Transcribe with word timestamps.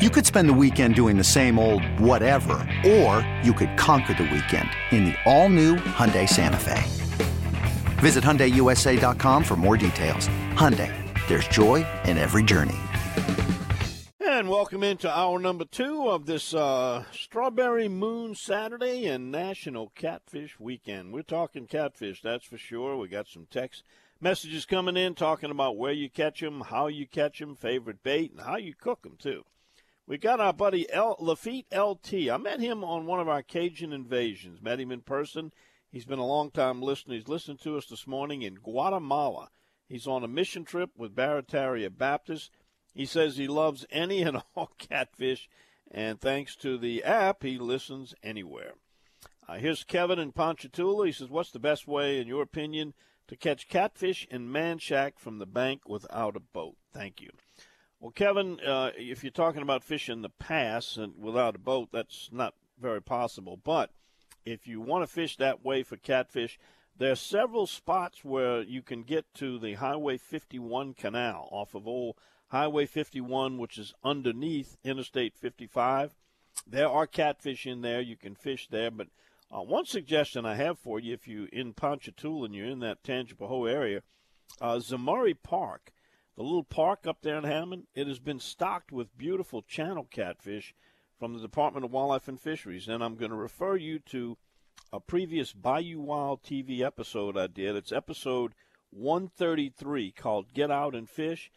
You 0.00 0.08
could 0.08 0.24
spend 0.24 0.48
the 0.48 0.54
weekend 0.54 0.94
doing 0.94 1.18
the 1.18 1.24
same 1.24 1.58
old 1.58 1.84
whatever, 2.00 2.66
or 2.86 3.20
you 3.44 3.52
could 3.52 3.76
conquer 3.76 4.14
the 4.14 4.22
weekend 4.22 4.70
in 4.92 5.04
the 5.04 5.14
all-new 5.26 5.76
Hyundai 5.76 6.26
Santa 6.26 6.56
Fe. 6.56 6.82
Visit 8.00 8.24
HyundaiUSA.com 8.24 9.44
for 9.44 9.56
more 9.56 9.76
details. 9.76 10.26
Hyundai, 10.54 10.90
there's 11.28 11.46
joy 11.48 11.86
in 12.06 12.16
every 12.16 12.42
journey. 12.42 12.78
And 14.18 14.48
welcome 14.48 14.82
into 14.82 15.14
hour 15.14 15.38
number 15.38 15.66
two 15.66 16.08
of 16.08 16.24
this 16.24 16.54
uh, 16.54 17.04
Strawberry 17.12 17.88
Moon 17.88 18.34
Saturday 18.34 19.04
and 19.04 19.30
National 19.30 19.92
Catfish 19.94 20.58
Weekend. 20.58 21.12
We're 21.12 21.24
talking 21.24 21.66
catfish, 21.66 22.22
that's 22.22 22.46
for 22.46 22.56
sure. 22.56 22.96
We 22.96 23.08
got 23.08 23.28
some 23.28 23.46
text 23.50 23.82
messages 24.18 24.64
coming 24.64 24.96
in 24.96 25.14
talking 25.14 25.50
about 25.50 25.76
where 25.76 25.92
you 25.92 26.08
catch 26.08 26.40
them, 26.40 26.62
how 26.62 26.86
you 26.86 27.06
catch 27.06 27.38
them, 27.38 27.54
favorite 27.54 28.02
bait, 28.02 28.30
and 28.30 28.40
how 28.40 28.56
you 28.56 28.72
cook 28.74 29.02
them, 29.02 29.18
too. 29.18 29.44
We 30.10 30.18
got 30.18 30.40
our 30.40 30.52
buddy 30.52 30.90
L, 30.90 31.14
Lafitte 31.20 31.72
LT. 31.72 32.32
I 32.32 32.36
met 32.36 32.58
him 32.58 32.82
on 32.82 33.06
one 33.06 33.20
of 33.20 33.28
our 33.28 33.44
Cajun 33.44 33.92
invasions. 33.92 34.60
Met 34.60 34.80
him 34.80 34.90
in 34.90 35.02
person. 35.02 35.52
He's 35.88 36.04
been 36.04 36.18
a 36.18 36.26
long 36.26 36.50
time 36.50 36.82
listener. 36.82 37.14
He's 37.14 37.28
listened 37.28 37.60
to 37.60 37.76
us 37.76 37.86
this 37.86 38.08
morning 38.08 38.42
in 38.42 38.56
Guatemala. 38.56 39.50
He's 39.88 40.08
on 40.08 40.24
a 40.24 40.28
mission 40.28 40.64
trip 40.64 40.90
with 40.96 41.14
Barataria 41.14 41.96
Baptist. 41.96 42.50
He 42.92 43.06
says 43.06 43.36
he 43.36 43.46
loves 43.46 43.86
any 43.88 44.22
and 44.22 44.42
all 44.56 44.72
catfish, 44.78 45.48
and 45.92 46.20
thanks 46.20 46.56
to 46.56 46.76
the 46.76 47.04
app, 47.04 47.44
he 47.44 47.56
listens 47.56 48.12
anywhere. 48.20 48.72
Uh, 49.48 49.58
here's 49.58 49.84
Kevin 49.84 50.18
in 50.18 50.32
Ponchatoula. 50.32 51.06
He 51.06 51.12
says, 51.12 51.28
"What's 51.28 51.52
the 51.52 51.60
best 51.60 51.86
way, 51.86 52.18
in 52.18 52.26
your 52.26 52.42
opinion, 52.42 52.94
to 53.28 53.36
catch 53.36 53.68
catfish 53.68 54.26
in 54.28 54.48
Manchac 54.48 55.20
from 55.20 55.38
the 55.38 55.46
bank 55.46 55.88
without 55.88 56.34
a 56.34 56.40
boat?" 56.40 56.78
Thank 56.92 57.20
you. 57.20 57.30
Well, 58.00 58.12
Kevin, 58.12 58.58
uh, 58.60 58.92
if 58.96 59.22
you're 59.22 59.30
talking 59.30 59.60
about 59.60 59.84
fishing 59.84 60.22
the 60.22 60.30
pass 60.30 60.96
and 60.96 61.12
without 61.18 61.54
a 61.54 61.58
boat, 61.58 61.90
that's 61.92 62.30
not 62.32 62.54
very 62.80 63.02
possible. 63.02 63.58
But 63.62 63.90
if 64.46 64.66
you 64.66 64.80
want 64.80 65.02
to 65.02 65.06
fish 65.06 65.36
that 65.36 65.62
way 65.62 65.82
for 65.82 65.98
catfish, 65.98 66.58
there 66.96 67.12
are 67.12 67.16
several 67.16 67.66
spots 67.66 68.24
where 68.24 68.62
you 68.62 68.80
can 68.80 69.02
get 69.02 69.26
to 69.34 69.58
the 69.58 69.74
Highway 69.74 70.16
51 70.16 70.94
canal 70.94 71.46
off 71.52 71.74
of 71.74 71.86
old 71.86 72.16
Highway 72.48 72.86
51, 72.86 73.58
which 73.58 73.76
is 73.76 73.92
underneath 74.02 74.78
Interstate 74.82 75.36
55. 75.36 76.16
There 76.66 76.88
are 76.88 77.06
catfish 77.06 77.66
in 77.66 77.82
there. 77.82 78.00
You 78.00 78.16
can 78.16 78.34
fish 78.34 78.66
there. 78.70 78.90
But 78.90 79.08
uh, 79.54 79.60
one 79.60 79.84
suggestion 79.84 80.46
I 80.46 80.54
have 80.54 80.78
for 80.78 80.98
you, 80.98 81.12
if 81.12 81.28
you're 81.28 81.48
in 81.48 81.74
Ponchatoula 81.74 82.46
and 82.46 82.54
you're 82.54 82.66
in 82.66 82.80
that 82.80 83.02
Tangipahoa 83.02 83.70
area, 83.70 84.02
uh, 84.58 84.76
Zemurray 84.76 85.36
Park 85.40 85.92
the 86.36 86.42
little 86.42 86.64
park 86.64 87.06
up 87.06 87.18
there 87.22 87.36
in 87.36 87.44
Hammond, 87.44 87.86
it 87.94 88.06
has 88.06 88.18
been 88.18 88.40
stocked 88.40 88.92
with 88.92 89.16
beautiful 89.18 89.62
channel 89.62 90.06
catfish 90.10 90.74
from 91.18 91.34
the 91.34 91.40
Department 91.40 91.84
of 91.84 91.92
Wildlife 91.92 92.28
and 92.28 92.40
Fisheries. 92.40 92.88
And 92.88 93.04
I'm 93.04 93.16
going 93.16 93.30
to 93.30 93.36
refer 93.36 93.76
you 93.76 93.98
to 94.10 94.38
a 94.92 95.00
previous 95.00 95.52
Bayou 95.52 96.00
Wild 96.00 96.42
TV 96.42 96.80
episode 96.80 97.36
I 97.36 97.46
did. 97.46 97.76
It's 97.76 97.92
episode 97.92 98.54
133 98.90 100.12
called 100.12 100.52
Get 100.52 100.70
Out 100.70 100.94
and 100.94 101.08
Fish. 101.08 101.50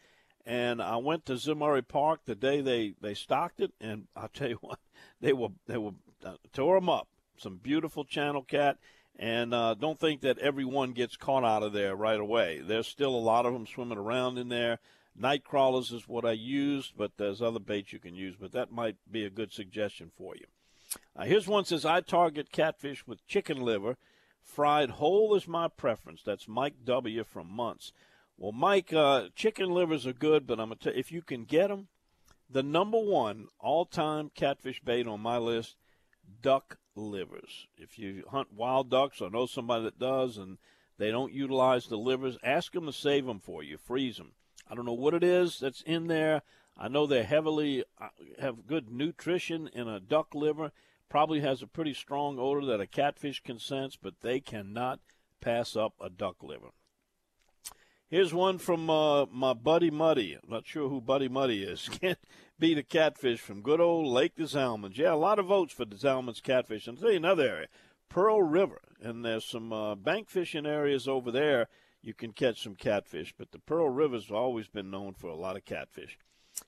And 0.46 0.82
I 0.82 0.96
went 0.96 1.24
to 1.26 1.34
Zemurray 1.34 1.86
Park 1.86 2.20
the 2.26 2.34
day 2.34 2.60
they, 2.60 2.94
they 3.00 3.14
stocked 3.14 3.60
it, 3.60 3.72
and 3.80 4.08
I'll 4.14 4.28
tell 4.28 4.50
you 4.50 4.58
what, 4.60 4.78
they 5.20 5.32
were 5.32 5.48
they 5.66 5.78
were 5.78 5.92
uh, 6.24 6.36
tore 6.52 6.78
them 6.78 6.88
up. 6.88 7.08
Some 7.36 7.56
beautiful 7.56 8.04
channel 8.04 8.42
cat, 8.42 8.78
and 9.16 9.54
uh, 9.54 9.74
don't 9.74 9.98
think 9.98 10.22
that 10.22 10.38
everyone 10.38 10.92
gets 10.92 11.16
caught 11.16 11.44
out 11.44 11.62
of 11.62 11.72
there 11.72 11.94
right 11.94 12.18
away. 12.18 12.60
There's 12.64 12.88
still 12.88 13.14
a 13.14 13.16
lot 13.16 13.46
of 13.46 13.52
them 13.52 13.66
swimming 13.66 13.98
around 13.98 14.38
in 14.38 14.48
there. 14.48 14.80
Night 15.16 15.44
crawlers 15.44 15.92
is 15.92 16.08
what 16.08 16.24
I 16.24 16.32
used, 16.32 16.94
but 16.96 17.12
there's 17.16 17.40
other 17.40 17.60
baits 17.60 17.92
you 17.92 18.00
can 18.00 18.16
use. 18.16 18.34
But 18.38 18.52
that 18.52 18.72
might 18.72 18.96
be 19.10 19.24
a 19.24 19.30
good 19.30 19.52
suggestion 19.52 20.10
for 20.16 20.34
you. 20.34 20.46
Uh, 21.16 21.24
here's 21.24 21.46
one 21.46 21.64
says 21.64 21.84
I 21.84 22.00
target 22.00 22.50
catfish 22.50 23.06
with 23.06 23.26
chicken 23.26 23.60
liver, 23.60 23.96
fried 24.42 24.90
whole 24.90 25.34
is 25.34 25.46
my 25.46 25.68
preference. 25.68 26.22
That's 26.24 26.48
Mike 26.48 26.84
W 26.84 27.22
from 27.24 27.50
Months. 27.50 27.92
Well, 28.36 28.52
Mike, 28.52 28.92
uh, 28.92 29.28
chicken 29.36 29.70
livers 29.70 30.06
are 30.06 30.12
good, 30.12 30.46
but 30.46 30.58
I'm 30.58 30.68
gonna 30.68 30.76
tell 30.76 30.92
if 30.94 31.12
you 31.12 31.22
can 31.22 31.44
get 31.44 31.68
them, 31.68 31.86
the 32.50 32.64
number 32.64 32.98
one 32.98 33.46
all-time 33.60 34.30
catfish 34.34 34.80
bait 34.80 35.06
on 35.06 35.20
my 35.20 35.38
list, 35.38 35.76
duck 36.42 36.78
livers. 36.94 37.66
If 37.76 37.98
you 37.98 38.24
hunt 38.30 38.52
wild 38.52 38.90
ducks 38.90 39.20
or 39.20 39.30
know 39.30 39.46
somebody 39.46 39.84
that 39.84 39.98
does 39.98 40.36
and 40.38 40.58
they 40.98 41.10
don't 41.10 41.32
utilize 41.32 41.86
the 41.86 41.96
livers, 41.96 42.38
ask 42.42 42.72
them 42.72 42.86
to 42.86 42.92
save 42.92 43.26
them 43.26 43.40
for 43.40 43.62
you, 43.62 43.76
freeze 43.76 44.16
them. 44.16 44.32
I 44.68 44.74
don't 44.74 44.86
know 44.86 44.92
what 44.92 45.14
it 45.14 45.24
is 45.24 45.58
that's 45.58 45.82
in 45.82 46.06
there. 46.06 46.42
I 46.76 46.88
know 46.88 47.06
they 47.06 47.22
heavily 47.22 47.84
uh, 48.00 48.08
have 48.40 48.66
good 48.66 48.90
nutrition 48.90 49.68
in 49.72 49.88
a 49.88 50.00
duck 50.00 50.34
liver. 50.34 50.72
Probably 51.08 51.40
has 51.40 51.62
a 51.62 51.66
pretty 51.66 51.94
strong 51.94 52.38
odor 52.38 52.66
that 52.66 52.80
a 52.80 52.86
catfish 52.86 53.42
can 53.42 53.58
sense, 53.58 53.96
but 53.96 54.20
they 54.20 54.40
cannot 54.40 55.00
pass 55.40 55.76
up 55.76 55.94
a 56.00 56.10
duck 56.10 56.42
liver. 56.42 56.70
Here's 58.14 58.32
one 58.32 58.58
from 58.58 58.88
uh, 58.88 59.26
my 59.26 59.54
buddy 59.54 59.90
Muddy. 59.90 60.34
I'm 60.40 60.48
not 60.48 60.68
sure 60.68 60.88
who 60.88 61.00
Buddy 61.00 61.26
Muddy 61.26 61.64
is. 61.64 61.88
Can't 62.00 62.20
beat 62.60 62.78
a 62.78 62.84
catfish 62.84 63.40
from 63.40 63.60
good 63.60 63.80
old 63.80 64.06
Lake 64.06 64.36
des 64.36 64.56
Allemands. 64.56 64.96
Yeah, 64.96 65.14
a 65.14 65.16
lot 65.16 65.40
of 65.40 65.46
votes 65.46 65.72
for 65.72 65.84
des 65.84 66.06
Allemands 66.06 66.40
catfish. 66.40 66.86
And 66.86 66.96
I'll 66.96 67.02
tell 67.02 67.10
you 67.10 67.16
another 67.16 67.48
area, 67.48 67.66
Pearl 68.08 68.40
River. 68.40 68.80
And 69.02 69.24
there's 69.24 69.44
some 69.44 69.72
uh, 69.72 69.96
bank 69.96 70.30
fishing 70.30 70.64
areas 70.64 71.08
over 71.08 71.32
there 71.32 71.66
you 72.02 72.14
can 72.14 72.30
catch 72.30 72.62
some 72.62 72.76
catfish. 72.76 73.34
But 73.36 73.50
the 73.50 73.58
Pearl 73.58 73.88
River's 73.88 74.30
always 74.30 74.68
been 74.68 74.92
known 74.92 75.14
for 75.14 75.26
a 75.26 75.34
lot 75.34 75.56
of 75.56 75.64
catfish. 75.64 76.16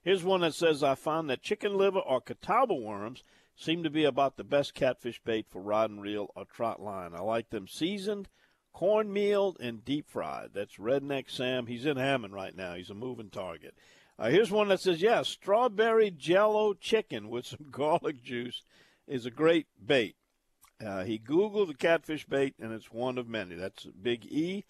Here's 0.01 0.25
one 0.25 0.41
that 0.41 0.53
says, 0.53 0.83
I 0.83 0.95
found 0.95 1.29
that 1.29 1.43
chicken 1.43 1.77
liver 1.77 1.99
or 1.99 2.19
catawba 2.19 2.75
worms 2.75 3.23
seem 3.55 3.83
to 3.83 3.89
be 3.89 4.03
about 4.03 4.35
the 4.35 4.43
best 4.43 4.73
catfish 4.73 5.21
bait 5.23 5.45
for 5.49 5.61
rod 5.61 5.91
and 5.91 6.01
reel 6.01 6.27
or 6.35 6.43
trot 6.43 6.81
line. 6.81 7.13
I 7.15 7.21
like 7.21 7.51
them 7.51 7.69
seasoned, 7.69 8.27
cornmeal, 8.77 9.57
and 9.59 9.83
deep 9.83 10.07
fried. 10.07 10.51
That's 10.53 10.75
Redneck 10.75 11.31
Sam. 11.31 11.65
He's 11.65 11.87
in 11.87 11.97
Hammond 11.97 12.35
right 12.35 12.55
now. 12.55 12.75
He's 12.75 12.91
a 12.91 12.93
moving 12.93 13.31
target. 13.31 13.73
Uh, 14.19 14.29
here's 14.29 14.51
one 14.51 14.67
that 14.67 14.79
says, 14.79 15.01
yeah, 15.01 15.23
strawberry 15.23 16.11
jello 16.11 16.75
chicken 16.75 17.29
with 17.29 17.47
some 17.47 17.65
garlic 17.71 18.21
juice 18.21 18.61
is 19.07 19.25
a 19.25 19.31
great 19.31 19.65
bait. 19.83 20.15
Uh, 20.79 21.03
he 21.03 21.17
Googled 21.17 21.69
the 21.69 21.73
catfish 21.73 22.27
bait, 22.27 22.53
and 22.61 22.71
it's 22.71 22.91
one 22.91 23.17
of 23.17 23.27
many. 23.27 23.55
That's 23.55 23.85
a 23.85 23.89
Big 23.89 24.25
E. 24.25 24.63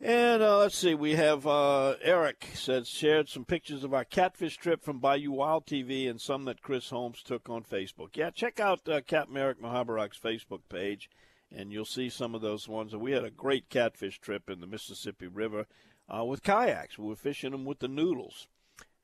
And 0.00 0.42
uh, 0.42 0.58
let's 0.58 0.76
see, 0.76 0.94
we 0.94 1.14
have 1.14 1.46
uh, 1.46 1.94
Eric 2.02 2.48
said 2.54 2.88
shared 2.88 3.28
some 3.28 3.44
pictures 3.44 3.84
of 3.84 3.94
our 3.94 4.04
catfish 4.04 4.56
trip 4.56 4.82
from 4.82 4.98
Bayou 4.98 5.30
Wild 5.30 5.64
TV 5.64 6.10
and 6.10 6.20
some 6.20 6.44
that 6.46 6.60
Chris 6.60 6.90
Holmes 6.90 7.22
took 7.22 7.48
on 7.48 7.62
Facebook. 7.62 8.16
Yeah, 8.16 8.30
check 8.30 8.58
out 8.58 8.80
uh, 8.88 9.00
Captain 9.06 9.36
Eric 9.36 9.62
Mahabarak's 9.62 10.18
Facebook 10.18 10.62
page, 10.68 11.08
and 11.54 11.72
you'll 11.72 11.84
see 11.84 12.08
some 12.08 12.34
of 12.34 12.40
those 12.40 12.68
ones. 12.68 12.92
And 12.92 13.02
We 13.02 13.12
had 13.12 13.24
a 13.24 13.30
great 13.30 13.68
catfish 13.68 14.18
trip 14.18 14.48
in 14.48 14.60
the 14.60 14.66
Mississippi 14.66 15.26
River 15.26 15.66
uh, 16.08 16.24
with 16.24 16.42
kayaks. 16.42 16.98
We 16.98 17.08
were 17.08 17.16
fishing 17.16 17.52
them 17.52 17.64
with 17.64 17.80
the 17.80 17.88
noodles. 17.88 18.48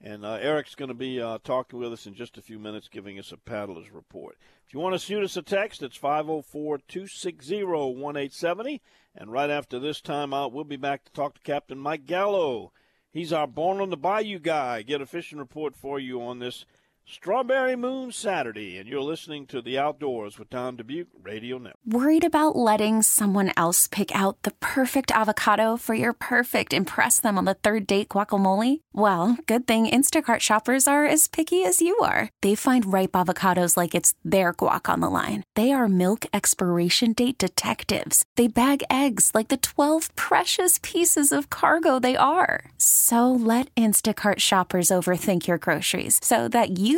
And 0.00 0.24
uh, 0.24 0.34
Eric's 0.34 0.76
going 0.76 0.90
to 0.90 0.94
be 0.94 1.20
uh, 1.20 1.38
talking 1.42 1.78
with 1.78 1.92
us 1.92 2.06
in 2.06 2.14
just 2.14 2.38
a 2.38 2.42
few 2.42 2.58
minutes, 2.58 2.88
giving 2.88 3.18
us 3.18 3.32
a 3.32 3.36
paddler's 3.36 3.90
report. 3.90 4.38
If 4.66 4.72
you 4.72 4.78
want 4.78 4.94
to 4.94 4.98
shoot 4.98 5.24
us 5.24 5.36
a 5.36 5.42
text, 5.42 5.82
it's 5.82 5.96
504 5.96 6.78
260 6.86 7.64
1870. 7.64 8.80
And 9.16 9.32
right 9.32 9.50
after 9.50 9.80
this 9.80 10.00
time 10.00 10.32
out, 10.32 10.52
we'll 10.52 10.64
be 10.64 10.76
back 10.76 11.04
to 11.04 11.12
talk 11.12 11.34
to 11.34 11.40
Captain 11.40 11.78
Mike 11.78 12.06
Gallo. 12.06 12.72
He's 13.10 13.32
our 13.32 13.48
Born 13.48 13.80
on 13.80 13.90
the 13.90 13.96
Bayou 13.96 14.38
guy. 14.38 14.82
Get 14.82 15.00
a 15.00 15.06
fishing 15.06 15.38
report 15.38 15.74
for 15.74 15.98
you 15.98 16.22
on 16.22 16.38
this 16.38 16.64
Strawberry 17.10 17.74
Moon 17.74 18.12
Saturday, 18.12 18.76
and 18.76 18.86
you're 18.86 19.00
listening 19.00 19.46
to 19.46 19.62
The 19.62 19.78
Outdoors 19.78 20.38
with 20.38 20.50
Don 20.50 20.76
Dubuque 20.76 21.08
Radio 21.22 21.56
Network. 21.56 21.78
Worried 21.86 22.22
about 22.22 22.54
letting 22.54 23.00
someone 23.00 23.50
else 23.56 23.86
pick 23.86 24.14
out 24.14 24.42
the 24.42 24.50
perfect 24.60 25.10
avocado 25.12 25.78
for 25.78 25.94
your 25.94 26.12
perfect 26.12 26.74
impress 26.74 27.18
them 27.18 27.38
on 27.38 27.46
the 27.46 27.54
third 27.54 27.86
date 27.86 28.10
guacamole? 28.10 28.82
Well, 28.92 29.38
good 29.46 29.66
thing 29.66 29.86
Instacart 29.86 30.40
shoppers 30.40 30.86
are 30.86 31.06
as 31.06 31.28
picky 31.28 31.64
as 31.64 31.80
you 31.80 31.96
are. 32.02 32.28
They 32.42 32.54
find 32.54 32.92
ripe 32.92 33.12
avocados 33.12 33.74
like 33.74 33.94
it's 33.94 34.12
their 34.22 34.52
guac 34.52 34.92
on 34.92 35.00
the 35.00 35.08
line. 35.08 35.44
They 35.54 35.72
are 35.72 35.88
milk 35.88 36.26
expiration 36.34 37.14
date 37.14 37.38
detectives. 37.38 38.26
They 38.36 38.48
bag 38.48 38.82
eggs 38.90 39.30
like 39.34 39.48
the 39.48 39.56
12 39.56 40.14
precious 40.14 40.78
pieces 40.82 41.32
of 41.32 41.48
cargo 41.48 41.98
they 41.98 42.16
are. 42.16 42.70
So 42.76 43.32
let 43.32 43.74
Instacart 43.76 44.40
shoppers 44.40 44.88
overthink 44.88 45.46
your 45.46 45.58
groceries 45.58 46.20
so 46.22 46.48
that 46.48 46.78
you 46.78 46.97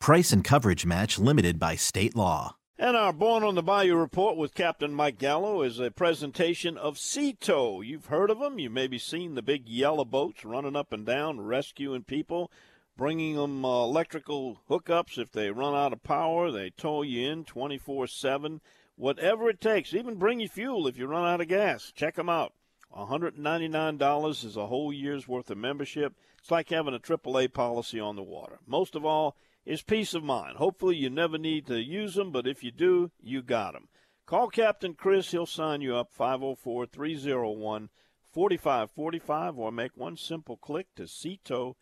Price 0.00 0.32
and 0.32 0.44
coverage 0.44 0.86
match 0.86 1.18
limited 1.18 1.58
by 1.58 1.74
state 1.76 2.16
law. 2.16 2.56
And 2.78 2.96
our 2.96 3.12
Born 3.12 3.42
on 3.42 3.56
the 3.56 3.62
Bayou 3.62 3.96
report 3.96 4.36
with 4.36 4.54
Captain 4.54 4.94
Mike 4.94 5.18
Gallo 5.18 5.62
is 5.62 5.80
a 5.80 5.90
presentation 5.90 6.78
of 6.78 6.98
Sea 6.98 7.32
Tow. 7.32 7.80
You've 7.80 8.06
heard 8.06 8.30
of 8.30 8.38
them. 8.38 8.58
You've 8.58 8.72
maybe 8.72 8.98
seen 8.98 9.34
the 9.34 9.42
big 9.42 9.68
yellow 9.68 10.04
boats 10.04 10.44
running 10.44 10.76
up 10.76 10.92
and 10.92 11.04
down, 11.04 11.40
rescuing 11.40 12.04
people 12.04 12.50
bringing 12.98 13.36
them 13.36 13.64
uh, 13.64 13.84
electrical 13.84 14.60
hookups 14.68 15.16
if 15.18 15.30
they 15.30 15.50
run 15.50 15.74
out 15.74 15.92
of 15.92 16.02
power. 16.02 16.50
They 16.50 16.70
tow 16.70 17.02
you 17.02 17.30
in 17.30 17.44
24 17.44 18.08
7. 18.08 18.60
Whatever 18.96 19.48
it 19.48 19.60
takes, 19.60 19.94
even 19.94 20.16
bring 20.16 20.40
you 20.40 20.48
fuel 20.48 20.88
if 20.88 20.98
you 20.98 21.06
run 21.06 21.24
out 21.24 21.40
of 21.40 21.48
gas. 21.48 21.92
Check 21.94 22.16
them 22.16 22.28
out. 22.28 22.52
$199 22.94 24.44
is 24.44 24.56
a 24.56 24.66
whole 24.66 24.92
year's 24.92 25.28
worth 25.28 25.50
of 25.50 25.58
membership. 25.58 26.14
It's 26.48 26.52
like 26.52 26.70
having 26.70 26.94
a 26.94 26.98
AAA 26.98 27.52
policy 27.52 28.00
on 28.00 28.16
the 28.16 28.22
water. 28.22 28.58
Most 28.66 28.94
of 28.94 29.04
all 29.04 29.36
is 29.66 29.82
peace 29.82 30.14
of 30.14 30.24
mind. 30.24 30.56
Hopefully, 30.56 30.96
you 30.96 31.10
never 31.10 31.36
need 31.36 31.66
to 31.66 31.78
use 31.78 32.14
them, 32.14 32.32
but 32.32 32.46
if 32.46 32.64
you 32.64 32.70
do, 32.70 33.10
you 33.20 33.42
got 33.42 33.74
them. 33.74 33.88
Call 34.24 34.48
Captain 34.48 34.94
Chris. 34.94 35.30
He'll 35.30 35.44
sign 35.44 35.82
you 35.82 35.94
up 35.94 36.10
504 36.10 36.86
301 36.86 37.90
4545 38.32 39.58
or 39.58 39.70
make 39.70 39.94
one 39.94 40.16
simple 40.16 40.56
click 40.56 40.86
to 40.96 41.02
seatow.com. 41.02 41.74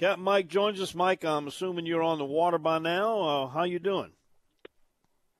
Captain 0.00 0.24
Mike 0.24 0.48
joins 0.48 0.80
us. 0.80 0.96
Mike, 0.96 1.24
I'm 1.24 1.46
assuming 1.46 1.86
you're 1.86 2.02
on 2.02 2.18
the 2.18 2.24
water 2.24 2.58
by 2.58 2.80
now. 2.80 3.20
Uh, 3.20 3.46
how 3.46 3.62
you 3.62 3.78
doing? 3.78 4.10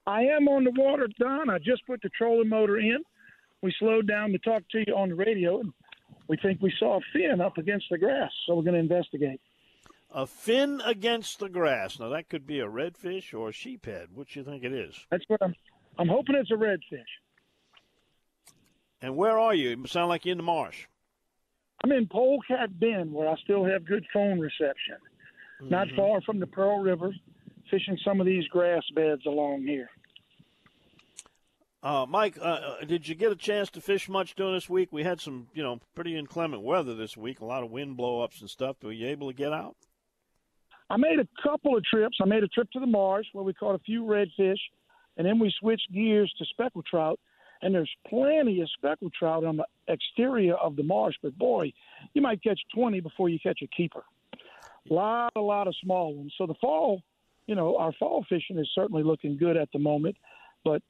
I 0.07 0.21
am 0.21 0.47
on 0.47 0.63
the 0.63 0.71
water, 0.77 1.09
Don. 1.19 1.49
I 1.49 1.57
just 1.57 1.85
put 1.85 2.01
the 2.01 2.09
trolling 2.17 2.47
motor 2.47 2.77
in. 2.77 2.99
We 3.61 3.75
slowed 3.77 4.07
down 4.07 4.31
to 4.31 4.37
talk 4.37 4.63
to 4.71 4.81
you 4.87 4.95
on 4.95 5.09
the 5.09 5.15
radio, 5.15 5.59
and 5.59 5.73
we 6.31 6.37
think 6.37 6.61
we 6.61 6.73
saw 6.79 6.95
a 6.95 7.01
fin 7.11 7.41
up 7.41 7.57
against 7.57 7.87
the 7.91 7.97
grass, 7.97 8.31
so 8.45 8.55
we're 8.55 8.63
going 8.63 8.75
to 8.75 8.79
investigate. 8.79 9.41
A 10.11 10.25
fin 10.25 10.81
against 10.85 11.39
the 11.39 11.49
grass. 11.49 11.99
Now 11.99 12.07
that 12.07 12.29
could 12.29 12.47
be 12.47 12.61
a 12.61 12.67
redfish 12.67 13.37
or 13.37 13.49
a 13.49 13.51
sheephead. 13.51 14.13
What 14.13 14.29
do 14.29 14.39
you 14.39 14.45
think 14.45 14.63
it 14.63 14.71
is? 14.71 14.95
That's 15.11 15.25
what 15.27 15.43
I'm. 15.43 15.53
I'm 15.99 16.07
hoping 16.07 16.35
it's 16.35 16.49
a 16.49 16.53
redfish. 16.53 17.03
And 19.01 19.17
where 19.17 19.37
are 19.37 19.53
you? 19.53 19.71
It 19.71 19.89
sound 19.89 20.07
like 20.07 20.23
you're 20.23 20.31
in 20.31 20.37
the 20.37 20.43
marsh. 20.43 20.85
I'm 21.83 21.91
in 21.91 22.07
Polecat 22.07 22.79
Bend, 22.79 23.11
where 23.11 23.27
I 23.27 23.35
still 23.43 23.65
have 23.65 23.83
good 23.83 24.05
phone 24.13 24.39
reception. 24.39 24.99
Mm-hmm. 25.61 25.69
Not 25.69 25.89
far 25.97 26.21
from 26.21 26.39
the 26.39 26.47
Pearl 26.47 26.79
River, 26.79 27.13
fishing 27.69 27.97
some 28.05 28.21
of 28.21 28.25
these 28.25 28.47
grass 28.47 28.83
beds 28.95 29.25
along 29.25 29.63
here. 29.63 29.89
Uh, 31.83 32.05
Mike, 32.07 32.37
uh, 32.39 32.43
uh, 32.43 32.85
did 32.85 33.07
you 33.07 33.15
get 33.15 33.31
a 33.31 33.35
chance 33.35 33.71
to 33.71 33.81
fish 33.81 34.07
much 34.07 34.35
during 34.35 34.53
this 34.53 34.69
week? 34.69 34.89
We 34.91 35.03
had 35.03 35.19
some, 35.19 35.47
you 35.53 35.63
know, 35.63 35.79
pretty 35.95 36.15
inclement 36.15 36.61
weather 36.61 36.93
this 36.93 37.17
week, 37.17 37.39
a 37.39 37.45
lot 37.45 37.63
of 37.63 37.71
wind 37.71 37.97
blowups 37.97 38.41
and 38.41 38.49
stuff. 38.49 38.77
Were 38.83 38.91
you 38.91 39.07
able 39.07 39.29
to 39.29 39.33
get 39.35 39.51
out? 39.51 39.75
I 40.89 40.97
made 40.97 41.19
a 41.19 41.27
couple 41.41 41.75
of 41.75 41.83
trips. 41.83 42.17
I 42.21 42.25
made 42.25 42.43
a 42.43 42.47
trip 42.47 42.69
to 42.71 42.79
the 42.79 42.85
marsh 42.85 43.25
where 43.33 43.43
we 43.43 43.53
caught 43.53 43.75
a 43.75 43.79
few 43.79 44.03
redfish, 44.03 44.59
and 45.17 45.25
then 45.25 45.39
we 45.39 45.51
switched 45.59 45.91
gears 45.91 46.31
to 46.37 46.45
speckled 46.45 46.85
trout 46.85 47.19
and 47.61 47.73
there's 47.73 47.91
plenty 48.07 48.61
of 48.61 48.69
speckled 48.71 49.13
trout 49.13 49.43
on 49.43 49.57
the 49.57 49.65
exterior 49.87 50.55
of 50.55 50.75
the 50.75 50.83
marsh. 50.83 51.15
But 51.21 51.37
boy, 51.37 51.73
you 52.13 52.21
might 52.21 52.43
catch 52.43 52.59
20 52.73 52.99
before 53.01 53.29
you 53.29 53.39
catch 53.39 53.59
a 53.61 53.67
keeper. 53.67 54.03
A 54.89 54.93
lot, 54.93 55.31
a 55.35 55.41
lot 55.41 55.67
of 55.67 55.75
small 55.81 56.15
ones. 56.15 56.33
So 56.37 56.47
the 56.47 56.55
fall, 56.55 57.01
you 57.45 57.55
know, 57.55 57.77
our 57.77 57.93
fall 57.93 58.25
fishing 58.27 58.57
is 58.57 58.69
certainly 58.73 59.03
looking 59.03 59.37
good 59.37 59.57
at 59.57 59.69
the 59.71 59.79
moment. 59.79 60.17
But 60.63 60.81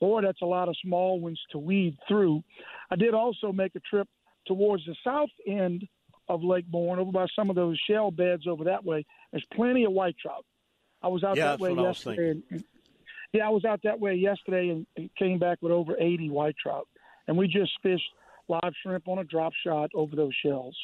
boy, 0.00 0.22
that's 0.22 0.42
a 0.42 0.46
lot 0.46 0.68
of 0.68 0.76
small 0.82 1.20
ones 1.20 1.40
to 1.52 1.58
weed 1.58 1.96
through. 2.06 2.42
I 2.90 2.96
did 2.96 3.14
also 3.14 3.52
make 3.52 3.74
a 3.74 3.80
trip 3.80 4.08
towards 4.46 4.84
the 4.86 4.96
south 5.04 5.30
end 5.46 5.86
of 6.28 6.42
Lake 6.42 6.66
Borgne, 6.70 6.98
over 6.98 7.12
by 7.12 7.26
some 7.34 7.50
of 7.50 7.56
those 7.56 7.78
shell 7.88 8.10
beds 8.10 8.46
over 8.46 8.64
that 8.64 8.84
way. 8.84 9.04
There's 9.32 9.46
plenty 9.54 9.84
of 9.84 9.92
white 9.92 10.16
trout. 10.20 10.44
I 11.02 11.08
was 11.08 11.24
out 11.24 11.36
yeah, 11.36 11.56
that 11.56 11.60
way 11.60 11.72
yesterday, 11.72 12.30
and, 12.50 12.64
yeah, 13.32 13.46
I 13.46 13.50
was 13.50 13.64
out 13.64 13.80
that 13.84 14.00
way 14.00 14.14
yesterday 14.14 14.70
and 14.96 15.10
came 15.16 15.38
back 15.38 15.58
with 15.60 15.72
over 15.72 15.96
80 15.98 16.30
white 16.30 16.56
trout, 16.60 16.88
and 17.26 17.36
we 17.36 17.46
just 17.46 17.72
fished 17.82 18.10
live 18.48 18.72
shrimp 18.82 19.06
on 19.06 19.18
a 19.18 19.24
drop 19.24 19.52
shot 19.64 19.90
over 19.94 20.16
those 20.16 20.34
shells. 20.44 20.76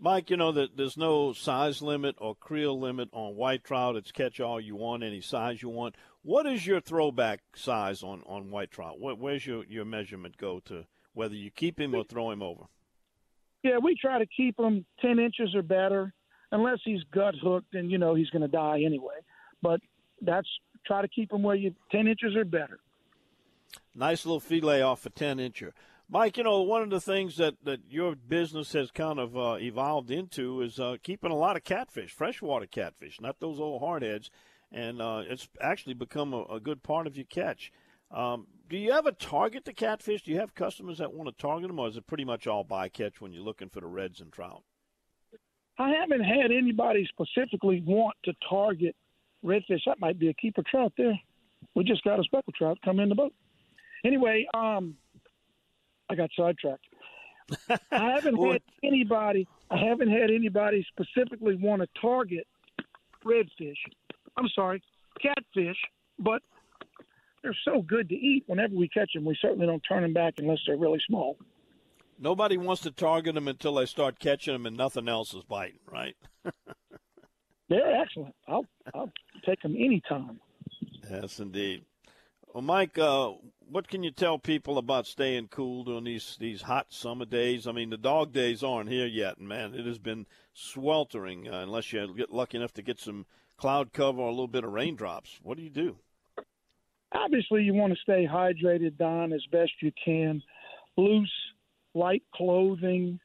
Mike, 0.00 0.30
you 0.30 0.36
know 0.36 0.52
that 0.52 0.76
there's 0.76 0.96
no 0.96 1.32
size 1.32 1.82
limit 1.82 2.16
or 2.18 2.34
creel 2.34 2.78
limit 2.78 3.08
on 3.12 3.34
white 3.34 3.64
trout. 3.64 3.96
It's 3.96 4.12
catch 4.12 4.40
all 4.40 4.60
you 4.60 4.76
want, 4.76 5.02
any 5.02 5.20
size 5.20 5.60
you 5.60 5.68
want. 5.68 5.96
What 6.22 6.46
is 6.46 6.66
your 6.66 6.80
throwback 6.80 7.40
size 7.56 8.02
on, 8.02 8.22
on 8.26 8.50
white 8.50 8.70
trout? 8.70 9.00
What, 9.00 9.18
where's 9.18 9.46
your, 9.46 9.64
your 9.64 9.84
measurement 9.84 10.36
go 10.36 10.60
to 10.66 10.86
whether 11.14 11.34
you 11.34 11.50
keep 11.50 11.80
him 11.80 11.94
or 11.94 12.04
throw 12.04 12.30
him 12.30 12.42
over? 12.42 12.64
Yeah, 13.64 13.78
we 13.82 13.96
try 14.00 14.18
to 14.18 14.26
keep 14.26 14.58
him 14.58 14.84
10 15.00 15.18
inches 15.18 15.54
or 15.54 15.62
better. 15.62 16.12
Unless 16.50 16.78
he's 16.84 17.02
gut 17.12 17.34
hooked, 17.42 17.74
and 17.74 17.90
you 17.90 17.98
know 17.98 18.14
he's 18.14 18.30
going 18.30 18.40
to 18.40 18.48
die 18.48 18.82
anyway. 18.82 19.16
But 19.60 19.80
that's 20.22 20.48
try 20.86 21.02
to 21.02 21.08
keep 21.08 21.32
him 21.32 21.42
where 21.42 21.54
you 21.54 21.74
ten 21.90 22.08
inches 22.08 22.34
or 22.34 22.44
better. 22.44 22.80
Nice 23.94 24.24
little 24.24 24.40
fillet 24.40 24.82
off 24.82 25.04
a 25.06 25.10
ten 25.10 25.36
incher. 25.36 25.72
Mike, 26.10 26.38
you 26.38 26.44
know, 26.44 26.62
one 26.62 26.82
of 26.82 26.88
the 26.88 27.00
things 27.00 27.36
that, 27.36 27.54
that 27.64 27.80
your 27.90 28.14
business 28.14 28.72
has 28.72 28.90
kind 28.90 29.18
of 29.18 29.36
uh, 29.36 29.56
evolved 29.60 30.10
into 30.10 30.62
is 30.62 30.80
uh, 30.80 30.96
keeping 31.02 31.30
a 31.30 31.36
lot 31.36 31.56
of 31.56 31.64
catfish, 31.64 32.12
freshwater 32.12 32.66
catfish, 32.66 33.20
not 33.20 33.40
those 33.40 33.60
old 33.60 33.82
hardheads, 33.82 34.30
and 34.72 35.02
uh, 35.02 35.22
it's 35.28 35.48
actually 35.60 35.92
become 35.92 36.32
a, 36.32 36.44
a, 36.44 36.60
good 36.60 36.82
part 36.82 37.06
of 37.06 37.16
your 37.16 37.26
catch. 37.26 37.70
Um, 38.10 38.46
do 38.70 38.78
you 38.78 38.92
ever 38.92 39.12
target 39.12 39.66
the 39.66 39.74
catfish? 39.74 40.22
Do 40.22 40.30
you 40.30 40.38
have 40.38 40.54
customers 40.54 40.96
that 40.96 41.12
want 41.12 41.28
to 41.28 41.42
target 41.42 41.68
them, 41.68 41.78
or 41.78 41.88
is 41.88 41.96
it 41.98 42.06
pretty 42.06 42.24
much 42.24 42.46
all 42.46 42.64
bycatch 42.64 43.20
when 43.20 43.34
you're 43.34 43.42
looking 43.42 43.68
for 43.68 43.80
the 43.80 43.86
reds 43.86 44.22
and 44.22 44.32
trout? 44.32 44.62
I 45.78 45.90
haven't 45.90 46.24
had 46.24 46.50
anybody 46.50 47.06
specifically 47.12 47.82
want 47.86 48.16
to 48.24 48.32
target 48.48 48.96
redfish, 49.44 49.80
that 49.86 50.00
might 50.00 50.18
be 50.18 50.28
a 50.28 50.34
keeper 50.34 50.62
trout 50.68 50.92
there. 50.96 51.18
We 51.74 51.84
just 51.84 52.02
got 52.02 52.18
a 52.18 52.24
speckled 52.24 52.54
trout 52.54 52.78
come 52.84 52.98
in 52.98 53.08
the 53.08 53.14
boat. 53.14 53.32
Anyway, 54.04 54.46
um, 54.54 54.96
I 56.10 56.14
got 56.14 56.30
sidetracked. 56.36 56.84
I 57.92 58.12
haven't 58.14 58.36
had 58.52 58.62
anybody. 58.82 59.46
I 59.70 59.76
haven't 59.78 60.10
had 60.10 60.30
anybody 60.30 60.86
specifically 60.88 61.56
want 61.56 61.82
to 61.82 61.88
target 62.00 62.46
redfish. 63.24 63.76
I'm 64.36 64.48
sorry, 64.54 64.82
catfish, 65.20 65.76
but 66.18 66.42
they're 67.42 67.56
so 67.64 67.82
good 67.82 68.08
to 68.08 68.14
eat. 68.14 68.44
Whenever 68.46 68.74
we 68.74 68.88
catch 68.88 69.12
them, 69.14 69.24
we 69.24 69.36
certainly 69.40 69.66
don't 69.66 69.82
turn 69.88 70.02
them 70.02 70.12
back 70.12 70.34
unless 70.38 70.58
they're 70.66 70.76
really 70.76 71.00
small. 71.06 71.36
Nobody 72.18 72.56
wants 72.56 72.82
to 72.82 72.90
target 72.90 73.34
them 73.34 73.46
until 73.48 73.74
they 73.74 73.86
start 73.86 74.18
catching 74.18 74.52
them 74.52 74.66
and 74.66 74.76
nothing 74.76 75.08
else 75.08 75.34
is 75.34 75.44
biting, 75.44 75.78
right? 75.90 76.16
They're 77.68 78.00
excellent. 78.00 78.34
I'll 78.48 78.64
I'll 78.94 79.12
take 79.44 79.60
them 79.60 79.76
anytime. 79.76 80.40
Yes, 81.08 81.38
indeed. 81.38 81.84
Well, 82.54 82.62
Mike, 82.62 82.98
uh, 82.98 83.32
what 83.70 83.88
can 83.88 84.02
you 84.02 84.10
tell 84.10 84.38
people 84.38 84.78
about 84.78 85.06
staying 85.06 85.48
cool 85.48 85.84
during 85.84 86.04
these 86.04 86.36
these 86.40 86.62
hot 86.62 86.86
summer 86.88 87.26
days? 87.26 87.66
I 87.66 87.72
mean, 87.72 87.90
the 87.90 87.98
dog 87.98 88.32
days 88.32 88.62
aren't 88.62 88.88
here 88.88 89.06
yet, 89.06 89.36
and 89.38 89.48
man, 89.48 89.74
it 89.74 89.84
has 89.84 89.98
been 89.98 90.26
sweltering. 90.54 91.48
Uh, 91.48 91.60
unless 91.60 91.92
you 91.92 92.14
get 92.16 92.32
lucky 92.32 92.56
enough 92.56 92.72
to 92.74 92.82
get 92.82 93.00
some 93.00 93.26
cloud 93.58 93.92
cover 93.92 94.20
or 94.20 94.28
a 94.28 94.32
little 94.32 94.48
bit 94.48 94.64
of 94.64 94.72
raindrops, 94.72 95.38
what 95.42 95.58
do 95.58 95.62
you 95.62 95.70
do? 95.70 95.96
Obviously, 97.12 97.62
you 97.62 97.74
want 97.74 97.92
to 97.92 98.00
stay 98.00 98.26
hydrated, 98.26 98.96
Don, 98.96 99.32
as 99.32 99.44
best 99.52 99.72
you 99.80 99.92
can. 100.02 100.42
Loose, 100.96 101.32
light 101.94 102.22
clothing 102.34 103.20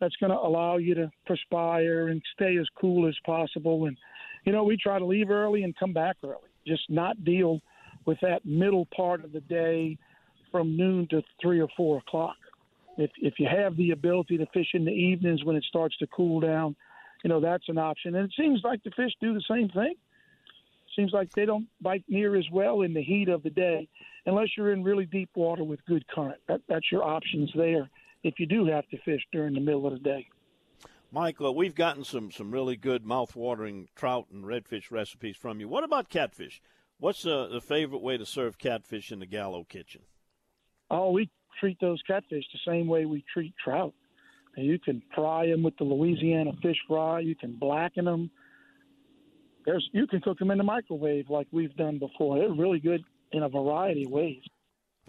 that's 0.00 0.16
going 0.16 0.30
to 0.30 0.38
allow 0.38 0.76
you 0.76 0.94
to 0.94 1.10
perspire 1.26 2.08
and 2.08 2.22
stay 2.34 2.56
as 2.58 2.66
cool 2.80 3.08
as 3.08 3.16
possible. 3.24 3.86
And 3.86 3.96
you 4.44 4.52
know, 4.52 4.62
we 4.62 4.76
try 4.76 5.00
to 5.00 5.04
leave 5.04 5.30
early 5.30 5.64
and 5.64 5.76
come 5.76 5.92
back 5.92 6.16
early. 6.22 6.50
Just 6.64 6.88
not 6.88 7.24
deal 7.24 7.60
with 8.06 8.18
that 8.20 8.44
middle 8.44 8.86
part 8.94 9.24
of 9.24 9.32
the 9.32 9.40
day 9.40 9.98
from 10.50 10.76
noon 10.76 11.06
to 11.08 11.22
three 11.40 11.60
or 11.60 11.68
four 11.76 11.98
o'clock. 11.98 12.36
If 12.98 13.10
if 13.16 13.34
you 13.38 13.48
have 13.50 13.76
the 13.76 13.92
ability 13.92 14.38
to 14.38 14.46
fish 14.46 14.68
in 14.74 14.84
the 14.84 14.92
evenings 14.92 15.44
when 15.44 15.56
it 15.56 15.64
starts 15.64 15.96
to 15.98 16.06
cool 16.08 16.40
down, 16.40 16.76
you 17.24 17.28
know 17.28 17.40
that's 17.40 17.68
an 17.68 17.78
option. 17.78 18.14
And 18.14 18.26
it 18.26 18.34
seems 18.36 18.60
like 18.62 18.82
the 18.82 18.90
fish 18.90 19.12
do 19.20 19.32
the 19.32 19.44
same 19.48 19.68
thing. 19.70 19.94
Seems 20.94 21.12
like 21.12 21.32
they 21.32 21.46
don't 21.46 21.68
bite 21.80 22.04
near 22.06 22.36
as 22.36 22.44
well 22.52 22.82
in 22.82 22.92
the 22.92 23.02
heat 23.02 23.30
of 23.30 23.42
the 23.42 23.48
day, 23.48 23.88
unless 24.26 24.48
you're 24.56 24.74
in 24.74 24.84
really 24.84 25.06
deep 25.06 25.30
water 25.34 25.64
with 25.64 25.82
good 25.86 26.06
current. 26.06 26.38
That, 26.48 26.60
that's 26.68 26.92
your 26.92 27.02
options 27.02 27.50
there 27.54 27.88
if 28.22 28.38
you 28.38 28.44
do 28.44 28.66
have 28.66 28.86
to 28.90 28.98
fish 28.98 29.22
during 29.32 29.54
the 29.54 29.60
middle 29.60 29.86
of 29.86 29.94
the 29.94 29.98
day. 30.00 30.28
Michael, 31.10 31.46
uh, 31.46 31.52
we've 31.52 31.74
gotten 31.74 32.04
some 32.04 32.30
some 32.30 32.50
really 32.50 32.76
good 32.76 33.06
mouth-watering 33.06 33.88
trout 33.96 34.26
and 34.30 34.44
redfish 34.44 34.90
recipes 34.90 35.36
from 35.36 35.60
you. 35.60 35.68
What 35.68 35.84
about 35.84 36.10
catfish? 36.10 36.60
What's 37.02 37.22
the, 37.24 37.48
the 37.48 37.60
favorite 37.60 38.00
way 38.00 38.16
to 38.16 38.24
serve 38.24 38.58
catfish 38.58 39.10
in 39.10 39.18
the 39.18 39.26
Gallo 39.26 39.64
kitchen? 39.64 40.02
Oh, 40.88 41.10
we 41.10 41.28
treat 41.58 41.76
those 41.80 42.00
catfish 42.06 42.44
the 42.52 42.60
same 42.64 42.86
way 42.86 43.06
we 43.06 43.24
treat 43.34 43.54
trout. 43.62 43.92
You 44.56 44.78
can 44.78 45.02
fry 45.12 45.48
them 45.48 45.64
with 45.64 45.76
the 45.78 45.84
Louisiana 45.84 46.52
fish 46.62 46.76
fry. 46.86 47.18
You 47.18 47.34
can 47.34 47.56
blacken 47.58 48.04
them. 48.04 48.30
There's 49.66 49.84
you 49.92 50.06
can 50.06 50.20
cook 50.20 50.38
them 50.38 50.52
in 50.52 50.58
the 50.58 50.64
microwave 50.64 51.28
like 51.28 51.48
we've 51.50 51.74
done 51.74 51.98
before. 51.98 52.38
They're 52.38 52.52
really 52.52 52.78
good 52.78 53.02
in 53.32 53.42
a 53.42 53.48
variety 53.48 54.04
of 54.04 54.12
ways. 54.12 54.44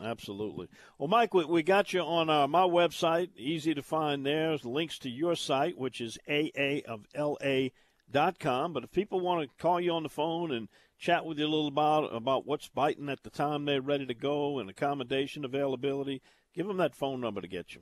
Absolutely. 0.04 0.70
Well, 0.98 1.10
Mike, 1.10 1.36
we, 1.36 1.46
we 1.46 1.62
got 1.62 1.94
you 1.94 2.02
on 2.02 2.28
uh, 2.28 2.48
my 2.48 2.64
website. 2.64 3.30
Easy 3.38 3.76
to 3.76 3.84
find 3.84 4.26
there. 4.26 4.48
There's 4.48 4.66
links 4.66 4.98
to 5.00 5.12
your 5.12 5.36
site, 5.36 5.78
which 5.78 6.02
is 6.02 6.18
aaofla.com. 6.28 7.72
But 8.74 8.84
if 8.84 8.92
people 8.92 9.20
want 9.20 9.44
to 9.48 9.50
call 9.62 9.80
you 9.80 9.92
on 9.92 10.02
the 10.02 10.10
phone 10.10 10.52
and 10.52 10.68
chat 11.04 11.26
with 11.26 11.38
you 11.38 11.46
a 11.46 11.48
little 11.48 11.68
about 11.68 12.16
about 12.16 12.48
what's 12.48 12.70
biting 12.70 13.10
at 13.10 13.24
the 13.24 13.30
time 13.30 13.66
they're 13.66 13.82
ready 13.82 14.06
to 14.06 14.14
go 14.14 14.60
and 14.60 14.70
accommodation 14.70 15.44
availability. 15.44 16.22
Give 16.56 16.66
them 16.66 16.78
that 16.78 16.96
phone 16.96 17.20
number 17.20 17.42
to 17.42 17.48
get 17.48 17.76
you. 17.76 17.82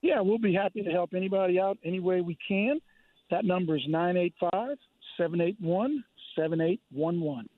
Yeah, 0.00 0.20
we'll 0.20 0.38
be 0.38 0.54
happy 0.54 0.82
to 0.82 0.90
help 0.90 1.12
anybody 1.14 1.60
out 1.60 1.76
any 1.84 2.00
way 2.00 2.22
we 2.22 2.38
can. 2.48 2.80
That 3.30 3.44
number 3.44 3.76
is 3.76 3.82
985 3.86 4.78
781 5.18 6.02
7811. 6.34 7.48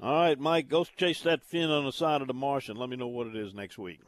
All 0.00 0.12
right, 0.12 0.38
Mike, 0.38 0.68
go 0.68 0.84
chase 0.84 1.22
that 1.22 1.42
fin 1.42 1.70
on 1.70 1.86
the 1.86 1.92
side 1.92 2.20
of 2.20 2.28
the 2.28 2.34
marsh 2.34 2.68
and 2.68 2.78
let 2.78 2.90
me 2.90 2.96
know 2.96 3.08
what 3.08 3.26
it 3.26 3.36
is 3.36 3.54
next 3.54 3.78
week. 3.78 4.00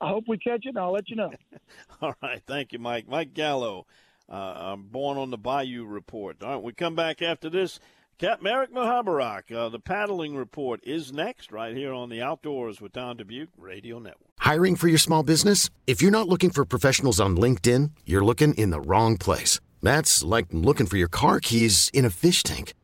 I 0.00 0.08
hope 0.08 0.24
we 0.26 0.38
catch 0.38 0.64
it, 0.64 0.70
and 0.70 0.78
I'll 0.78 0.92
let 0.92 1.08
you 1.10 1.16
know. 1.16 1.30
All 2.00 2.14
right, 2.22 2.42
thank 2.46 2.72
you, 2.72 2.78
Mike. 2.78 3.06
Mike 3.06 3.34
Gallo, 3.34 3.86
uh, 4.28 4.34
I'm 4.72 4.84
born 4.84 5.18
on 5.18 5.30
the 5.30 5.38
Bayou 5.38 5.84
Report. 5.84 6.42
All 6.42 6.54
right, 6.54 6.62
we 6.62 6.72
come 6.72 6.96
back 6.96 7.22
after 7.22 7.50
this. 7.50 7.78
Captain 8.22 8.46
Eric 8.46 8.72
Mahabarak, 8.72 9.50
uh, 9.50 9.68
the 9.68 9.80
paddling 9.80 10.36
report 10.36 10.78
is 10.84 11.12
next 11.12 11.50
right 11.50 11.76
here 11.76 11.92
on 11.92 12.08
the 12.08 12.22
Outdoors 12.22 12.80
with 12.80 12.92
Don 12.92 13.16
Dubuque 13.16 13.48
Radio 13.58 13.98
Network. 13.98 14.30
Hiring 14.38 14.76
for 14.76 14.86
your 14.86 14.98
small 14.98 15.24
business? 15.24 15.70
If 15.88 16.00
you're 16.00 16.12
not 16.12 16.28
looking 16.28 16.50
for 16.50 16.64
professionals 16.64 17.18
on 17.18 17.36
LinkedIn, 17.36 17.90
you're 18.06 18.24
looking 18.24 18.54
in 18.54 18.70
the 18.70 18.80
wrong 18.80 19.18
place. 19.18 19.58
That's 19.82 20.22
like 20.22 20.46
looking 20.52 20.86
for 20.86 20.96
your 20.96 21.08
car 21.08 21.40
keys 21.40 21.90
in 21.92 22.04
a 22.04 22.10
fish 22.10 22.44
tank. 22.44 22.74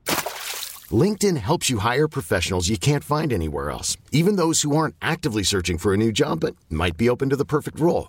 LinkedIn 0.91 1.37
helps 1.37 1.71
you 1.71 1.79
hire 1.79 2.09
professionals 2.09 2.69
you 2.69 2.77
can't 2.77 3.05
find 3.05 3.33
anywhere 3.33 3.71
else, 3.71 3.97
even 4.11 4.35
those 4.35 4.63
who 4.63 4.75
aren't 4.75 4.97
actively 5.01 5.45
searching 5.45 5.79
for 5.79 5.95
a 5.95 5.97
new 5.97 6.11
job 6.11 6.41
but 6.41 6.57
might 6.69 6.97
be 6.97 7.09
open 7.09 7.29
to 7.29 7.37
the 7.37 7.45
perfect 7.45 7.79
role. 7.79 8.09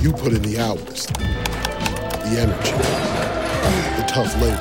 You 0.00 0.12
put 0.12 0.32
in 0.32 0.40
the 0.40 0.58
hours, 0.58 1.04
the 1.08 2.40
energy, 2.40 2.72
the 4.00 4.04
tough 4.08 4.34
labor. 4.40 4.56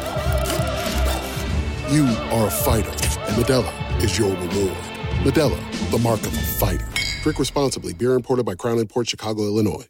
You 1.89 2.03
are 2.35 2.47
a 2.47 2.51
fighter, 2.51 2.89
and 2.89 3.41
Modelo 3.41 4.03
is 4.03 4.19
your 4.19 4.31
reward. 4.31 4.75
Modelo, 5.23 5.91
the 5.91 5.97
mark 5.99 6.19
of 6.23 6.33
a 6.33 6.41
fighter. 6.41 6.85
Drink 7.23 7.39
responsibly. 7.39 7.93
Beer 7.93 8.15
imported 8.15 8.45
by 8.45 8.55
Crown 8.55 8.79
Imports 8.79 9.11
Chicago, 9.11 9.43
Illinois. 9.43 9.87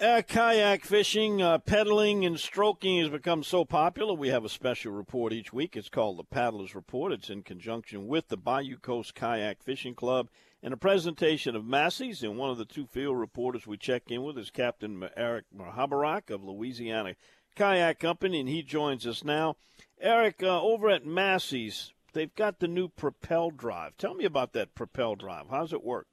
Uh, 0.00 0.22
kayak 0.22 0.84
fishing, 0.84 1.42
uh, 1.42 1.58
pedaling, 1.58 2.24
and 2.24 2.38
stroking 2.38 3.00
has 3.00 3.08
become 3.08 3.42
so 3.42 3.64
popular. 3.64 4.14
We 4.14 4.28
have 4.28 4.44
a 4.44 4.48
special 4.48 4.92
report 4.92 5.32
each 5.32 5.52
week. 5.52 5.76
It's 5.76 5.88
called 5.88 6.18
the 6.18 6.24
Paddlers 6.24 6.76
Report. 6.76 7.10
It's 7.10 7.30
in 7.30 7.42
conjunction 7.42 8.06
with 8.06 8.28
the 8.28 8.36
Bayou 8.36 8.76
Coast 8.76 9.16
Kayak 9.16 9.60
Fishing 9.60 9.96
Club 9.96 10.28
and 10.64 10.72
a 10.72 10.78
presentation 10.78 11.54
of 11.54 11.66
Massey's. 11.66 12.22
And 12.22 12.38
one 12.38 12.48
of 12.50 12.56
the 12.56 12.64
two 12.64 12.86
field 12.86 13.18
reporters 13.18 13.66
we 13.66 13.76
check 13.76 14.04
in 14.08 14.22
with 14.24 14.38
is 14.38 14.48
Captain 14.50 15.06
Eric 15.14 15.44
Mahabarak 15.56 16.30
of 16.30 16.42
Louisiana 16.42 17.16
Kayak 17.54 18.00
Company, 18.00 18.40
and 18.40 18.48
he 18.48 18.62
joins 18.62 19.06
us 19.06 19.22
now. 19.22 19.56
Eric, 20.00 20.42
uh, 20.42 20.60
over 20.60 20.88
at 20.88 21.04
Massey's, 21.04 21.92
they've 22.14 22.34
got 22.34 22.58
the 22.58 22.66
new 22.66 22.88
Propel 22.88 23.50
Drive. 23.50 23.98
Tell 23.98 24.14
me 24.14 24.24
about 24.24 24.54
that 24.54 24.74
Propel 24.74 25.14
Drive. 25.14 25.48
How's 25.50 25.74
it 25.74 25.84
work? 25.84 26.06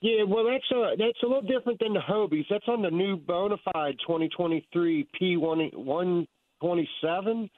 Yeah, 0.00 0.22
well, 0.26 0.44
that's 0.44 0.70
a 0.72 0.94
that's 0.96 1.22
a 1.22 1.26
little 1.26 1.42
different 1.42 1.80
than 1.80 1.92
the 1.92 2.00
Hobies. 2.00 2.46
That's 2.48 2.68
on 2.68 2.80
the 2.82 2.90
new 2.90 3.18
Bonafide 3.18 3.98
2023 4.06 5.08
P127. 5.20 7.50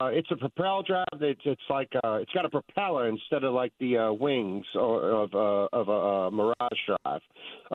Uh, 0.00 0.06
it's 0.06 0.30
a 0.30 0.36
propel 0.36 0.82
drive. 0.82 1.06
It's 1.20 1.40
it's 1.44 1.62
like 1.70 1.88
uh, 2.04 2.14
it's 2.14 2.32
got 2.32 2.44
a 2.44 2.50
propeller 2.50 3.08
instead 3.08 3.44
of 3.44 3.54
like 3.54 3.72
the 3.78 3.98
uh, 3.98 4.12
wings 4.12 4.66
or, 4.74 5.10
of 5.10 5.34
uh, 5.34 5.68
of 5.72 5.88
a 5.88 5.92
uh, 5.92 6.30
Mirage 6.30 6.80
drive. 6.86 7.20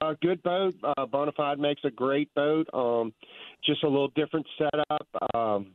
Uh, 0.02 0.14
good 0.22 0.44
boat. 0.44 0.76
Uh, 0.84 1.06
Bonafide 1.06 1.58
makes 1.58 1.82
a 1.84 1.92
great 1.92 2.34
boat. 2.36 2.68
Um, 2.74 3.14
just 3.66 3.84
a 3.84 3.88
little 3.88 4.10
different 4.10 4.46
setup. 4.58 5.08
Um, 5.34 5.68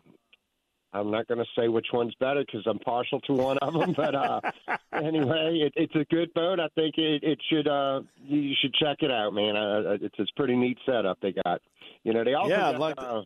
I'm 0.92 1.10
not 1.10 1.26
going 1.26 1.38
to 1.38 1.46
say 1.58 1.68
which 1.68 1.88
one's 1.92 2.14
better 2.20 2.44
because 2.44 2.66
I'm 2.66 2.78
partial 2.78 3.20
to 3.22 3.32
one 3.32 3.58
of 3.58 3.74
them. 3.74 3.92
But 3.92 4.14
uh, 4.14 4.40
anyway, 4.92 5.60
it, 5.66 5.72
it's 5.76 5.94
a 5.94 6.04
good 6.14 6.32
boat. 6.34 6.58
I 6.60 6.68
think 6.74 6.96
it, 6.96 7.22
it 7.22 7.38
should. 7.50 7.68
Uh, 7.68 8.00
you 8.24 8.54
should 8.60 8.74
check 8.74 8.98
it 9.00 9.10
out, 9.10 9.34
man. 9.34 9.56
Uh, 9.56 9.96
it's 10.00 10.14
it's 10.18 10.30
pretty 10.32 10.56
neat 10.56 10.78
setup 10.86 11.18
they 11.20 11.34
got. 11.44 11.60
You 12.04 12.14
know, 12.14 12.24
they 12.24 12.34
also 12.34 12.50
yeah, 12.50 12.72
got, 12.72 12.80
like 12.80 12.94
uh, 12.98 13.22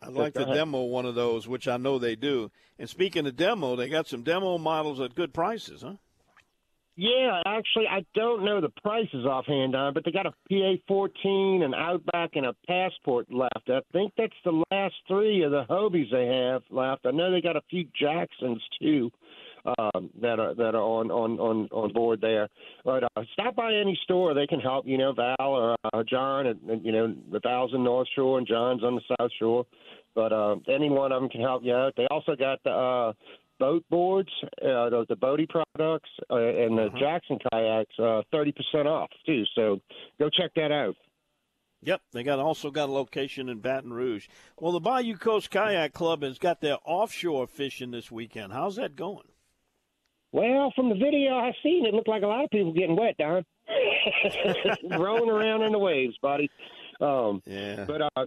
I'd 0.00 0.12
like 0.12 0.34
to 0.34 0.44
demo 0.44 0.82
one 0.82 1.06
of 1.06 1.14
those, 1.14 1.48
which 1.48 1.66
I 1.66 1.76
know 1.76 1.98
they 1.98 2.14
do. 2.14 2.50
And 2.78 2.88
speaking 2.88 3.26
of 3.26 3.36
demo, 3.36 3.76
they 3.76 3.88
got 3.88 4.06
some 4.06 4.22
demo 4.22 4.58
models 4.58 5.00
at 5.00 5.14
good 5.14 5.34
prices, 5.34 5.82
huh? 5.82 5.94
Yeah, 7.00 7.42
actually, 7.46 7.86
I 7.88 8.04
don't 8.16 8.44
know 8.44 8.60
the 8.60 8.72
prices 8.82 9.24
offhand, 9.24 9.76
uh, 9.76 9.92
but 9.94 10.04
they 10.04 10.10
got 10.10 10.26
a 10.26 10.32
PA-14, 10.50 11.62
an 11.62 11.72
Outback, 11.72 12.30
and 12.34 12.44
a 12.44 12.56
Passport 12.66 13.32
left. 13.32 13.70
I 13.70 13.80
think 13.92 14.12
that's 14.18 14.34
the 14.44 14.64
last 14.72 14.96
three 15.06 15.44
of 15.44 15.52
the 15.52 15.64
Hobies 15.70 16.10
they 16.10 16.26
have 16.26 16.62
left. 16.70 17.06
I 17.06 17.12
know 17.12 17.30
they 17.30 17.40
got 17.40 17.54
a 17.54 17.62
few 17.70 17.86
Jacksons 17.96 18.60
too. 18.82 19.12
Um, 19.64 20.10
that 20.20 20.38
are 20.38 20.54
that 20.54 20.74
are 20.74 20.82
on 20.82 21.10
on 21.10 21.38
on 21.38 21.68
on 21.72 21.92
board 21.92 22.20
there. 22.20 22.48
But 22.84 23.04
uh, 23.04 23.22
stop 23.32 23.56
by 23.56 23.74
any 23.74 23.98
store; 24.04 24.34
they 24.34 24.46
can 24.46 24.60
help. 24.60 24.86
You 24.86 24.98
know, 24.98 25.12
Val 25.12 25.34
or 25.40 25.76
uh, 25.92 26.02
John, 26.04 26.46
and, 26.46 26.60
and 26.70 26.84
you 26.84 26.92
know, 26.92 27.14
the 27.32 27.40
Val's 27.40 27.72
in 27.74 27.84
North 27.84 28.08
Shore 28.14 28.38
and 28.38 28.46
John's 28.46 28.82
on 28.84 28.94
the 28.96 29.16
South 29.18 29.30
Shore. 29.38 29.66
But 30.14 30.32
uh, 30.32 30.56
any 30.68 30.90
one 30.90 31.12
of 31.12 31.20
them 31.20 31.30
can 31.30 31.40
help 31.42 31.62
you 31.64 31.74
out. 31.74 31.94
They 31.96 32.06
also 32.10 32.34
got 32.34 32.58
the 32.64 32.70
uh, 32.70 33.12
boat 33.60 33.84
boards, 33.90 34.30
uh, 34.62 34.88
the, 34.90 35.06
the 35.08 35.16
Bodie 35.16 35.46
products, 35.46 36.10
uh, 36.30 36.36
and 36.36 36.76
the 36.78 36.86
Uh-huh. 36.86 36.98
Jackson 36.98 37.38
kayaks, 37.52 37.98
uh, 37.98 38.22
thirty 38.32 38.52
percent 38.52 38.88
off 38.88 39.10
too. 39.26 39.44
So 39.54 39.80
go 40.18 40.28
check 40.30 40.52
that 40.56 40.72
out. 40.72 40.96
Yep, 41.82 42.00
they 42.12 42.24
got 42.24 42.40
also 42.40 42.72
got 42.72 42.88
a 42.88 42.92
location 42.92 43.48
in 43.48 43.60
Baton 43.60 43.92
Rouge. 43.92 44.26
Well, 44.58 44.72
the 44.72 44.80
Bayou 44.80 45.16
Coast 45.16 45.50
Kayak 45.50 45.92
Club 45.92 46.24
has 46.24 46.36
got 46.36 46.60
their 46.60 46.78
offshore 46.84 47.46
fishing 47.46 47.92
this 47.92 48.10
weekend. 48.10 48.52
How's 48.52 48.74
that 48.76 48.96
going? 48.96 49.28
Well, 50.32 50.72
from 50.76 50.90
the 50.90 50.94
video 50.94 51.36
I've 51.36 51.54
seen, 51.62 51.86
it 51.86 51.94
looked 51.94 52.08
like 52.08 52.22
a 52.22 52.26
lot 52.26 52.44
of 52.44 52.50
people 52.50 52.72
getting 52.72 52.96
wet, 52.96 53.16
Don. 53.18 53.44
Rolling 54.98 55.30
around 55.30 55.62
in 55.62 55.72
the 55.72 55.78
waves, 55.78 56.16
buddy. 56.20 56.50
Um, 57.00 57.42
yeah. 57.46 57.84
But 57.86 58.02
uh, 58.02 58.26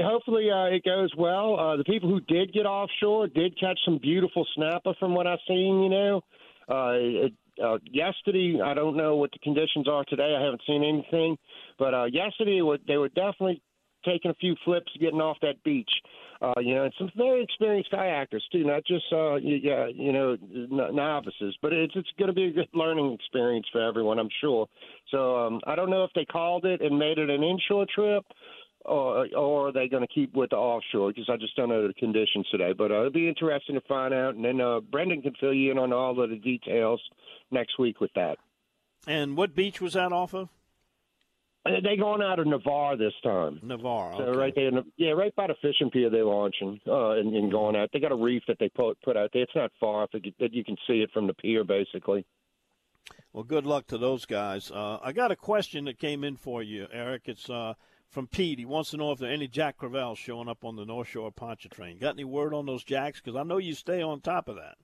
hopefully 0.00 0.50
uh, 0.50 0.66
it 0.66 0.84
goes 0.84 1.10
well. 1.16 1.58
Uh, 1.58 1.76
the 1.76 1.84
people 1.84 2.08
who 2.08 2.20
did 2.20 2.52
get 2.52 2.66
offshore 2.66 3.28
did 3.28 3.58
catch 3.58 3.78
some 3.84 3.98
beautiful 3.98 4.46
snapper 4.54 4.94
from 4.98 5.14
what 5.14 5.26
I've 5.26 5.38
seen, 5.46 5.82
you 5.82 5.88
know. 5.90 6.20
Uh, 6.68 6.92
it, 6.94 7.32
uh, 7.62 7.78
yesterday, 7.84 8.60
I 8.64 8.74
don't 8.74 8.96
know 8.96 9.16
what 9.16 9.30
the 9.32 9.38
conditions 9.38 9.86
are 9.88 10.04
today. 10.04 10.34
I 10.38 10.42
haven't 10.42 10.62
seen 10.66 10.82
anything. 10.82 11.36
But 11.78 11.94
uh, 11.94 12.04
yesterday, 12.04 12.60
they 12.88 12.96
were 12.96 13.08
definitely 13.08 13.62
taking 14.04 14.30
a 14.30 14.34
few 14.34 14.56
flips 14.64 14.92
getting 15.00 15.20
off 15.20 15.36
that 15.42 15.62
beach. 15.62 15.90
Uh, 16.44 16.60
you 16.60 16.74
know, 16.74 16.84
and 16.84 16.92
some 16.98 17.10
very 17.16 17.42
experienced 17.42 17.90
kayakers 17.90 18.42
too, 18.52 18.64
not 18.64 18.84
just 18.84 19.04
uh, 19.12 19.40
y- 19.42 19.60
yeah, 19.62 19.86
you 19.86 20.12
know, 20.12 20.36
novices. 20.92 21.56
But 21.62 21.72
it's 21.72 21.94
it's 21.96 22.08
going 22.18 22.28
to 22.28 22.34
be 22.34 22.44
a 22.44 22.52
good 22.52 22.68
learning 22.74 23.12
experience 23.14 23.66
for 23.72 23.80
everyone, 23.80 24.18
I'm 24.18 24.28
sure. 24.42 24.66
So 25.10 25.36
um, 25.36 25.60
I 25.66 25.74
don't 25.74 25.88
know 25.88 26.04
if 26.04 26.10
they 26.14 26.26
called 26.26 26.66
it 26.66 26.82
and 26.82 26.98
made 26.98 27.16
it 27.16 27.30
an 27.30 27.42
inshore 27.42 27.86
trip, 27.94 28.24
or 28.84 29.26
or 29.34 29.68
are 29.68 29.72
they 29.72 29.88
going 29.88 30.06
to 30.06 30.14
keep 30.14 30.34
with 30.34 30.50
the 30.50 30.56
offshore? 30.56 31.12
Because 31.12 31.30
I 31.32 31.36
just 31.38 31.56
don't 31.56 31.70
know 31.70 31.88
the 31.88 31.94
conditions 31.94 32.46
today. 32.50 32.74
But 32.76 32.90
uh, 32.90 32.98
it'll 32.98 33.10
be 33.10 33.28
interesting 33.28 33.76
to 33.76 33.80
find 33.88 34.12
out. 34.12 34.34
And 34.34 34.44
then 34.44 34.60
uh, 34.60 34.80
Brendan 34.80 35.22
can 35.22 35.32
fill 35.40 35.54
you 35.54 35.70
in 35.70 35.78
on 35.78 35.94
all 35.94 36.20
of 36.22 36.28
the 36.28 36.36
details 36.36 37.00
next 37.50 37.78
week 37.78 38.02
with 38.02 38.12
that. 38.16 38.36
And 39.06 39.36
what 39.36 39.54
beach 39.54 39.80
was 39.80 39.94
that 39.94 40.12
off 40.12 40.34
of? 40.34 40.50
They 41.64 41.96
going 41.96 42.20
out 42.20 42.38
of 42.38 42.46
Navarre 42.46 42.96
this 42.96 43.14
time. 43.22 43.58
Navarre. 43.62 44.12
So 44.18 44.22
okay. 44.24 44.38
right 44.38 44.54
there, 44.54 44.70
yeah, 44.98 45.12
right 45.12 45.34
by 45.34 45.46
the 45.46 45.54
fishing 45.62 45.90
pier 45.90 46.10
they're 46.10 46.24
launching 46.24 46.78
uh, 46.86 47.12
and, 47.12 47.34
and 47.34 47.50
going 47.50 47.74
out. 47.74 47.88
They 47.92 48.00
got 48.00 48.12
a 48.12 48.16
reef 48.16 48.42
that 48.48 48.58
they 48.58 48.68
put 48.68 49.00
put 49.00 49.16
out 49.16 49.30
there. 49.32 49.42
It's 49.42 49.56
not 49.56 49.72
far, 49.80 50.06
that 50.12 50.52
you 50.52 50.62
can 50.62 50.76
see 50.86 51.00
it 51.00 51.10
from 51.12 51.26
the 51.26 51.32
pier, 51.32 51.64
basically. 51.64 52.26
Well, 53.32 53.44
good 53.44 53.66
luck 53.66 53.86
to 53.88 53.98
those 53.98 54.26
guys. 54.26 54.70
Uh, 54.70 54.98
I 55.02 55.12
got 55.12 55.32
a 55.32 55.36
question 55.36 55.86
that 55.86 55.98
came 55.98 56.22
in 56.22 56.36
for 56.36 56.62
you, 56.62 56.86
Eric. 56.92 57.22
It's 57.26 57.48
uh, 57.48 57.74
from 58.08 58.26
Pete. 58.26 58.58
He 58.58 58.64
wants 58.64 58.90
to 58.90 58.96
know 58.96 59.12
if 59.12 59.18
there 59.18 59.30
are 59.30 59.32
any 59.32 59.48
Jack 59.48 59.78
Crevalle 59.78 60.16
showing 60.16 60.48
up 60.48 60.64
on 60.64 60.76
the 60.76 60.84
North 60.84 61.08
Shore 61.08 61.32
Pontchartrain. 61.32 61.98
Got 61.98 62.14
any 62.14 62.24
word 62.24 62.54
on 62.54 62.66
those 62.66 62.84
Jacks? 62.84 63.20
Because 63.20 63.36
I 63.36 63.42
know 63.42 63.58
you 63.58 63.74
stay 63.74 64.02
on 64.02 64.20
top 64.20 64.48
of 64.48 64.56
that. 64.56 64.76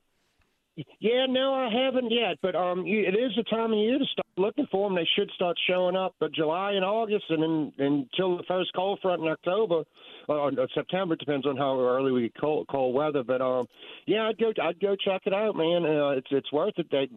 Yeah, 1.00 1.27
no, 1.29 1.53
I 1.53 1.69
haven't 1.69 2.11
yet, 2.11 2.39
but 2.43 2.55
um, 2.55 2.87
you- 2.87 3.05
it 3.05 3.15
is 3.15 3.33
the 3.37 3.43
time 3.45 3.73
of 3.73 3.79
year 3.79 3.99
to 3.99 4.05
start 4.07 4.27
looking 4.37 4.67
for 4.71 4.89
them. 4.89 4.97
They 4.97 5.09
should 5.17 5.31
start 5.33 5.59
showing 5.69 5.97
up, 5.97 6.15
but 6.21 6.33
July 6.33 6.73
and 6.73 6.85
August, 6.85 7.25
and 7.29 7.43
then 7.43 7.73
until 7.79 8.37
the 8.39 8.45
first 8.45 8.73
cold 8.75 8.99
front 9.03 9.21
in 9.23 9.29
October 9.29 9.83
or, 10.29 10.39
or 10.59 10.69
September, 10.75 11.17
depends 11.17 11.47
on 11.47 11.57
how 11.57 11.79
early 11.79 12.12
we 12.12 12.23
get 12.23 12.41
cold, 12.41 12.67
cold 12.71 12.95
weather. 12.95 13.23
But 13.23 13.43
um, 13.43 13.67
yeah, 14.07 14.29
I'd 14.29 14.39
go, 14.39 14.53
I'd 14.62 14.81
go 14.81 14.97
check 14.97 15.23
it 15.27 15.35
out, 15.35 15.57
man. 15.57 15.85
Uh, 15.85 16.11
it's 16.11 16.29
it's 16.31 16.53
worth 16.53 16.75
it. 16.79 16.87
They, 16.91 17.09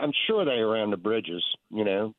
I'm 0.00 0.12
sure 0.26 0.44
they're 0.44 0.66
around 0.66 0.90
the 0.90 0.96
bridges, 0.96 1.44
you 1.70 1.84
know. 1.84 2.14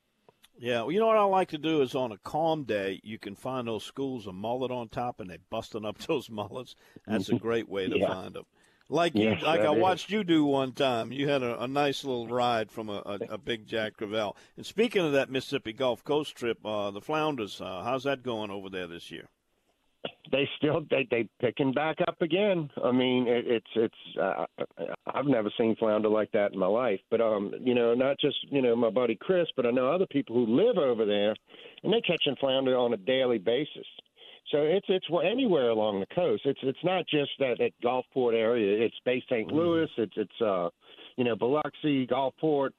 Yeah, 0.60 0.82
well, 0.82 0.92
you 0.92 1.00
know 1.00 1.08
what 1.08 1.18
I 1.18 1.24
like 1.24 1.48
to 1.50 1.58
do 1.58 1.82
is 1.82 1.96
on 1.96 2.12
a 2.12 2.18
calm 2.20 2.66
day, 2.66 3.00
you 3.04 3.18
can 3.18 3.34
find 3.36 3.68
those 3.68 3.84
schools 3.84 4.28
a 4.28 4.32
mullet 4.34 4.70
on 4.70 4.90
top, 4.90 5.20
and 5.20 5.28
they 5.32 5.40
busting 5.50 5.86
up 5.86 5.98
those 6.08 6.30
mullets. 6.30 6.76
That's 7.08 7.30
a 7.30 7.36
great 7.36 7.68
way 7.68 7.88
to 7.90 7.98
Yeah. 7.98 8.08
find 8.14 8.36
them. 8.36 8.44
Like 8.92 9.18
you, 9.18 9.30
Yes, 9.30 9.42
like 9.42 9.64
I 9.64 9.74
is. 9.74 9.80
watched 9.80 10.12
you 10.12 10.24
do 10.24 10.46
one 10.46 10.74
time. 10.74 11.12
You 11.14 11.30
had 11.30 11.44
a, 11.44 11.64
a 11.64 11.68
nice 11.68 12.04
little 12.04 12.28
ride 12.28 12.72
from 12.72 12.90
a, 12.90 13.02
a, 13.06 13.20
a 13.30 13.38
big 13.40 13.66
Jack 13.66 13.98
Crevalle. 13.98 14.36
And 14.58 14.66
speaking 14.66 15.04
of 15.06 15.14
that 15.14 15.32
Mississippi 15.32 15.74
Gulf 15.74 16.04
Coast 16.04 16.36
trip, 16.36 16.60
uh, 16.66 16.92
the 16.92 17.02
Flounders, 17.02 17.62
uh, 17.62 17.84
how's 17.84 18.04
that 18.04 18.22
going 18.24 18.52
over 18.52 18.70
there 18.70 18.88
this 18.88 19.10
year? 19.10 19.30
they 20.32 20.50
still 20.58 20.82
they 20.90 21.08
they 21.12 21.28
picking 21.40 21.74
back 21.74 21.98
up 22.08 22.22
again. 22.22 22.70
I 22.84 22.92
mean, 22.92 23.28
it, 23.28 23.46
it's 23.48 23.68
it's 23.76 24.18
uh, 24.22 24.46
I've 25.14 25.26
never 25.28 25.52
seen 25.60 25.76
flounder 25.76 26.10
like 26.10 26.32
that 26.32 26.54
in 26.54 26.60
my 26.60 26.68
life. 26.68 27.00
But 27.12 27.22
um, 27.22 27.54
you 27.60 27.76
know, 27.76 27.94
not 27.94 28.18
just 28.20 28.38
you 28.50 28.62
know 28.62 28.76
my 28.76 28.90
buddy 28.90 29.16
Chris, 29.20 29.48
but 29.56 29.66
I 29.66 29.72
know 29.72 29.92
other 29.92 30.08
people 30.10 30.36
who 30.36 30.56
live 30.56 30.78
over 30.78 31.06
there, 31.06 31.36
and 31.84 31.94
they're 31.94 32.02
catching 32.02 32.36
flounder 32.40 32.78
on 32.78 32.94
a 32.94 32.98
daily 32.98 33.38
basis. 33.38 33.86
So 34.50 34.58
it's 34.64 34.88
it's 34.90 35.06
anywhere 35.24 35.70
along 35.70 36.00
the 36.00 36.16
coast. 36.16 36.44
It's 36.46 36.60
it's 36.64 36.84
not 36.84 37.06
just 37.08 37.32
that 37.40 37.58
that 37.60 37.72
Gulfport 37.84 38.34
area. 38.34 38.86
It's 38.86 38.96
Bay 39.06 39.24
St. 39.30 39.52
Louis. 39.52 39.88
It's 39.98 40.14
it's 40.16 40.42
uh, 40.42 40.70
you 41.16 41.24
know 41.24 41.36
Biloxi, 41.36 42.08
Gulfport. 42.08 42.72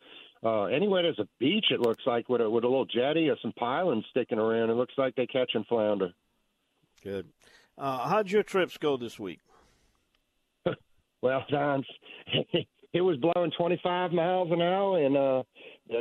Uh, 0.44 0.64
anywhere 0.64 1.03
there's 1.03 1.20
a 1.20 1.29
beach, 1.38 1.66
it 1.70 1.81
looks 1.81 2.03
like 2.05 2.29
with 2.29 2.40
a 2.40 2.51
with 2.51 2.64
a 2.64 2.68
little 2.68 2.85
jetty 2.85 3.31
or 3.31 3.37
some 3.40 3.53
pilings 3.53 4.05
sticking 4.11 4.38
around. 4.38 4.70
It 4.70 4.75
looks 4.75 4.94
like 4.98 5.14
they're 5.14 5.27
catching 5.27 5.64
flounder. 5.64 6.12
Good. 7.03 7.29
Uh, 7.79 8.09
how'd 8.09 8.31
your 8.31 8.42
trips 8.42 8.77
go 8.77 8.96
this 8.96 9.18
week? 9.18 9.40
Well, 11.22 11.44
Don, 11.48 11.85
it 12.92 13.01
was 13.01 13.16
blowing 13.18 13.53
25 13.57 14.11
miles 14.11 14.51
an 14.51 14.61
hour 14.61 14.98
and 14.98 15.16
uh, 15.16 15.42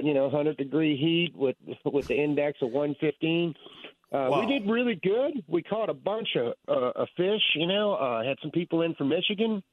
you 0.02 0.16
know 0.16 0.24
100 0.24 0.58
degree 0.58 0.98
heat 0.98 1.36
with 1.36 1.56
with 1.86 2.08
the 2.08 2.16
index 2.16 2.58
of 2.64 2.72
115. 2.72 3.54
Uh, 4.12 4.28
Wow. 4.30 4.42
We 4.42 4.60
did 4.60 4.70
really 4.70 4.96
good. 5.02 5.44
We 5.48 5.64
caught 5.64 5.90
a 5.90 5.94
bunch 5.94 6.28
of, 6.36 6.54
uh, 6.68 6.92
of 7.02 7.08
fish. 7.16 7.42
You 7.56 7.68
know, 7.68 7.94
uh, 7.94 8.24
had 8.24 8.38
some 8.42 8.52
people 8.52 8.82
in 8.82 8.94
from 8.96 9.10
Michigan, 9.10 9.64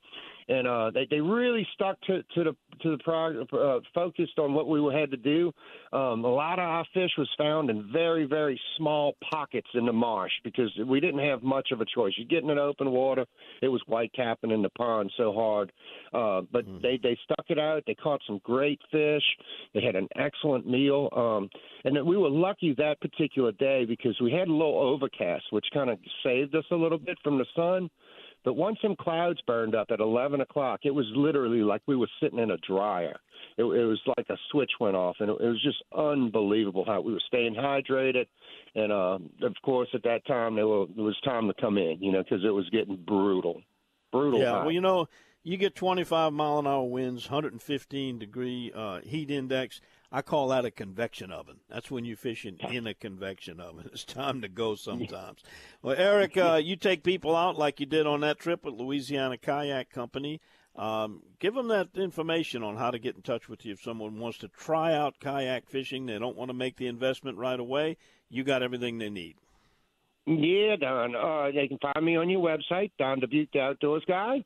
and 0.48 0.66
uh, 0.66 0.90
they 0.92 1.06
they 1.10 1.20
really 1.20 1.66
stuck 1.74 2.00
to 2.02 2.22
to 2.34 2.44
the 2.44 2.56
to 2.82 2.96
the 2.96 3.02
prog- 3.02 3.36
uh, 3.52 3.80
focused 3.94 4.38
on 4.38 4.54
what 4.54 4.68
we 4.68 4.80
had 4.94 5.10
to 5.10 5.16
do. 5.16 5.52
Um, 5.92 6.24
a 6.24 6.32
lot 6.32 6.58
of 6.58 6.64
our 6.64 6.86
fish 6.94 7.10
was 7.18 7.28
found 7.36 7.70
in 7.70 7.90
very 7.92 8.24
very 8.24 8.60
small 8.76 9.14
pockets 9.30 9.68
in 9.74 9.86
the 9.86 9.92
marsh 9.92 10.32
because 10.44 10.70
we 10.86 11.00
didn't 11.00 11.20
have 11.20 11.42
much 11.42 11.68
of 11.72 11.80
a 11.80 11.84
choice. 11.84 12.12
You 12.16 12.24
get 12.24 12.42
in 12.42 12.50
an 12.50 12.58
open 12.58 12.90
water, 12.90 13.26
it 13.62 13.68
was 13.68 13.82
white 13.86 14.12
capping 14.14 14.50
in 14.50 14.62
the 14.62 14.70
pond 14.70 15.12
so 15.16 15.32
hard, 15.32 15.72
uh, 16.14 16.42
but 16.52 16.64
they 16.82 16.98
they 17.02 17.18
stuck 17.24 17.46
it 17.48 17.58
out. 17.58 17.82
They 17.86 17.94
caught 17.94 18.20
some 18.26 18.40
great 18.44 18.80
fish. 18.90 19.24
They 19.74 19.82
had 19.82 19.96
an 19.96 20.08
excellent 20.16 20.68
meal, 20.68 21.08
um, 21.14 21.50
and 21.84 22.06
we 22.06 22.16
were 22.16 22.30
lucky 22.30 22.74
that 22.78 23.00
particular 23.00 23.52
day 23.52 23.84
because 23.84 24.18
we 24.20 24.32
had 24.32 24.48
a 24.48 24.52
little 24.52 24.78
overcast, 24.78 25.44
which 25.50 25.66
kind 25.74 25.90
of 25.90 25.98
saved 26.24 26.54
us 26.54 26.64
a 26.70 26.76
little 26.76 26.98
bit 26.98 27.18
from 27.22 27.38
the 27.38 27.46
sun. 27.54 27.90
But 28.44 28.54
once 28.54 28.78
some 28.80 28.96
clouds 28.96 29.40
burned 29.46 29.74
up 29.74 29.88
at 29.90 30.00
11 30.00 30.40
o'clock, 30.40 30.80
it 30.84 30.94
was 30.94 31.06
literally 31.14 31.60
like 31.60 31.82
we 31.86 31.96
were 31.96 32.08
sitting 32.20 32.38
in 32.38 32.50
a 32.50 32.56
dryer. 32.58 33.18
It, 33.56 33.64
it 33.64 33.84
was 33.84 34.00
like 34.16 34.26
a 34.30 34.36
switch 34.50 34.70
went 34.80 34.96
off, 34.96 35.16
and 35.20 35.30
it, 35.30 35.36
it 35.40 35.48
was 35.48 35.62
just 35.62 35.82
unbelievable 35.96 36.84
how 36.86 37.00
we 37.00 37.12
were 37.12 37.22
staying 37.26 37.54
hydrated. 37.54 38.26
And 38.74 38.92
uh, 38.92 39.18
of 39.42 39.54
course, 39.62 39.88
at 39.94 40.02
that 40.04 40.26
time, 40.26 40.54
there, 40.54 40.66
were, 40.66 40.84
it 40.84 40.96
was 40.96 41.18
time 41.24 41.48
to 41.48 41.54
come 41.60 41.78
in, 41.78 41.98
you 42.00 42.12
know, 42.12 42.22
because 42.22 42.44
it 42.44 42.50
was 42.50 42.68
getting 42.70 42.96
brutal, 42.96 43.60
brutal. 44.12 44.40
Yeah, 44.40 44.50
hot. 44.50 44.62
well, 44.62 44.72
you 44.72 44.80
know, 44.80 45.08
you 45.42 45.56
get 45.56 45.74
25 45.74 46.32
mile 46.32 46.58
an 46.58 46.66
hour 46.66 46.84
winds, 46.84 47.28
115 47.30 48.18
degree 48.18 48.72
uh, 48.74 49.00
heat 49.00 49.30
index. 49.30 49.80
I 50.10 50.22
call 50.22 50.48
that 50.48 50.64
a 50.64 50.70
convection 50.70 51.30
oven. 51.30 51.60
That's 51.68 51.90
when 51.90 52.04
you're 52.04 52.16
fishing 52.16 52.56
in 52.70 52.86
a 52.86 52.94
convection 52.94 53.60
oven. 53.60 53.90
It's 53.92 54.04
time 54.04 54.40
to 54.40 54.48
go 54.48 54.74
sometimes. 54.74 55.42
Well, 55.82 55.96
Eric, 55.98 56.36
uh, 56.36 56.60
you 56.62 56.76
take 56.76 57.02
people 57.02 57.36
out 57.36 57.58
like 57.58 57.80
you 57.80 57.86
did 57.86 58.06
on 58.06 58.20
that 58.20 58.38
trip 58.38 58.64
with 58.64 58.74
Louisiana 58.74 59.36
Kayak 59.36 59.90
Company. 59.90 60.40
Um, 60.76 61.22
give 61.40 61.54
them 61.54 61.68
that 61.68 61.88
information 61.96 62.62
on 62.62 62.76
how 62.76 62.92
to 62.92 63.00
get 63.00 63.16
in 63.16 63.22
touch 63.22 63.48
with 63.48 63.66
you 63.66 63.72
if 63.72 63.82
someone 63.82 64.18
wants 64.18 64.38
to 64.38 64.48
try 64.48 64.94
out 64.94 65.18
kayak 65.18 65.66
fishing. 65.66 66.06
They 66.06 66.18
don't 66.18 66.36
want 66.36 66.50
to 66.50 66.54
make 66.54 66.76
the 66.76 66.86
investment 66.86 67.36
right 67.36 67.58
away. 67.58 67.96
You 68.30 68.44
got 68.44 68.62
everything 68.62 68.98
they 68.98 69.10
need. 69.10 69.34
Yeah, 70.26 70.76
Don. 70.76 71.16
Uh, 71.16 71.50
they 71.52 71.66
can 71.66 71.78
find 71.78 72.04
me 72.04 72.16
on 72.16 72.30
your 72.30 72.40
website, 72.40 72.92
Don 72.98 73.18
Dubuque 73.18 73.56
Outdoors 73.56 74.04
Guy, 74.06 74.44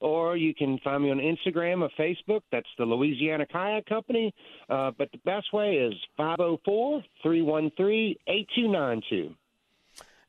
or 0.00 0.36
you 0.36 0.54
can 0.54 0.78
find 0.84 1.02
me 1.02 1.10
on 1.10 1.18
Instagram 1.18 1.82
or 1.82 1.90
Facebook. 1.98 2.42
That's 2.52 2.68
the 2.78 2.84
Louisiana 2.84 3.46
Kayak 3.46 3.86
Company. 3.86 4.34
Uh, 4.68 4.92
but 4.96 5.10
the 5.12 5.18
best 5.24 5.52
way 5.52 5.74
is 5.74 5.94
504 6.16 7.02
313 7.22 8.16
8292. 8.26 9.34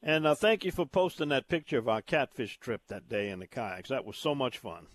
And 0.02 0.26
uh, 0.26 0.36
thank 0.36 0.64
you 0.64 0.72
for 0.72 0.86
posting 0.86 1.30
that 1.30 1.48
picture 1.48 1.78
of 1.78 1.90
our 1.90 2.02
catfish 2.02 2.58
trip 2.58 2.82
that 2.88 3.10
day 3.10 3.30
in 3.30 3.40
the 3.40 3.48
kayaks. 3.48 3.90
That 3.90 4.06
was 4.06 4.18
so 4.18 4.34
much 4.34 4.58
fun. 4.58 4.88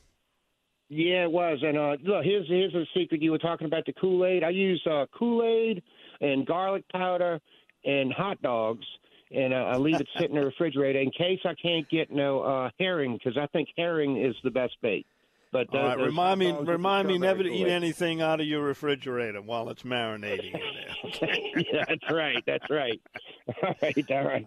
Yeah, 0.88 1.24
it 1.24 1.32
was. 1.32 1.58
And 1.62 1.78
uh, 1.78 1.96
look, 2.02 2.24
here's 2.24 2.46
here's 2.48 2.74
a 2.74 2.84
secret. 2.94 3.22
You 3.22 3.32
were 3.32 3.38
talking 3.38 3.66
about 3.66 3.86
the 3.86 3.92
Kool 3.94 4.24
Aid. 4.24 4.44
I 4.44 4.50
use 4.50 4.82
uh, 4.90 5.06
Kool 5.18 5.42
Aid 5.42 5.82
and 6.20 6.46
garlic 6.46 6.84
powder 6.90 7.40
and 7.84 8.12
hot 8.12 8.40
dogs, 8.42 8.86
and 9.30 9.52
uh, 9.54 9.56
I 9.56 9.76
leave 9.76 10.00
it 10.00 10.08
sitting 10.18 10.36
in 10.36 10.40
the 10.40 10.46
refrigerator 10.46 11.00
in 11.00 11.10
case 11.10 11.40
I 11.44 11.54
can't 11.54 11.88
get 11.88 12.10
no 12.12 12.40
uh, 12.40 12.70
herring 12.78 13.14
because 13.14 13.36
I 13.38 13.46
think 13.48 13.68
herring 13.76 14.16
is 14.22 14.34
the 14.44 14.50
best 14.50 14.76
bait. 14.82 15.06
But 15.52 15.68
right, 15.72 15.96
those 15.96 16.06
remind 16.06 16.40
me, 16.40 16.46
hot 16.46 16.52
dogs 16.56 16.60
with 16.66 16.68
remind 16.70 17.08
me 17.08 17.18
never 17.18 17.42
to 17.44 17.48
eat 17.52 17.68
anything 17.68 18.20
out 18.20 18.40
of 18.40 18.46
your 18.46 18.62
refrigerator 18.62 19.40
while 19.40 19.68
it's 19.68 19.84
marinating 19.84 20.52
in 20.54 20.60
there. 20.60 20.96
Okay. 21.04 21.52
yeah, 21.72 21.84
that's 21.88 22.10
right. 22.10 22.42
That's 22.44 22.68
right. 22.68 23.00
All 23.62 23.74
right. 23.80 24.10
All 24.10 24.24
right. 24.24 24.46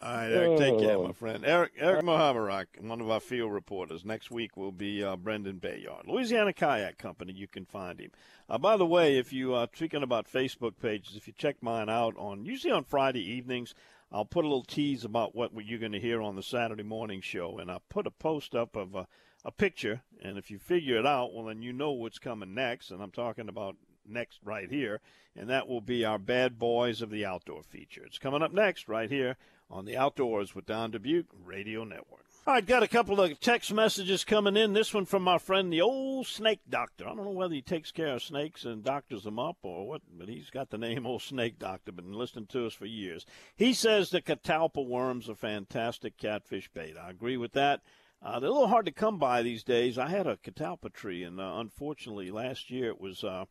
All 0.00 0.14
right, 0.14 0.30
Eric, 0.30 0.58
take 0.58 0.78
care, 0.78 0.96
Oh. 0.96 1.06
my 1.08 1.12
friend. 1.12 1.44
Eric 1.44 1.72
Eric 1.76 2.04
Mohabarak, 2.04 2.66
one 2.80 3.00
of 3.00 3.10
our 3.10 3.18
field 3.18 3.52
reporters. 3.52 4.04
Next 4.04 4.30
week 4.30 4.56
will 4.56 4.70
be 4.70 5.02
uh, 5.02 5.16
Brendan 5.16 5.58
Bayard, 5.58 6.06
Louisiana 6.06 6.52
Kayak 6.52 6.98
Company. 6.98 7.32
You 7.32 7.48
can 7.48 7.64
find 7.64 7.98
him. 7.98 8.12
Uh, 8.48 8.58
by 8.58 8.76
the 8.76 8.86
way, 8.86 9.18
if 9.18 9.32
you 9.32 9.54
uh, 9.54 9.66
speaking 9.74 10.04
about 10.04 10.30
Facebook 10.30 10.74
pages, 10.80 11.16
if 11.16 11.26
you 11.26 11.32
check 11.36 11.56
mine 11.62 11.88
out 11.88 12.14
on 12.16 12.44
usually 12.44 12.72
on 12.72 12.84
Friday 12.84 13.28
evenings, 13.28 13.74
I'll 14.10 14.24
put 14.24 14.44
a 14.44 14.48
little 14.48 14.64
tease 14.64 15.04
about 15.04 15.34
what 15.34 15.52
you're 15.64 15.78
going 15.78 15.92
to 15.92 16.00
hear 16.00 16.22
on 16.22 16.36
the 16.36 16.42
Saturday 16.42 16.82
morning 16.82 17.20
show, 17.20 17.58
and 17.58 17.70
I'll 17.70 17.82
put 17.88 18.06
a 18.06 18.10
post 18.10 18.54
up 18.54 18.74
of 18.74 18.94
a, 18.94 19.06
a 19.44 19.52
picture, 19.52 20.02
and 20.22 20.38
if 20.38 20.50
you 20.50 20.58
figure 20.58 20.98
it 20.98 21.06
out, 21.06 21.34
well, 21.34 21.46
then 21.46 21.62
you 21.62 21.72
know 21.72 21.92
what's 21.92 22.18
coming 22.18 22.54
next, 22.54 22.90
and 22.90 23.02
I'm 23.02 23.10
talking 23.10 23.48
about 23.48 23.76
next 24.06 24.40
right 24.44 24.70
here, 24.70 25.00
and 25.36 25.50
that 25.50 25.68
will 25.68 25.82
be 25.82 26.04
our 26.04 26.18
Bad 26.18 26.58
Boys 26.58 27.02
of 27.02 27.10
the 27.10 27.26
Outdoor 27.26 27.62
feature. 27.62 28.04
It's 28.04 28.18
coming 28.18 28.42
up 28.42 28.52
next 28.52 28.88
right 28.88 29.10
here 29.10 29.36
on 29.70 29.84
the 29.84 29.96
Outdoors 29.96 30.54
with 30.54 30.66
Don 30.66 30.90
Dubuque 30.90 31.26
Radio 31.44 31.84
Network. 31.84 32.27
All 32.48 32.54
right, 32.54 32.64
got 32.64 32.82
a 32.82 32.88
couple 32.88 33.20
of 33.20 33.38
text 33.40 33.74
messages 33.74 34.24
coming 34.24 34.56
in. 34.56 34.72
This 34.72 34.94
one 34.94 35.04
from 35.04 35.22
my 35.22 35.36
friend, 35.36 35.70
the 35.70 35.82
old 35.82 36.26
snake 36.26 36.60
doctor. 36.66 37.04
I 37.04 37.08
don't 37.08 37.24
know 37.26 37.30
whether 37.32 37.52
he 37.52 37.60
takes 37.60 37.92
care 37.92 38.14
of 38.14 38.22
snakes 38.22 38.64
and 38.64 38.82
doctors 38.82 39.24
them 39.24 39.38
up 39.38 39.58
or 39.60 39.86
what, 39.86 40.00
but 40.18 40.30
he's 40.30 40.48
got 40.48 40.70
the 40.70 40.78
name 40.78 41.04
old 41.04 41.20
snake 41.20 41.58
doctor, 41.58 41.92
been 41.92 42.14
listening 42.14 42.46
to 42.46 42.64
us 42.64 42.72
for 42.72 42.86
years. 42.86 43.26
He 43.54 43.74
says 43.74 44.08
the 44.08 44.22
catalpa 44.22 44.82
worms 44.82 45.28
are 45.28 45.34
fantastic 45.34 46.16
catfish 46.16 46.70
bait. 46.72 46.94
I 46.98 47.10
agree 47.10 47.36
with 47.36 47.52
that. 47.52 47.82
Uh, 48.22 48.40
they're 48.40 48.48
a 48.48 48.52
little 48.52 48.68
hard 48.68 48.86
to 48.86 48.92
come 48.92 49.18
by 49.18 49.42
these 49.42 49.62
days. 49.62 49.98
I 49.98 50.08
had 50.08 50.26
a 50.26 50.38
catalpa 50.38 50.90
tree, 50.90 51.24
and 51.24 51.38
uh, 51.38 51.56
unfortunately, 51.56 52.30
last 52.30 52.70
year 52.70 52.88
it 52.88 52.98
was 52.98 53.24
uh, 53.24 53.44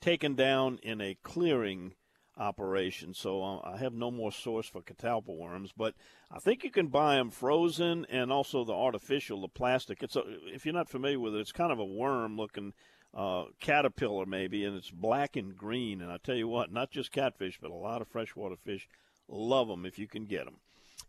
taken 0.00 0.34
down 0.34 0.78
in 0.82 1.02
a 1.02 1.18
clearing 1.22 1.92
operation, 2.40 3.14
so 3.14 3.42
uh, 3.42 3.60
I 3.62 3.76
have 3.76 3.92
no 3.92 4.10
more 4.10 4.32
source 4.32 4.66
for 4.66 4.80
catalpa 4.80 5.36
worms. 5.36 5.70
But 5.76 5.94
I 6.30 6.38
think 6.38 6.64
you 6.64 6.70
can 6.70 6.88
buy 6.88 7.16
them 7.16 7.30
frozen 7.30 8.06
and 8.08 8.32
also 8.32 8.64
the 8.64 8.72
artificial, 8.72 9.42
the 9.42 9.48
plastic. 9.48 10.02
It's 10.02 10.16
a, 10.16 10.22
if 10.46 10.64
you're 10.64 10.74
not 10.74 10.88
familiar 10.88 11.20
with 11.20 11.34
it, 11.34 11.40
it's 11.40 11.52
kind 11.52 11.70
of 11.70 11.78
a 11.78 11.84
worm-looking 11.84 12.72
uh, 13.14 13.44
caterpillar 13.60 14.26
maybe, 14.26 14.64
and 14.64 14.76
it's 14.76 14.90
black 14.90 15.36
and 15.36 15.56
green. 15.56 16.00
And 16.00 16.10
I 16.10 16.16
tell 16.16 16.34
you 16.36 16.48
what, 16.48 16.72
not 16.72 16.90
just 16.90 17.12
catfish, 17.12 17.58
but 17.60 17.70
a 17.70 17.74
lot 17.74 18.00
of 18.00 18.08
freshwater 18.08 18.56
fish 18.56 18.88
love 19.28 19.68
them 19.68 19.84
if 19.84 19.98
you 19.98 20.08
can 20.08 20.24
get 20.24 20.46
them. 20.46 20.56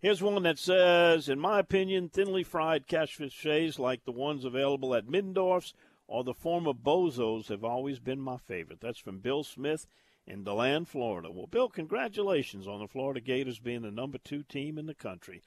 Here's 0.01 0.21
one 0.21 0.43
that 0.43 0.57
says, 0.59 1.29
in 1.29 1.39
my 1.39 1.59
opinion, 1.59 2.09
thinly 2.09 2.43
fried 2.43 2.87
catfish 2.87 3.35
fillets 3.35 3.79
like 3.79 4.03
the 4.03 4.11
ones 4.11 4.45
available 4.45 4.95
at 4.95 5.07
Middendorf's 5.07 5.73
or 6.07 6.23
the 6.23 6.33
former 6.33 6.73
Bozos 6.73 7.47
have 7.47 7.63
always 7.63 7.99
been 7.99 8.19
my 8.19 8.37
favorite. 8.37 8.81
That's 8.81 8.99
from 8.99 9.19
Bill 9.19 9.43
Smith 9.43 9.85
in 10.31 10.45
DeLand, 10.45 10.87
Florida. 10.87 11.29
Well, 11.29 11.47
Bill, 11.47 11.67
congratulations 11.67 12.65
on 12.65 12.79
the 12.79 12.87
Florida 12.87 13.19
Gators 13.19 13.59
being 13.59 13.81
the 13.81 13.91
number 13.91 14.17
two 14.17 14.43
team 14.43 14.77
in 14.77 14.85
the 14.85 14.95
country. 14.95 15.41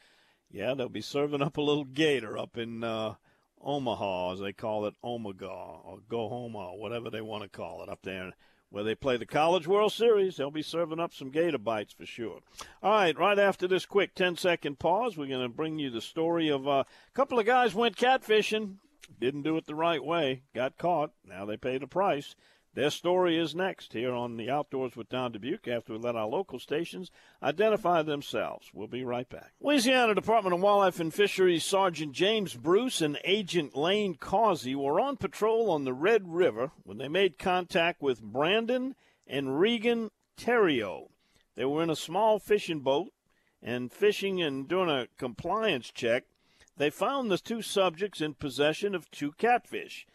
Yeah, 0.51 0.75
they'll 0.75 0.91
be 0.91 1.01
serving 1.01 1.41
up 1.41 1.57
a 1.57 1.63
little 1.63 1.85
gator 1.85 2.37
up 2.37 2.59
in 2.59 2.85
uh, 2.85 3.15
Omaha, 3.63 4.35
as 4.35 4.41
they 4.41 4.53
call 4.53 4.85
it, 4.85 4.95
Omega 5.03 5.49
or 5.49 6.01
Gohoma, 6.09 6.77
whatever 6.77 7.09
they 7.09 7.23
want 7.23 7.45
to 7.45 7.49
call 7.49 7.83
it 7.83 7.89
up 7.89 8.01
there 8.03 8.33
where 8.75 8.85
they 8.85 8.95
play 8.97 9.17
the 9.17 9.25
College 9.25 9.69
World 9.69 9.93
Series. 9.93 10.37
They'll 10.37 10.51
be 10.51 10.61
serving 10.61 10.99
up 10.99 11.15
some 11.15 11.31
gator 11.31 11.59
bites 11.59 11.93
for 11.93 12.05
sure. 12.05 12.41
All 12.83 12.93
right, 12.93 13.17
right 13.17 13.39
after 13.39 13.69
this 13.69 13.87
quick 13.87 14.17
10 14.17 14.37
second 14.37 14.81
pause, 14.81 15.17
we're 15.17 15.29
going 15.29 15.49
to 15.49 15.49
bring 15.49 15.79
you 15.79 15.91
the 15.91 16.01
story 16.01 16.49
of 16.49 16.67
uh, 16.67 16.83
a 16.83 17.15
couple 17.15 17.39
of 17.39 17.47
guys 17.47 17.73
went 17.73 17.97
catfishing, 17.97 18.79
didn't 19.21 19.43
do 19.43 19.57
it 19.57 19.67
the 19.67 19.77
right 19.77 20.05
way, 20.05 20.43
got 20.55 20.77
caught. 20.77 21.13
Now 21.25 21.45
they 21.45 21.57
paid 21.57 21.85
a 21.85 21.87
price. 21.87 22.35
Their 22.75 22.91
story 22.91 23.39
is 23.39 23.55
next 23.55 23.93
here 23.93 24.13
on 24.13 24.37
the 24.37 24.51
Outdoors 24.51 24.97
with 24.97 25.09
Don 25.09 25.31
Dubuque 25.31 25.69
after 25.69 25.93
we 25.93 25.99
let 26.01 26.17
our 26.17 26.27
local 26.27 26.59
stations 26.59 27.13
identify 27.41 28.03
themselves. 28.03 28.71
We'll 28.75 28.89
be 28.89 29.05
right 29.05 29.29
back. 29.29 29.53
Louisiana 29.61 30.13
Department 30.13 30.55
of 30.55 30.61
Wildlife 30.61 30.99
and 30.99 31.15
Fisheries 31.15 31.65
Sergeant 31.65 32.13
James 32.13 32.55
Bruce 32.55 33.01
and 33.01 33.17
Agent 33.25 33.77
Lane 33.77 34.17
Causey 34.17 34.75
were 34.75 34.99
on 34.99 35.17
patrol 35.17 35.71
on 35.71 35.85
the 35.85 35.93
Red 35.93 36.25
River 36.27 36.73
when 36.83 36.99
they 36.99 37.07
made 37.07 37.39
contact 37.39 38.03
with 38.03 38.21
Brandon 38.21 38.97
and 39.25 39.61
Reagan 39.61 40.11
Terrio. 40.37 41.11
They 41.55 41.65
were 41.65 41.85
in 41.85 41.91
a 41.91 41.97
small 41.97 42.41
fishing 42.41 42.81
boat 42.81 43.13
and 43.63 43.93
fishing 43.93 44.43
and 44.43 44.67
doing 44.67 44.91
a 44.91 45.07
compliance 45.17 45.93
check. 45.93 46.25
They 46.77 46.91
found 46.91 47.31
the 47.31 47.39
two 47.39 47.63
subjects 47.63 48.21
in 48.21 48.35
possession 48.35 48.97
of 48.97 49.09
two 49.13 49.31
catfish. 49.31 50.09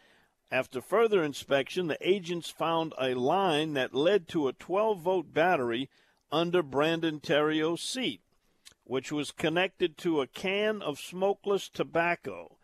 After 0.52 0.80
further 0.80 1.22
inspection, 1.22 1.86
the 1.86 1.98
agents 2.00 2.50
found 2.50 2.92
a 3.00 3.14
line 3.14 3.74
that 3.74 3.94
led 3.94 4.26
to 4.28 4.48
a 4.48 4.52
12 4.52 5.00
volt 5.00 5.32
battery 5.32 5.88
under 6.32 6.60
Brandon 6.62 7.20
Terrio's 7.20 7.82
seat, 7.82 8.20
which 8.82 9.12
was 9.12 9.30
connected 9.30 9.96
to 9.98 10.20
a 10.20 10.26
can 10.26 10.82
of 10.82 10.98
smokeless 10.98 11.68
tobacco. 11.68 12.56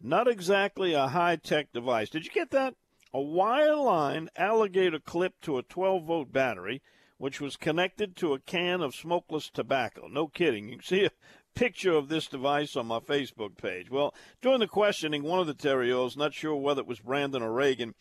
Not 0.00 0.28
exactly 0.28 0.92
a 0.92 1.08
high 1.08 1.36
tech 1.36 1.72
device. 1.72 2.10
Did 2.10 2.24
you 2.24 2.30
get 2.30 2.50
that? 2.50 2.76
A 3.12 3.20
wire 3.20 3.76
line 3.76 4.30
alligator 4.36 5.00
clip 5.00 5.40
to 5.42 5.58
a 5.58 5.62
12 5.64 6.04
volt 6.04 6.32
battery, 6.32 6.80
which 7.18 7.40
was 7.40 7.56
connected 7.56 8.16
to 8.16 8.34
a 8.34 8.38
can 8.38 8.80
of 8.80 8.94
smokeless 8.94 9.50
tobacco. 9.50 10.06
No 10.08 10.28
kidding. 10.28 10.68
You 10.68 10.76
can 10.76 10.84
see 10.84 11.04
a 11.04 11.10
picture 11.54 11.92
of 11.92 12.08
this 12.08 12.26
device 12.26 12.76
on 12.76 12.86
my 12.86 12.98
Facebook 12.98 13.56
page. 13.56 13.90
Well, 13.90 14.14
during 14.40 14.60
the 14.60 14.66
questioning, 14.66 15.22
one 15.22 15.40
of 15.40 15.46
the 15.46 15.54
Terrios, 15.54 16.16
not 16.16 16.34
sure 16.34 16.56
whether 16.56 16.80
it 16.80 16.86
was 16.86 17.00
Brandon 17.00 17.42
or 17.42 17.52
Reagan, 17.52 17.94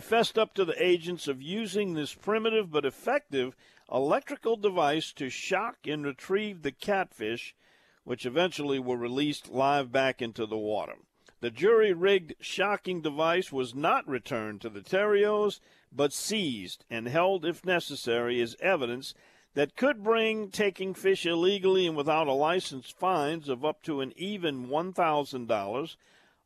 fessed 0.00 0.38
up 0.38 0.54
to 0.54 0.64
the 0.64 0.82
agents 0.82 1.28
of 1.28 1.40
using 1.40 1.94
this 1.94 2.14
primitive 2.14 2.70
but 2.70 2.84
effective 2.84 3.54
electrical 3.90 4.56
device 4.56 5.12
to 5.12 5.28
shock 5.28 5.78
and 5.86 6.04
retrieve 6.04 6.62
the 6.62 6.72
catfish, 6.72 7.54
which 8.04 8.26
eventually 8.26 8.78
were 8.78 8.96
released 8.96 9.48
live 9.48 9.92
back 9.92 10.20
into 10.20 10.46
the 10.46 10.58
water. 10.58 10.96
The 11.40 11.50
jury 11.50 11.92
rigged 11.92 12.34
shocking 12.40 13.02
device 13.02 13.52
was 13.52 13.74
not 13.74 14.08
returned 14.08 14.62
to 14.62 14.70
the 14.70 14.80
Terrios, 14.80 15.60
but 15.92 16.12
seized 16.12 16.84
and 16.90 17.06
held, 17.06 17.44
if 17.44 17.64
necessary, 17.64 18.40
as 18.40 18.56
evidence 18.60 19.14
that 19.56 19.74
could 19.74 20.04
bring 20.04 20.50
taking 20.50 20.92
fish 20.92 21.24
illegally 21.24 21.86
and 21.86 21.96
without 21.96 22.26
a 22.26 22.32
license 22.32 22.90
fines 22.90 23.48
of 23.48 23.64
up 23.64 23.82
to 23.82 24.02
an 24.02 24.12
even 24.14 24.68
$1,000, 24.68 25.96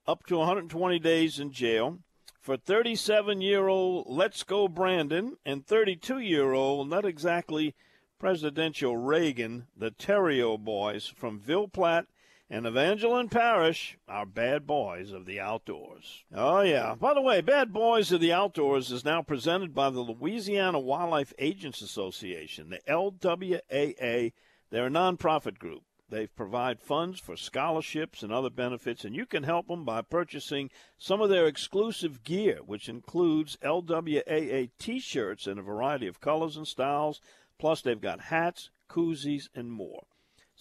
up 0.06 0.24
to 0.26 0.36
120 0.36 0.98
days 1.00 1.40
in 1.40 1.50
jail. 1.50 1.98
For 2.40 2.56
37 2.56 3.40
year 3.40 3.66
old 3.66 4.06
Let's 4.08 4.44
Go 4.44 4.68
Brandon 4.68 5.36
and 5.44 5.66
32 5.66 6.20
year 6.20 6.52
old, 6.52 6.88
not 6.88 7.04
exactly 7.04 7.74
presidential 8.20 8.96
Reagan, 8.96 9.66
the 9.76 9.90
Terrio 9.90 10.56
boys 10.56 11.06
from 11.06 11.40
Ville 11.40 11.66
Platte 11.66 12.06
and 12.52 12.66
Evangeline 12.66 13.28
Parish 13.28 13.96
are 14.08 14.26
bad 14.26 14.66
boys 14.66 15.12
of 15.12 15.24
the 15.24 15.38
outdoors. 15.38 16.24
Oh, 16.34 16.62
yeah. 16.62 16.96
By 16.96 17.14
the 17.14 17.22
way, 17.22 17.40
Bad 17.40 17.72
Boys 17.72 18.10
of 18.10 18.20
the 18.20 18.32
Outdoors 18.32 18.90
is 18.90 19.04
now 19.04 19.22
presented 19.22 19.72
by 19.72 19.90
the 19.90 20.00
Louisiana 20.00 20.80
Wildlife 20.80 21.32
Agents 21.38 21.80
Association, 21.80 22.70
the 22.70 22.80
LWAA. 22.88 24.32
They're 24.68 24.86
a 24.86 24.90
nonprofit 24.90 25.58
group. 25.58 25.84
They 26.08 26.26
provide 26.26 26.80
funds 26.80 27.20
for 27.20 27.36
scholarships 27.36 28.24
and 28.24 28.32
other 28.32 28.50
benefits, 28.50 29.04
and 29.04 29.14
you 29.14 29.26
can 29.26 29.44
help 29.44 29.68
them 29.68 29.84
by 29.84 30.02
purchasing 30.02 30.70
some 30.98 31.20
of 31.20 31.30
their 31.30 31.46
exclusive 31.46 32.24
gear, 32.24 32.58
which 32.66 32.88
includes 32.88 33.58
LWAA 33.62 34.70
t 34.76 34.98
shirts 34.98 35.46
in 35.46 35.56
a 35.56 35.62
variety 35.62 36.08
of 36.08 36.20
colors 36.20 36.56
and 36.56 36.66
styles. 36.66 37.20
Plus, 37.60 37.80
they've 37.80 38.00
got 38.00 38.22
hats, 38.22 38.70
koozies, 38.88 39.48
and 39.54 39.70
more. 39.70 40.06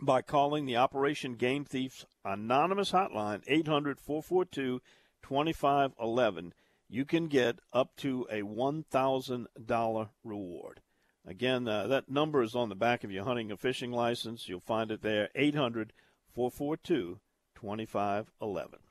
by 0.00 0.22
calling 0.22 0.66
the 0.66 0.76
Operation 0.76 1.34
Game 1.34 1.64
Thieves 1.64 2.06
Anonymous 2.24 2.92
Hotline, 2.92 3.42
800 3.46 4.00
442 4.00 4.80
2511, 5.22 6.54
you 6.88 7.04
can 7.04 7.28
get 7.28 7.58
up 7.72 7.96
to 7.96 8.26
a 8.30 8.42
$1,000 8.42 10.08
reward. 10.22 10.80
Again, 11.26 11.66
uh, 11.66 11.86
that 11.86 12.10
number 12.10 12.42
is 12.42 12.54
on 12.54 12.68
the 12.68 12.74
back 12.74 13.02
of 13.02 13.10
your 13.10 13.24
hunting 13.24 13.50
and 13.50 13.58
fishing 13.58 13.90
license. 13.90 14.48
You'll 14.48 14.60
find 14.60 14.90
it 14.90 15.02
there, 15.02 15.30
800 15.34 15.92
442 16.34 17.20
2511. 17.54 18.83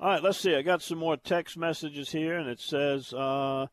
All 0.00 0.08
right, 0.08 0.22
let's 0.22 0.38
see. 0.38 0.54
I 0.54 0.62
got 0.62 0.80
some 0.80 0.98
more 0.98 1.16
text 1.16 1.56
messages 1.56 2.12
here, 2.12 2.38
and 2.38 2.48
it 2.48 2.60
says 2.60 3.12
uh, 3.12 3.66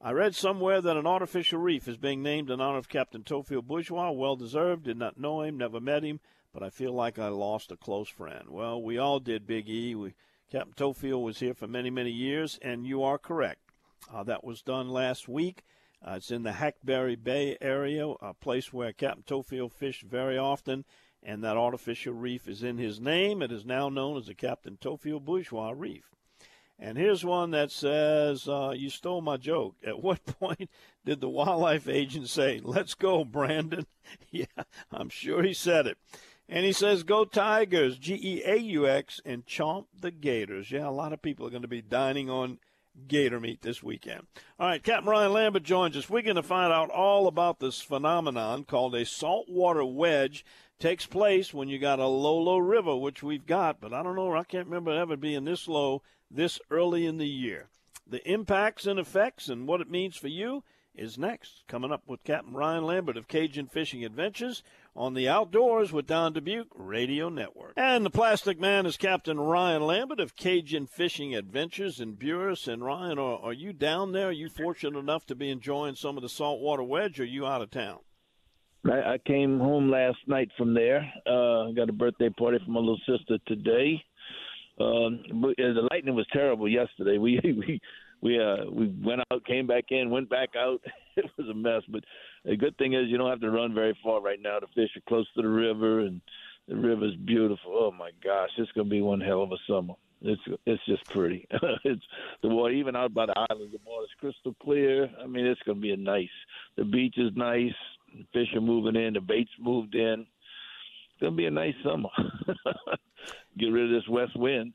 I 0.00 0.10
read 0.10 0.34
somewhere 0.34 0.80
that 0.80 0.96
an 0.96 1.06
artificial 1.06 1.60
reef 1.60 1.86
is 1.86 1.96
being 1.96 2.24
named 2.24 2.50
in 2.50 2.60
honor 2.60 2.78
of 2.78 2.88
Captain 2.88 3.22
Theophile 3.22 3.62
Bourgeois. 3.62 4.10
Well 4.10 4.34
deserved. 4.34 4.86
Did 4.86 4.96
not 4.96 5.20
know 5.20 5.42
him, 5.42 5.56
never 5.56 5.78
met 5.78 6.02
him, 6.02 6.18
but 6.52 6.64
I 6.64 6.70
feel 6.70 6.92
like 6.92 7.20
I 7.20 7.28
lost 7.28 7.70
a 7.70 7.76
close 7.76 8.08
friend. 8.08 8.48
Well, 8.48 8.82
we 8.82 8.98
all 8.98 9.20
did, 9.20 9.46
Big 9.46 9.68
E. 9.68 9.94
We, 9.94 10.14
Captain 10.50 10.72
Theophile 10.72 11.22
was 11.22 11.38
here 11.38 11.54
for 11.54 11.68
many, 11.68 11.88
many 11.88 12.10
years, 12.10 12.58
and 12.60 12.84
you 12.84 13.04
are 13.04 13.16
correct. 13.16 13.60
Uh, 14.12 14.24
that 14.24 14.42
was 14.42 14.62
done 14.62 14.88
last 14.88 15.28
week. 15.28 15.62
Uh, 16.04 16.14
it's 16.16 16.32
in 16.32 16.42
the 16.42 16.54
Hackberry 16.54 17.14
Bay 17.14 17.56
area, 17.60 18.08
a 18.08 18.34
place 18.34 18.72
where 18.72 18.92
Captain 18.92 19.22
Theophile 19.22 19.68
fished 19.68 20.02
very 20.02 20.36
often, 20.36 20.84
and 21.22 21.44
that 21.44 21.56
artificial 21.56 22.14
reef 22.14 22.48
is 22.48 22.62
in 22.62 22.78
his 22.78 23.00
name. 23.00 23.42
It 23.42 23.52
is 23.52 23.64
now 23.64 23.88
known 23.88 24.16
as 24.16 24.26
the 24.26 24.34
Captain 24.34 24.76
Theophile 24.76 25.20
Bourgeois 25.20 25.72
Reef. 25.76 26.04
And 26.78 26.96
here's 26.96 27.24
one 27.24 27.50
that 27.50 27.70
says, 27.70 28.48
uh, 28.48 28.72
You 28.74 28.88
stole 28.88 29.20
my 29.20 29.36
joke. 29.36 29.76
At 29.86 30.02
what 30.02 30.24
point 30.24 30.70
did 31.04 31.20
the 31.20 31.28
wildlife 31.28 31.88
agent 31.88 32.28
say, 32.28 32.60
Let's 32.62 32.94
go, 32.94 33.24
Brandon? 33.24 33.86
yeah, 34.30 34.46
I'm 34.90 35.10
sure 35.10 35.42
he 35.42 35.52
said 35.52 35.86
it. 35.86 35.98
And 36.48 36.64
he 36.64 36.72
says, 36.72 37.02
Go 37.02 37.24
Tigers, 37.24 37.98
G 37.98 38.14
E 38.14 38.42
A 38.44 38.56
U 38.56 38.88
X, 38.88 39.20
and 39.24 39.46
chomp 39.46 39.86
the 39.98 40.10
Gators. 40.10 40.70
Yeah, 40.70 40.88
a 40.88 40.90
lot 40.90 41.12
of 41.12 41.22
people 41.22 41.46
are 41.46 41.50
going 41.50 41.62
to 41.62 41.68
be 41.68 41.82
dining 41.82 42.30
on 42.30 42.58
gator 43.06 43.38
meat 43.40 43.62
this 43.62 43.82
weekend. 43.82 44.26
All 44.58 44.66
right, 44.66 44.82
Captain 44.82 45.08
Ryan 45.08 45.32
Lambert 45.32 45.62
joins 45.62 45.96
us. 45.96 46.10
We're 46.10 46.22
going 46.22 46.36
to 46.36 46.42
find 46.42 46.72
out 46.72 46.90
all 46.90 47.28
about 47.28 47.60
this 47.60 47.80
phenomenon 47.80 48.64
called 48.64 48.94
a 48.94 49.04
saltwater 49.04 49.84
wedge. 49.84 50.44
Takes 50.80 51.04
place 51.04 51.52
when 51.52 51.68
you 51.68 51.78
got 51.78 51.98
a 51.98 52.06
low, 52.06 52.38
low 52.38 52.56
river, 52.56 52.96
which 52.96 53.22
we've 53.22 53.46
got, 53.46 53.82
but 53.82 53.92
I 53.92 54.02
don't 54.02 54.16
know, 54.16 54.34
I 54.34 54.44
can't 54.44 54.66
remember 54.66 54.90
ever 54.90 55.14
being 55.14 55.44
this 55.44 55.68
low 55.68 56.00
this 56.30 56.58
early 56.70 57.04
in 57.04 57.18
the 57.18 57.28
year. 57.28 57.68
The 58.06 58.26
impacts 58.26 58.86
and 58.86 58.98
effects 58.98 59.50
and 59.50 59.68
what 59.68 59.82
it 59.82 59.90
means 59.90 60.16
for 60.16 60.28
you 60.28 60.64
is 60.94 61.18
next. 61.18 61.64
Coming 61.68 61.92
up 61.92 62.04
with 62.06 62.24
Captain 62.24 62.54
Ryan 62.54 62.84
Lambert 62.84 63.18
of 63.18 63.28
Cajun 63.28 63.66
Fishing 63.66 64.06
Adventures 64.06 64.62
on 64.96 65.12
the 65.12 65.28
Outdoors 65.28 65.92
with 65.92 66.06
Don 66.06 66.32
Dubuque 66.32 66.72
Radio 66.74 67.28
Network. 67.28 67.74
And 67.76 68.04
the 68.06 68.10
Plastic 68.10 68.58
Man 68.58 68.86
is 68.86 68.96
Captain 68.96 69.38
Ryan 69.38 69.82
Lambert 69.82 70.18
of 70.18 70.34
Cajun 70.34 70.86
Fishing 70.86 71.34
Adventures 71.34 72.00
in 72.00 72.16
Buras. 72.16 72.66
And 72.66 72.82
Ryan, 72.82 73.18
are, 73.18 73.38
are 73.38 73.52
you 73.52 73.74
down 73.74 74.12
there? 74.12 74.28
Are 74.28 74.32
you 74.32 74.48
fortunate 74.48 74.98
enough 74.98 75.26
to 75.26 75.34
be 75.34 75.50
enjoying 75.50 75.94
some 75.94 76.16
of 76.16 76.22
the 76.22 76.30
saltwater 76.30 76.82
wedge, 76.82 77.20
or 77.20 77.24
are 77.24 77.26
you 77.26 77.46
out 77.46 77.60
of 77.60 77.70
town? 77.70 77.98
I, 78.86 79.14
I 79.14 79.18
came 79.26 79.58
home 79.58 79.90
last 79.90 80.18
night 80.26 80.48
from 80.56 80.74
there. 80.74 81.00
Uh, 81.26 81.70
got 81.72 81.88
a 81.88 81.92
birthday 81.92 82.30
party 82.30 82.58
for 82.64 82.70
my 82.70 82.80
little 82.80 83.00
sister 83.06 83.38
today. 83.46 84.02
Um, 84.80 85.22
but, 85.34 85.56
the 85.56 85.88
lightning 85.90 86.14
was 86.14 86.26
terrible 86.32 86.68
yesterday. 86.68 87.18
We 87.20 87.40
we 87.42 87.80
we 88.22 88.38
uh 88.38 88.70
we 88.70 88.94
went 89.02 89.22
out, 89.30 89.44
came 89.46 89.66
back 89.66 89.84
in, 89.90 90.10
went 90.10 90.28
back 90.28 90.50
out. 90.56 90.80
it 91.16 91.30
was 91.36 91.48
a 91.48 91.54
mess. 91.54 91.82
But 91.88 92.04
the 92.44 92.56
good 92.56 92.76
thing 92.78 92.94
is 92.94 93.08
you 93.08 93.18
don't 93.18 93.30
have 93.30 93.40
to 93.40 93.50
run 93.50 93.74
very 93.74 93.96
far 94.02 94.20
right 94.20 94.40
now. 94.40 94.58
The 94.60 94.66
fish 94.74 94.90
are 94.96 95.08
close 95.08 95.26
to 95.34 95.42
the 95.42 95.48
river, 95.48 96.00
and 96.00 96.20
the 96.68 96.76
river's 96.76 97.16
beautiful. 97.16 97.72
Oh 97.72 97.92
my 97.98 98.10
gosh, 98.22 98.50
it's 98.58 98.72
gonna 98.72 98.88
be 98.88 99.02
one 99.02 99.20
hell 99.20 99.42
of 99.42 99.52
a 99.52 99.56
summer. 99.66 99.94
It's 100.22 100.42
it's 100.66 100.84
just 100.86 101.04
pretty. 101.10 101.46
it's 101.84 102.02
the 102.42 102.48
water 102.48 102.74
even 102.74 102.96
out 102.96 103.14
by 103.14 103.26
the 103.26 103.46
island. 103.50 103.72
The 103.72 103.78
water's 103.84 104.10
crystal 104.18 104.54
clear. 104.62 105.10
I 105.22 105.26
mean, 105.26 105.46
it's 105.46 105.62
gonna 105.66 105.80
be 105.80 105.92
a 105.92 105.96
nice. 105.96 106.28
The 106.76 106.84
beach 106.84 107.14
is 107.16 107.32
nice. 107.34 107.72
The 108.16 108.24
fish 108.32 108.54
are 108.54 108.60
moving 108.60 108.96
in. 108.96 109.14
The 109.14 109.20
bait's 109.20 109.50
moved 109.58 109.94
in. 109.94 110.20
It's 110.20 111.20
gonna 111.20 111.36
be 111.36 111.46
a 111.46 111.50
nice 111.50 111.74
summer. 111.84 112.08
Get 113.58 113.66
rid 113.66 113.84
of 113.84 113.90
this 113.90 114.08
west 114.08 114.36
wind. 114.36 114.72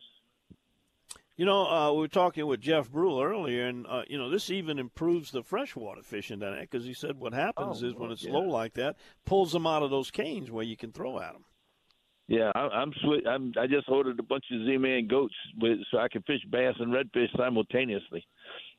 You 1.37 1.45
know, 1.45 1.67
uh, 1.67 1.91
we 1.91 1.99
were 1.99 2.07
talking 2.07 2.45
with 2.47 2.61
Jeff 2.61 2.89
Brule 2.89 3.21
earlier, 3.21 3.67
and 3.67 3.85
uh, 3.87 4.03
you 4.07 4.17
know 4.17 4.29
this 4.29 4.49
even 4.49 4.79
improves 4.79 5.31
the 5.31 5.43
freshwater 5.43 6.01
fishing 6.01 6.39
down 6.39 6.53
there 6.53 6.61
because 6.61 6.85
he 6.85 6.93
said 6.93 7.19
what 7.19 7.33
happens 7.33 7.83
Oh, 7.83 7.87
is 7.87 7.93
when 7.95 8.11
it's 8.11 8.23
yeah. 8.23 8.31
low 8.31 8.41
like 8.43 8.73
that, 8.75 8.95
pulls 9.25 9.51
them 9.51 9.67
out 9.67 9.83
of 9.83 9.89
those 9.89 10.11
canes 10.11 10.49
where 10.49 10.63
you 10.63 10.77
can 10.77 10.93
throw 10.93 11.19
at 11.19 11.33
them. 11.33 11.43
Yeah, 12.27 12.51
I, 12.55 12.59
I'm, 12.61 12.91
swi- 13.03 13.27
I'm. 13.27 13.53
I 13.59 13.67
just 13.67 13.87
ordered 13.87 14.19
a 14.19 14.23
bunch 14.23 14.45
of 14.51 14.65
Z-man 14.65 15.07
goats 15.07 15.35
with, 15.59 15.77
so 15.91 15.99
I 15.99 16.07
can 16.07 16.23
fish 16.23 16.41
bass 16.49 16.73
and 16.79 16.91
redfish 16.91 17.35
simultaneously. 17.37 18.25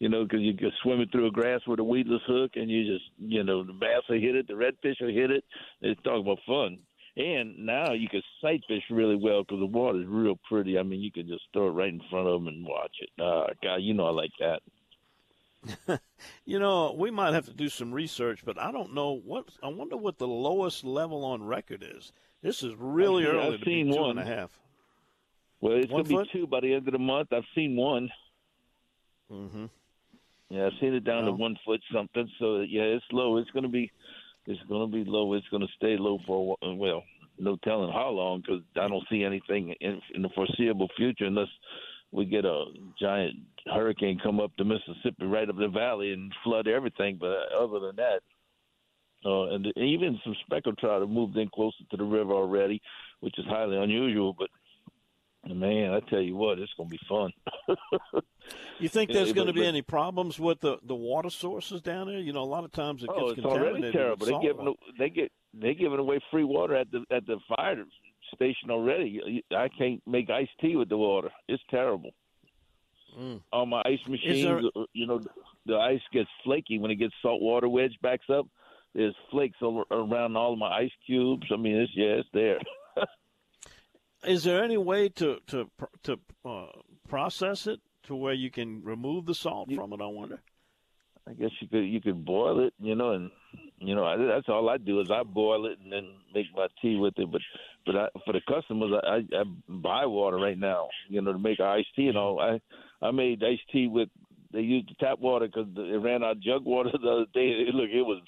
You 0.00 0.08
know, 0.08 0.24
because 0.24 0.40
you 0.40 0.52
go 0.52 0.70
swimming 0.82 1.08
through 1.12 1.28
a 1.28 1.30
grass 1.30 1.60
with 1.66 1.78
a 1.78 1.84
weedless 1.84 2.22
hook, 2.26 2.52
and 2.56 2.68
you 2.68 2.92
just, 2.92 3.04
you 3.18 3.44
know, 3.44 3.62
the 3.62 3.72
bass 3.72 4.02
will 4.08 4.20
hit 4.20 4.34
it, 4.34 4.48
the 4.48 4.54
redfish 4.54 5.00
will 5.00 5.14
hit 5.14 5.30
it. 5.30 5.44
It's 5.80 6.00
talking 6.02 6.22
about 6.22 6.40
fun. 6.46 6.78
And 7.16 7.64
now 7.64 7.92
you 7.92 8.08
can 8.08 8.22
sight 8.42 8.62
fish 8.68 8.82
really 8.90 9.16
well 9.16 9.42
because 9.42 9.60
the 9.60 9.66
water's 9.66 10.06
real 10.08 10.38
pretty. 10.48 10.78
I 10.78 10.82
mean, 10.82 11.00
you 11.00 11.12
can 11.12 11.28
just 11.28 11.44
throw 11.52 11.68
it 11.68 11.70
right 11.70 11.88
in 11.88 12.02
front 12.10 12.26
of 12.26 12.34
them 12.34 12.48
and 12.48 12.66
watch 12.66 12.94
it. 13.00 13.08
Uh, 13.22 13.46
God, 13.62 13.76
you 13.76 13.94
know 13.94 14.06
I 14.06 14.10
like 14.10 14.32
that. 14.40 14.60
You 16.44 16.58
know, 16.58 16.94
we 16.96 17.10
might 17.10 17.34
have 17.34 17.46
to 17.46 17.52
do 17.54 17.68
some 17.68 17.92
research, 17.92 18.44
but 18.44 18.58
I 18.60 18.70
don't 18.72 18.94
know 18.94 19.12
what. 19.24 19.48
I 19.62 19.68
wonder 19.68 19.96
what 19.96 20.18
the 20.18 20.28
lowest 20.28 20.84
level 20.84 21.24
on 21.24 21.42
record 21.42 21.84
is. 21.86 22.12
This 22.42 22.62
is 22.62 22.72
really 22.78 23.26
I've 23.26 23.34
early 23.34 23.54
I've 23.54 23.60
to 23.60 23.64
seen 23.64 23.92
two 23.92 24.00
one. 24.00 24.18
and 24.18 24.28
a 24.28 24.36
half. 24.36 24.50
Well, 25.60 25.72
it's 25.74 25.90
One 25.90 26.04
to 26.04 26.10
foot? 26.10 26.28
be 26.32 26.38
two 26.38 26.46
by 26.46 26.60
the 26.60 26.74
end 26.74 26.86
of 26.86 26.92
the 26.92 26.98
month. 26.98 27.32
I've 27.32 27.44
seen 27.54 27.76
one. 27.76 28.10
Mm-hmm. 29.32 29.66
Yeah, 30.50 30.66
I've 30.66 30.78
seen 30.80 30.94
it 30.94 31.04
down 31.04 31.24
to 31.24 31.32
one 31.32 31.56
foot 31.64 31.80
something. 31.92 32.28
So 32.38 32.60
yeah, 32.60 32.82
it's 32.82 33.04
low. 33.10 33.38
It's 33.38 33.50
going 33.50 33.64
to 33.64 33.68
be, 33.68 33.90
it's 34.46 34.60
going 34.68 34.88
to 34.88 34.96
be 35.04 35.08
low. 35.10 35.32
It's 35.34 35.48
going 35.48 35.62
to 35.62 35.72
stay 35.76 35.96
low 35.98 36.18
for 36.26 36.36
a 36.36 36.42
while. 36.68 36.76
Well, 36.76 37.02
no 37.38 37.56
telling 37.64 37.90
how 37.92 38.10
long 38.10 38.42
because 38.42 38.62
I 38.76 38.86
don't 38.88 39.04
see 39.10 39.24
anything 39.24 39.74
in, 39.80 40.00
in 40.14 40.22
the 40.22 40.28
foreseeable 40.34 40.88
future 40.96 41.24
unless 41.24 41.48
we 42.12 42.24
get 42.26 42.44
a 42.44 42.66
giant 43.00 43.34
hurricane 43.66 44.18
come 44.22 44.38
up 44.40 44.52
the 44.56 44.64
Mississippi 44.64 45.24
right 45.26 45.48
up 45.48 45.56
the 45.58 45.68
valley 45.68 46.12
and 46.12 46.32
flood 46.44 46.68
everything. 46.68 47.16
But 47.20 47.52
other 47.58 47.80
than 47.80 47.96
that, 47.96 48.20
uh, 49.26 49.54
and 49.54 49.66
even 49.76 50.18
some 50.24 50.36
speckled 50.46 50.78
trout 50.78 51.00
have 51.00 51.10
moved 51.10 51.36
in 51.36 51.48
closer 51.48 51.82
to 51.90 51.96
the 51.96 52.04
river 52.04 52.32
already, 52.32 52.80
which 53.20 53.38
is 53.38 53.44
highly 53.46 53.76
unusual. 53.76 54.34
But 54.38 54.48
man, 55.54 55.92
I 55.92 56.00
tell 56.08 56.20
you 56.20 56.36
what, 56.36 56.58
it's 56.58 56.72
going 56.76 56.88
to 56.88 56.96
be 56.96 57.00
fun. 57.08 57.32
You 58.78 58.88
think 58.88 59.10
Yeah, 59.10 59.16
there's 59.16 59.32
going 59.32 59.46
to 59.48 59.52
be 59.52 59.60
but- 59.60 59.66
any 59.68 59.82
problems 59.82 60.38
with 60.38 60.60
the, 60.60 60.76
the 60.82 60.94
water 60.94 61.30
sources 61.30 61.80
down 61.80 62.06
there? 62.08 62.18
You 62.18 62.32
know, 62.32 62.42
a 62.42 62.44
lot 62.44 62.62
of 62.64 62.70
times 62.72 63.02
it 63.02 63.06
gets 63.08 63.18
oh, 63.20 63.28
it's 63.30 63.40
contaminated. 63.40 63.74
already 63.74 63.92
terrible. 63.92 64.26
They 64.26 64.46
giving 64.46 64.74
they 64.98 65.10
get 65.10 65.32
they 65.54 65.74
giving 65.74 65.98
away 65.98 66.20
free 66.30 66.44
water 66.44 66.76
at 66.76 66.90
the 66.92 67.02
at 67.10 67.26
the 67.26 67.38
fire 67.48 67.82
station 68.34 68.70
already. 68.70 69.42
I 69.50 69.68
can't 69.68 70.00
make 70.06 70.30
iced 70.30 70.50
tea 70.60 70.76
with 70.76 70.88
the 70.90 70.96
water. 70.98 71.30
It's 71.48 71.62
terrible. 71.70 72.10
Mm. 73.18 73.40
All 73.52 73.66
my 73.66 73.82
ice 73.86 74.06
machines, 74.06 74.44
there- 74.44 74.58
uh, 74.58 74.84
you 74.92 75.06
know, 75.06 75.20
the 75.64 75.76
ice 75.78 76.02
gets 76.12 76.28
flaky 76.44 76.78
when 76.78 76.90
it 76.90 76.96
gets 76.96 77.14
salt 77.22 77.40
water 77.40 77.68
wedge 77.68 77.96
backs 78.02 78.26
up. 78.30 78.46
There's 78.96 79.14
flakes 79.30 79.58
all 79.60 79.84
around 79.90 80.38
all 80.38 80.56
my 80.56 80.70
ice 80.70 80.90
cubes. 81.04 81.46
I 81.52 81.56
mean, 81.56 81.76
it's 81.76 81.92
yeah, 81.94 82.20
it's 82.20 82.28
there. 82.32 82.58
Is 84.26 84.44
there 84.44 84.64
any 84.64 84.78
way 84.78 85.10
to 85.10 85.36
to 85.48 85.70
to 86.04 86.18
uh, 86.46 86.66
process 87.06 87.66
it 87.66 87.80
to 88.04 88.16
where 88.16 88.32
you 88.32 88.50
can 88.50 88.82
remove 88.82 89.26
the 89.26 89.34
salt 89.34 89.70
from 89.74 89.92
it? 89.92 90.00
I 90.00 90.06
wonder. 90.06 90.40
I 91.28 91.34
guess 91.34 91.50
you 91.60 91.68
could 91.68 91.84
you 91.84 92.00
could 92.00 92.24
boil 92.24 92.66
it, 92.66 92.72
you 92.80 92.94
know, 92.94 93.10
and 93.10 93.30
you 93.78 93.94
know 93.94 94.06
I, 94.06 94.16
that's 94.16 94.48
all 94.48 94.70
I 94.70 94.78
do 94.78 95.00
is 95.00 95.10
I 95.10 95.24
boil 95.24 95.66
it 95.66 95.78
and 95.82 95.92
then 95.92 96.14
make 96.34 96.46
my 96.54 96.68
tea 96.80 96.96
with 96.96 97.18
it. 97.18 97.30
But 97.30 97.42
but 97.84 97.96
I, 97.96 98.08
for 98.24 98.32
the 98.32 98.40
customers, 98.48 98.92
I, 99.04 99.08
I, 99.08 99.16
I 99.40 99.44
buy 99.68 100.06
water 100.06 100.38
right 100.38 100.58
now, 100.58 100.88
you 101.10 101.20
know, 101.20 101.34
to 101.34 101.38
make 101.38 101.60
iced 101.60 101.94
tea 101.94 102.08
and 102.08 102.16
all. 102.16 102.40
I 102.40 102.60
I 103.06 103.10
made 103.10 103.44
iced 103.44 103.70
tea 103.70 103.88
with 103.88 104.08
they 104.52 104.60
used 104.60 104.88
the 104.88 104.94
tap 105.04 105.18
water 105.18 105.48
because 105.48 105.68
it 105.76 106.02
ran 106.02 106.24
out 106.24 106.36
of 106.36 106.42
jug 106.42 106.64
water 106.64 106.90
the 107.02 107.10
other 107.10 107.26
day. 107.34 107.66
Look, 107.74 107.90
it 107.90 108.02
was. 108.02 108.22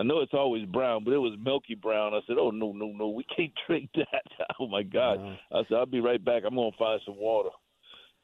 I 0.00 0.02
know 0.02 0.20
it's 0.20 0.32
always 0.34 0.64
brown, 0.66 1.04
but 1.04 1.12
it 1.12 1.18
was 1.18 1.36
milky 1.44 1.74
brown. 1.74 2.14
I 2.14 2.20
said, 2.26 2.36
"Oh 2.40 2.50
no, 2.50 2.72
no, 2.72 2.86
no, 2.86 3.08
we 3.10 3.24
can't 3.36 3.52
drink 3.66 3.90
that." 3.96 4.22
oh 4.60 4.66
my 4.66 4.82
God! 4.82 5.20
I 5.52 5.62
said, 5.68 5.76
"I'll 5.76 5.86
be 5.86 6.00
right 6.00 6.24
back. 6.24 6.44
I'm 6.46 6.54
gonna 6.54 6.70
find 6.78 7.00
some 7.04 7.16
water." 7.18 7.50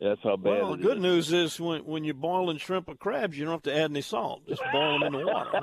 That's 0.01 0.21
how 0.23 0.37
bad 0.37 0.53
Well, 0.63 0.71
the 0.77 0.83
good 0.83 0.99
is. 0.99 1.03
news 1.03 1.33
is 1.33 1.61
when 1.61 1.85
when 1.85 2.05
you're 2.05 2.15
boiling 2.15 2.59
shrimp 2.59 2.89
or 2.89 2.95
crabs, 2.97 3.37
you 3.39 3.45
don't 3.45 3.55
have 3.55 3.63
to 3.63 3.75
add 3.75 3.91
any 3.91 4.03
salt. 4.03 4.47
Just 4.49 4.63
boil 4.73 4.99
them 4.99 5.15
in 5.15 5.21
the 5.21 5.27
water. 5.27 5.61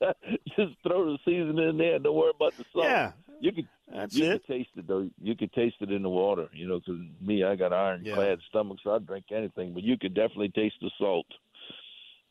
Just 0.56 0.74
throw 0.82 1.12
the 1.12 1.18
seasoning 1.24 1.68
in 1.70 1.76
there. 1.78 1.94
and 1.96 2.04
Don't 2.04 2.14
worry 2.14 2.32
about 2.34 2.56
the 2.56 2.64
salt. 2.72 2.84
Yeah, 2.84 3.12
you 3.40 3.52
can. 3.52 3.68
That's 3.92 4.14
you 4.14 4.30
it. 4.32 4.46
can 4.46 4.56
taste 4.58 4.70
it 4.76 4.86
though. 4.86 5.08
You 5.22 5.36
can 5.36 5.48
taste 5.50 5.76
it 5.80 5.90
in 5.90 6.02
the 6.02 6.08
water. 6.10 6.48
You 6.54 6.68
know, 6.68 6.80
'cause 6.80 6.98
me, 7.20 7.42
I 7.44 7.54
got 7.56 7.72
ironclad 7.72 8.40
stomach, 8.48 8.78
so 8.82 8.94
I 8.94 8.98
drink 8.98 9.26
anything. 9.30 9.72
But 9.74 9.82
you 9.82 9.96
could 9.98 10.14
definitely 10.14 10.50
taste 10.50 10.76
the 10.80 10.90
salt. 10.98 11.26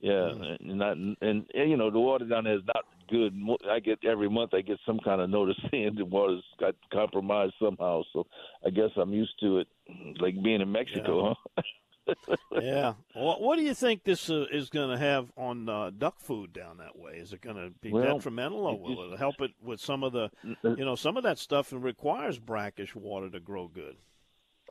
Yeah, 0.02 0.12
Mm. 0.34 0.60
and, 0.60 0.78
not, 0.78 0.97
and 0.97 1.17
and 1.21 1.47
you 1.69 1.78
know 1.78 1.89
the 1.89 1.99
water 1.99 2.26
down 2.26 2.43
there 2.43 2.58
is 2.58 2.65
not 2.65 2.84
good. 3.13 3.38
I 3.69 3.80
get 3.80 3.99
every 4.04 4.30
month 4.30 4.54
I 4.54 4.62
get 4.62 4.80
some 4.86 4.99
kind 4.99 5.21
of 5.21 5.30
notice 5.30 5.56
saying 5.71 5.95
the 5.95 6.06
water's 6.06 6.43
got 6.60 6.76
compromised 6.91 7.54
somehow. 7.62 8.02
So 8.12 8.26
I 8.65 8.69
guess 8.69 8.89
I'm 8.97 9.13
used 9.13 9.39
to 9.41 9.60
it, 9.60 9.67
like 10.19 10.41
being 10.41 10.62
in 10.62 10.71
Mexico, 10.71 11.36
huh? 11.56 11.63
yeah. 12.62 12.93
What, 13.13 13.41
what, 13.41 13.58
do 13.58 13.63
you 13.63 13.73
think 13.73 14.04
this 14.04 14.30
uh, 14.30 14.45
is 14.52 14.69
going 14.69 14.89
to 14.89 14.97
have 14.97 15.32
on 15.38 15.69
uh, 15.69 15.91
duck 15.97 16.19
food 16.19 16.52
down 16.52 16.78
that 16.78 16.97
way? 16.97 17.13
Is 17.13 17.32
it 17.32 17.41
going 17.41 17.56
to 17.56 17.69
be 17.82 17.91
well, 17.91 18.17
detrimental, 18.17 18.65
or 18.65 18.78
will 18.78 19.13
it 19.13 19.19
help 19.19 19.36
it 19.39 19.52
with 19.63 19.80
some 19.80 20.04
of 20.04 20.12
the, 20.12 20.30
you 20.63 20.84
know, 20.84 20.95
some 20.95 21.15
of 21.15 21.23
that 21.23 21.38
stuff 21.38 21.71
and 21.71 21.82
requires 21.82 22.39
brackish 22.39 22.93
water 22.93 23.30
to 23.30 23.39
grow 23.39 23.69
good? 23.69 23.95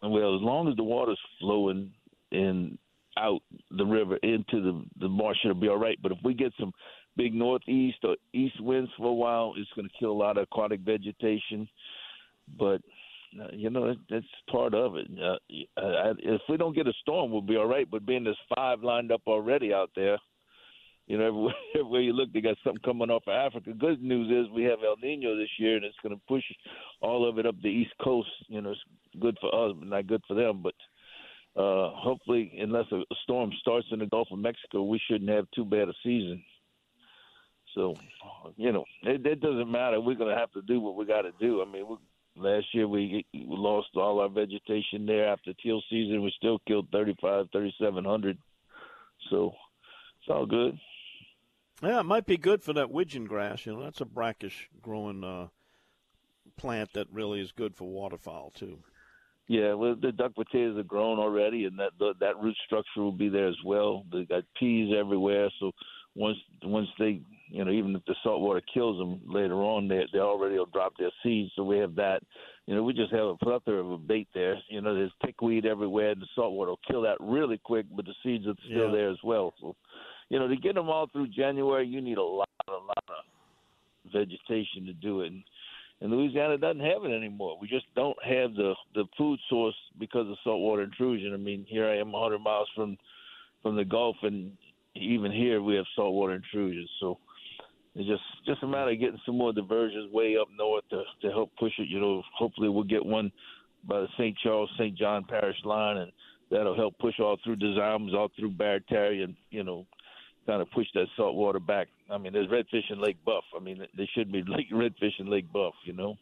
Well, 0.02 0.34
as 0.34 0.42
long 0.42 0.68
as 0.68 0.76
the 0.76 0.82
water's 0.82 1.20
flowing 1.40 1.92
in 2.32 2.76
out 3.18 3.42
the 3.70 3.84
river 3.84 4.16
into 4.16 4.60
the 4.60 4.82
the 4.98 5.08
marsh, 5.08 5.38
it'll 5.44 5.54
be 5.54 5.68
all 5.68 5.78
right. 5.78 5.98
But 6.02 6.12
if 6.12 6.18
we 6.24 6.34
get 6.34 6.52
some 6.58 6.72
big 7.16 7.34
northeast 7.34 7.98
or 8.04 8.16
east 8.32 8.60
winds 8.60 8.90
for 8.96 9.08
a 9.08 9.14
while, 9.14 9.54
it's 9.56 9.70
going 9.74 9.88
to 9.88 9.94
kill 9.98 10.12
a 10.12 10.12
lot 10.12 10.36
of 10.36 10.44
aquatic 10.44 10.80
vegetation. 10.80 11.68
But 12.58 12.80
uh, 13.40 13.48
you 13.52 13.70
know, 13.70 13.94
that's 14.10 14.26
part 14.50 14.74
of 14.74 14.96
it. 14.96 15.06
Uh, 15.18 15.36
if 16.18 16.42
we 16.48 16.56
don't 16.56 16.74
get 16.74 16.86
a 16.86 16.92
storm, 17.00 17.30
we'll 17.30 17.40
be 17.40 17.56
all 17.56 17.66
right. 17.66 17.90
But 17.90 18.06
being 18.06 18.24
there's 18.24 18.36
five 18.54 18.82
lined 18.82 19.10
up 19.10 19.22
already 19.26 19.72
out 19.72 19.90
there, 19.96 20.18
you 21.06 21.18
know, 21.18 21.26
everywhere, 21.28 21.54
everywhere 21.74 22.00
you 22.00 22.12
look, 22.12 22.32
they 22.32 22.40
got 22.40 22.56
something 22.62 22.82
coming 22.84 23.10
off 23.10 23.22
of 23.26 23.34
Africa. 23.34 23.72
Good 23.72 24.02
news 24.02 24.30
is 24.30 24.52
we 24.52 24.64
have 24.64 24.80
El 24.84 24.96
Nino 25.02 25.36
this 25.36 25.48
year, 25.58 25.76
and 25.76 25.84
it's 25.84 25.96
going 26.02 26.14
to 26.14 26.22
push 26.28 26.44
all 27.00 27.28
of 27.28 27.38
it 27.38 27.46
up 27.46 27.54
the 27.62 27.68
East 27.68 27.92
Coast. 28.02 28.28
You 28.48 28.60
know, 28.60 28.70
it's 28.72 28.80
good 29.20 29.38
for 29.40 29.48
us, 29.54 29.74
but 29.78 29.88
not 29.88 30.06
good 30.06 30.22
for 30.28 30.34
them. 30.34 30.62
But 30.62 30.74
uh, 31.60 31.90
hopefully, 31.94 32.52
unless 32.60 32.86
a, 32.92 32.96
a 32.96 33.16
storm 33.22 33.50
starts 33.60 33.86
in 33.92 34.00
the 34.00 34.06
Gulf 34.06 34.28
of 34.30 34.38
Mexico, 34.38 34.82
we 34.82 35.00
shouldn't 35.08 35.30
have 35.30 35.46
too 35.54 35.64
bad 35.64 35.88
a 35.88 35.94
season. 36.02 36.42
So, 37.74 37.94
you 38.56 38.72
know, 38.72 38.84
it, 39.02 39.24
it 39.26 39.40
doesn't 39.40 39.70
matter. 39.70 40.00
We're 40.00 40.16
going 40.16 40.34
to 40.34 40.38
have 40.40 40.52
to 40.52 40.62
do 40.62 40.80
what 40.80 40.96
we 40.96 41.06
got 41.06 41.22
to 41.22 41.32
do. 41.40 41.62
I 41.62 41.70
mean, 41.70 41.86
we, 41.88 41.96
last 42.36 42.66
year 42.72 42.86
we, 42.86 43.24
we 43.32 43.44
lost 43.48 43.88
all 43.96 44.20
our 44.20 44.28
vegetation 44.28 45.06
there 45.06 45.28
after 45.28 45.52
teal 45.54 45.82
season. 45.88 46.22
We 46.22 46.32
still 46.36 46.58
killed 46.66 46.88
35, 46.92 47.46
3,700. 47.52 48.38
So 49.30 49.52
it's 50.20 50.28
all 50.28 50.46
good. 50.46 50.78
Yeah, 51.82 52.00
it 52.00 52.04
might 52.04 52.26
be 52.26 52.36
good 52.36 52.62
for 52.62 52.72
that 52.74 52.90
widgeon 52.90 53.24
grass. 53.24 53.66
You 53.66 53.74
know, 53.74 53.82
that's 53.82 54.00
a 54.00 54.04
brackish 54.04 54.68
growing 54.80 55.24
uh, 55.24 55.48
plant 56.56 56.92
that 56.92 57.08
really 57.12 57.40
is 57.40 57.52
good 57.52 57.74
for 57.74 57.88
waterfowl 57.88 58.52
too. 58.54 58.78
Yeah, 59.48 59.74
well, 59.74 59.96
the 60.00 60.12
duck 60.12 60.34
potatoes 60.34 60.78
are 60.78 60.84
grown 60.84 61.18
already, 61.18 61.64
and 61.64 61.78
that 61.78 61.90
the, 61.98 62.14
that 62.20 62.40
root 62.40 62.56
structure 62.64 63.02
will 63.02 63.12
be 63.12 63.28
there 63.28 63.48
as 63.48 63.56
well. 63.64 64.04
They 64.12 64.24
got 64.24 64.44
peas 64.58 64.94
everywhere, 64.96 65.50
so 65.58 65.72
once 66.14 66.38
once 66.62 66.88
they 66.98 67.20
you 67.52 67.64
know 67.64 67.70
even 67.70 67.94
if 67.94 68.04
the 68.06 68.14
salt 68.22 68.40
water 68.40 68.62
kills 68.72 68.98
them 68.98 69.20
later 69.26 69.56
on 69.56 69.86
they 69.86 70.04
they 70.12 70.18
already 70.18 70.56
will 70.56 70.66
drop 70.66 70.94
their 70.98 71.10
seeds 71.22 71.52
so 71.54 71.62
we 71.62 71.76
have 71.76 71.94
that 71.94 72.22
you 72.66 72.74
know 72.74 72.82
we 72.82 72.92
just 72.92 73.12
have 73.12 73.26
a 73.26 73.36
plethora 73.36 73.78
of 73.78 73.90
a 73.90 73.98
bait 73.98 74.26
there 74.34 74.56
you 74.68 74.80
know 74.80 74.94
there's 74.94 75.12
pickweed 75.24 75.66
everywhere 75.66 76.10
and 76.10 76.22
the 76.22 76.26
salt 76.34 76.54
water 76.54 76.70
will 76.70 76.80
kill 76.88 77.02
that 77.02 77.18
really 77.20 77.58
quick 77.58 77.86
but 77.94 78.06
the 78.06 78.14
seeds 78.22 78.46
are 78.46 78.54
still 78.64 78.86
yeah. 78.86 78.92
there 78.92 79.10
as 79.10 79.18
well 79.22 79.52
so 79.60 79.76
you 80.30 80.38
know 80.38 80.48
to 80.48 80.56
get 80.56 80.74
them 80.74 80.88
all 80.88 81.06
through 81.12 81.28
January 81.28 81.86
you 81.86 82.00
need 82.00 82.18
a 82.18 82.22
lot 82.22 82.48
a 82.68 82.72
lot 82.72 83.04
of 83.08 84.12
vegetation 84.12 84.86
to 84.86 84.92
do 84.94 85.20
it 85.20 85.26
and, 85.26 85.42
and 86.00 86.10
Louisiana 86.10 86.58
doesn't 86.58 86.80
have 86.80 87.04
it 87.04 87.14
anymore. 87.14 87.56
We 87.60 87.68
just 87.68 87.86
don't 87.94 88.16
have 88.24 88.54
the 88.54 88.74
the 88.96 89.04
food 89.16 89.38
source 89.48 89.76
because 90.00 90.28
of 90.28 90.36
saltwater 90.42 90.82
intrusion. 90.82 91.32
I 91.32 91.36
mean, 91.36 91.64
here 91.68 91.86
I 91.86 91.98
am 91.98 92.10
100 92.10 92.40
miles 92.40 92.68
from 92.74 92.96
from 93.62 93.76
the 93.76 93.84
Gulf, 93.84 94.16
and 94.22 94.50
even 94.96 95.30
here 95.30 95.62
we 95.62 95.76
have 95.76 95.84
saltwater 95.94 96.34
intrusions. 96.34 96.90
So 96.98 97.18
it's 97.94 98.08
just 98.08 98.22
just 98.46 98.62
a 98.62 98.66
matter 98.66 98.90
of 98.90 99.00
getting 99.00 99.20
some 99.26 99.36
more 99.36 99.52
diversions 99.52 100.10
way 100.12 100.36
up 100.40 100.48
north 100.56 100.84
to 100.90 101.02
to 101.22 101.30
help 101.30 101.50
push 101.58 101.72
it. 101.78 101.88
You 101.88 102.00
know, 102.00 102.22
hopefully 102.36 102.68
we'll 102.68 102.84
get 102.84 103.04
one 103.04 103.30
by 103.84 104.00
the 104.00 104.08
St. 104.16 104.36
Charles 104.42 104.70
St. 104.78 104.96
John 104.96 105.24
Parish 105.24 105.58
line, 105.64 105.98
and 105.98 106.12
that'll 106.50 106.76
help 106.76 106.98
push 106.98 107.18
all 107.20 107.36
through 107.44 107.56
Des 107.56 107.80
all 107.80 108.28
through 108.38 108.52
Barataria, 108.52 109.24
and 109.24 109.36
you 109.50 109.62
know, 109.62 109.86
kind 110.46 110.62
of 110.62 110.70
push 110.70 110.86
that 110.94 111.06
salt 111.16 111.34
water 111.34 111.60
back. 111.60 111.88
I 112.10 112.18
mean, 112.18 112.32
there's 112.32 112.48
redfish 112.48 112.90
in 112.90 113.00
Lake 113.00 113.18
Boeuf. 113.26 113.42
I 113.54 113.62
mean, 113.62 113.84
there 113.96 114.08
should 114.14 114.32
be 114.32 114.42
lake 114.46 114.70
redfish 114.70 115.18
in 115.18 115.30
Lake 115.30 115.52
Boeuf. 115.52 115.72
You 115.84 115.92
know. 115.92 116.16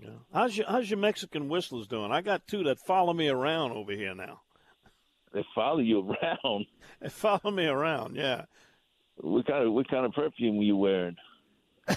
Yeah. 0.00 0.10
How's 0.32 0.56
your 0.56 0.66
How's 0.68 0.90
your 0.90 0.98
Mexican 0.98 1.48
whistlers 1.48 1.86
doing? 1.86 2.10
I 2.10 2.22
got 2.22 2.46
two 2.46 2.64
that 2.64 2.78
follow 2.80 3.12
me 3.12 3.28
around 3.28 3.72
over 3.72 3.92
here 3.92 4.14
now. 4.14 4.40
They 5.32 5.44
follow 5.54 5.80
you 5.80 6.00
around. 6.44 6.66
They 7.00 7.08
follow 7.08 7.50
me 7.50 7.66
around. 7.66 8.16
Yeah. 8.16 8.44
What 9.20 9.46
kind 9.46 9.64
of 9.66 9.72
what 9.72 9.88
kind 9.88 10.06
of 10.06 10.12
perfume 10.12 10.56
were 10.56 10.64
you 10.64 10.76
wearing? 10.76 11.16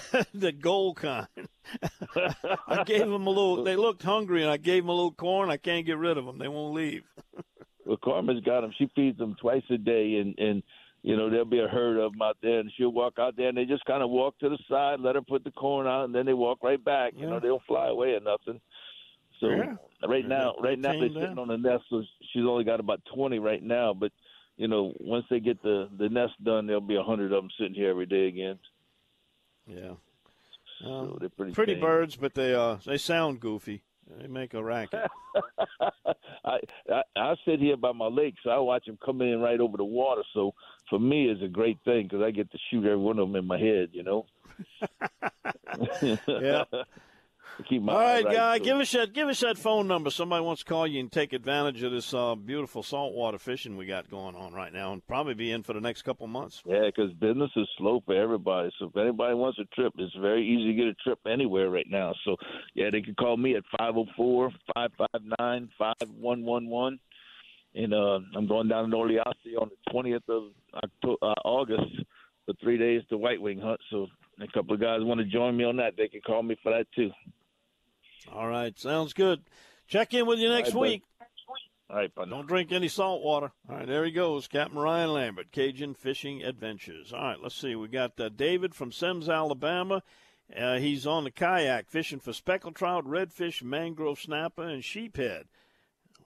the 0.34 0.52
gold 0.52 0.96
kind. 0.96 1.26
I 2.66 2.82
gave 2.84 3.00
them 3.00 3.26
a 3.26 3.30
little. 3.30 3.62
They 3.62 3.76
looked 3.76 4.02
hungry, 4.02 4.42
and 4.42 4.50
I 4.50 4.56
gave 4.56 4.82
them 4.82 4.88
a 4.88 4.94
little 4.94 5.12
corn. 5.12 5.50
I 5.50 5.56
can't 5.56 5.84
get 5.84 5.98
rid 5.98 6.16
of 6.16 6.24
them. 6.24 6.38
They 6.38 6.48
won't 6.48 6.74
leave. 6.74 7.02
well, 7.86 7.98
Carmen's 8.02 8.44
got 8.44 8.62
them. 8.62 8.72
She 8.78 8.90
feeds 8.94 9.18
them 9.18 9.36
twice 9.40 9.62
a 9.70 9.78
day, 9.78 10.16
and 10.16 10.38
and 10.38 10.62
you 11.02 11.16
know 11.16 11.28
there'll 11.28 11.44
be 11.44 11.60
a 11.60 11.68
herd 11.68 11.98
of 11.98 12.12
them 12.12 12.22
out 12.22 12.38
there, 12.42 12.60
and 12.60 12.72
she'll 12.76 12.92
walk 12.92 13.14
out 13.18 13.36
there, 13.36 13.48
and 13.48 13.56
they 13.56 13.64
just 13.64 13.84
kind 13.84 14.02
of 14.02 14.10
walk 14.10 14.38
to 14.38 14.48
the 14.48 14.58
side, 14.68 15.00
let 15.00 15.14
her 15.14 15.22
put 15.22 15.44
the 15.44 15.50
corn 15.50 15.86
out, 15.86 16.04
and 16.04 16.14
then 16.14 16.26
they 16.26 16.34
walk 16.34 16.58
right 16.62 16.82
back. 16.82 17.12
You 17.16 17.28
know, 17.28 17.38
they 17.38 17.48
don't 17.48 17.62
fly 17.66 17.88
away 17.88 18.14
or 18.14 18.20
nothing. 18.20 18.60
So 19.40 19.48
yeah. 19.48 19.74
right 20.08 20.26
now, 20.26 20.54
right 20.62 20.78
now 20.78 20.92
they're 20.92 21.08
sitting 21.08 21.38
on 21.38 21.48
the 21.48 21.58
nest. 21.58 21.84
So 21.90 22.02
she's 22.32 22.44
only 22.44 22.64
got 22.64 22.80
about 22.80 23.02
twenty 23.12 23.38
right 23.38 23.62
now, 23.62 23.92
but 23.92 24.12
you 24.62 24.68
know, 24.68 24.94
once 25.00 25.24
they 25.28 25.40
get 25.40 25.60
the 25.60 25.88
the 25.98 26.08
nest 26.08 26.34
done, 26.44 26.68
there'll 26.68 26.80
be 26.80 26.94
a 26.94 27.02
hundred 27.02 27.32
of 27.32 27.42
them 27.42 27.50
sitting 27.58 27.74
here 27.74 27.90
every 27.90 28.06
day 28.06 28.28
again. 28.28 28.60
Yeah, 29.66 29.94
um, 30.84 31.08
so 31.10 31.16
they're 31.18 31.30
pretty 31.30 31.52
pretty 31.52 31.74
birds, 31.74 32.14
but 32.14 32.34
they 32.34 32.54
uh 32.54 32.76
they 32.86 32.96
sound 32.96 33.40
goofy. 33.40 33.82
They 34.20 34.28
make 34.28 34.54
a 34.54 34.62
racket. 34.62 35.10
I, 36.44 36.60
I 36.88 37.02
I 37.16 37.34
sit 37.44 37.58
here 37.58 37.76
by 37.76 37.90
my 37.90 38.06
lake, 38.06 38.36
so 38.44 38.50
I 38.50 38.58
watch 38.58 38.86
them 38.86 38.98
come 39.04 39.20
in 39.20 39.40
right 39.40 39.58
over 39.58 39.76
the 39.76 39.84
water. 39.84 40.22
So 40.32 40.54
for 40.88 41.00
me, 41.00 41.28
it's 41.28 41.42
a 41.42 41.48
great 41.48 41.78
thing 41.84 42.04
because 42.04 42.22
I 42.22 42.30
get 42.30 42.52
to 42.52 42.58
shoot 42.70 42.84
every 42.84 42.98
one 42.98 43.18
of 43.18 43.26
them 43.26 43.34
in 43.34 43.44
my 43.44 43.58
head. 43.58 43.88
You 43.90 44.04
know. 44.04 44.26
yeah 46.28 46.62
keep 47.68 47.82
my 47.82 47.92
All 47.92 47.98
right, 47.98 48.24
right 48.24 48.34
guy, 48.34 48.58
give 48.58 48.78
us 48.78 48.92
that 48.92 49.12
give 49.12 49.28
us 49.28 49.40
that 49.40 49.58
phone 49.58 49.86
number. 49.86 50.10
Somebody 50.10 50.44
wants 50.44 50.62
to 50.62 50.68
call 50.68 50.86
you 50.86 51.00
and 51.00 51.10
take 51.10 51.32
advantage 51.32 51.82
of 51.82 51.92
this 51.92 52.12
uh, 52.12 52.34
beautiful 52.34 52.82
saltwater 52.82 53.38
fishing 53.38 53.76
we 53.76 53.86
got 53.86 54.10
going 54.10 54.34
on 54.34 54.52
right 54.52 54.72
now, 54.72 54.92
and 54.92 55.06
probably 55.06 55.34
be 55.34 55.50
in 55.50 55.62
for 55.62 55.72
the 55.72 55.80
next 55.80 56.02
couple 56.02 56.26
months. 56.26 56.62
Yeah, 56.66 56.86
because 56.86 57.12
business 57.14 57.50
is 57.56 57.68
slow 57.78 58.02
for 58.04 58.14
everybody. 58.14 58.70
So 58.78 58.86
if 58.86 58.96
anybody 58.96 59.34
wants 59.34 59.58
a 59.58 59.64
trip, 59.74 59.92
it's 59.98 60.14
very 60.16 60.46
easy 60.46 60.68
to 60.68 60.74
get 60.74 60.86
a 60.86 60.94
trip 60.94 61.18
anywhere 61.26 61.70
right 61.70 61.88
now. 61.88 62.14
So 62.24 62.36
yeah, 62.74 62.90
they 62.90 63.00
can 63.00 63.14
call 63.14 63.36
me 63.36 63.56
at 63.56 63.64
five 63.78 63.94
zero 63.94 64.06
oh 64.08 64.12
four 64.16 64.50
five 64.74 64.90
five 64.96 65.22
nine 65.38 65.68
five 65.78 66.08
one 66.18 66.44
one 66.44 66.68
one. 66.68 66.98
And 67.74 67.94
uh, 67.94 68.20
I'm 68.36 68.46
going 68.46 68.68
down 68.68 68.90
to 68.90 68.96
Oleossi 68.96 69.56
on 69.58 69.70
the 69.70 69.92
20th 69.92 70.28
of 70.28 70.50
October, 70.74 71.16
uh, 71.22 71.34
August 71.42 72.04
for 72.44 72.54
three 72.62 72.76
days 72.76 73.02
to 73.08 73.16
White 73.16 73.40
Wing 73.40 73.58
hunt. 73.58 73.80
So 73.90 74.08
a 74.40 74.46
couple 74.48 74.74
of 74.74 74.80
guys 74.80 75.00
want 75.02 75.20
to 75.20 75.26
join 75.26 75.56
me 75.56 75.64
on 75.64 75.76
that, 75.76 75.94
they 75.96 76.08
can 76.08 76.20
call 76.20 76.42
me 76.42 76.56
for 76.62 76.72
that 76.72 76.86
too. 76.94 77.10
All 78.30 78.46
right, 78.46 78.78
sounds 78.78 79.12
good. 79.12 79.42
Check 79.88 80.14
in 80.14 80.26
with 80.26 80.38
you 80.38 80.48
next 80.48 80.74
right, 80.74 80.80
week. 80.80 81.02
All 81.90 81.96
right, 81.96 82.14
buddy. 82.14 82.30
Don't 82.30 82.46
drink 82.46 82.72
any 82.72 82.88
salt 82.88 83.22
water. 83.22 83.52
All 83.68 83.76
right, 83.76 83.86
there 83.86 84.04
he 84.04 84.12
goes, 84.12 84.48
Captain 84.48 84.78
Ryan 84.78 85.12
Lambert, 85.12 85.52
Cajun 85.52 85.94
Fishing 85.94 86.42
Adventures. 86.42 87.12
All 87.12 87.22
right, 87.22 87.42
let's 87.42 87.54
see. 87.54 87.74
We 87.74 87.88
got 87.88 88.18
uh, 88.18 88.28
David 88.30 88.74
from 88.74 88.92
Semmes, 88.92 89.28
Alabama. 89.28 90.02
Uh, 90.56 90.78
he's 90.78 91.06
on 91.06 91.24
the 91.24 91.30
kayak 91.30 91.88
fishing 91.88 92.20
for 92.20 92.32
speckled 92.32 92.76
trout, 92.76 93.06
redfish, 93.06 93.62
mangrove 93.62 94.20
snapper, 94.20 94.62
and 94.62 94.82
sheephead. 94.82 95.44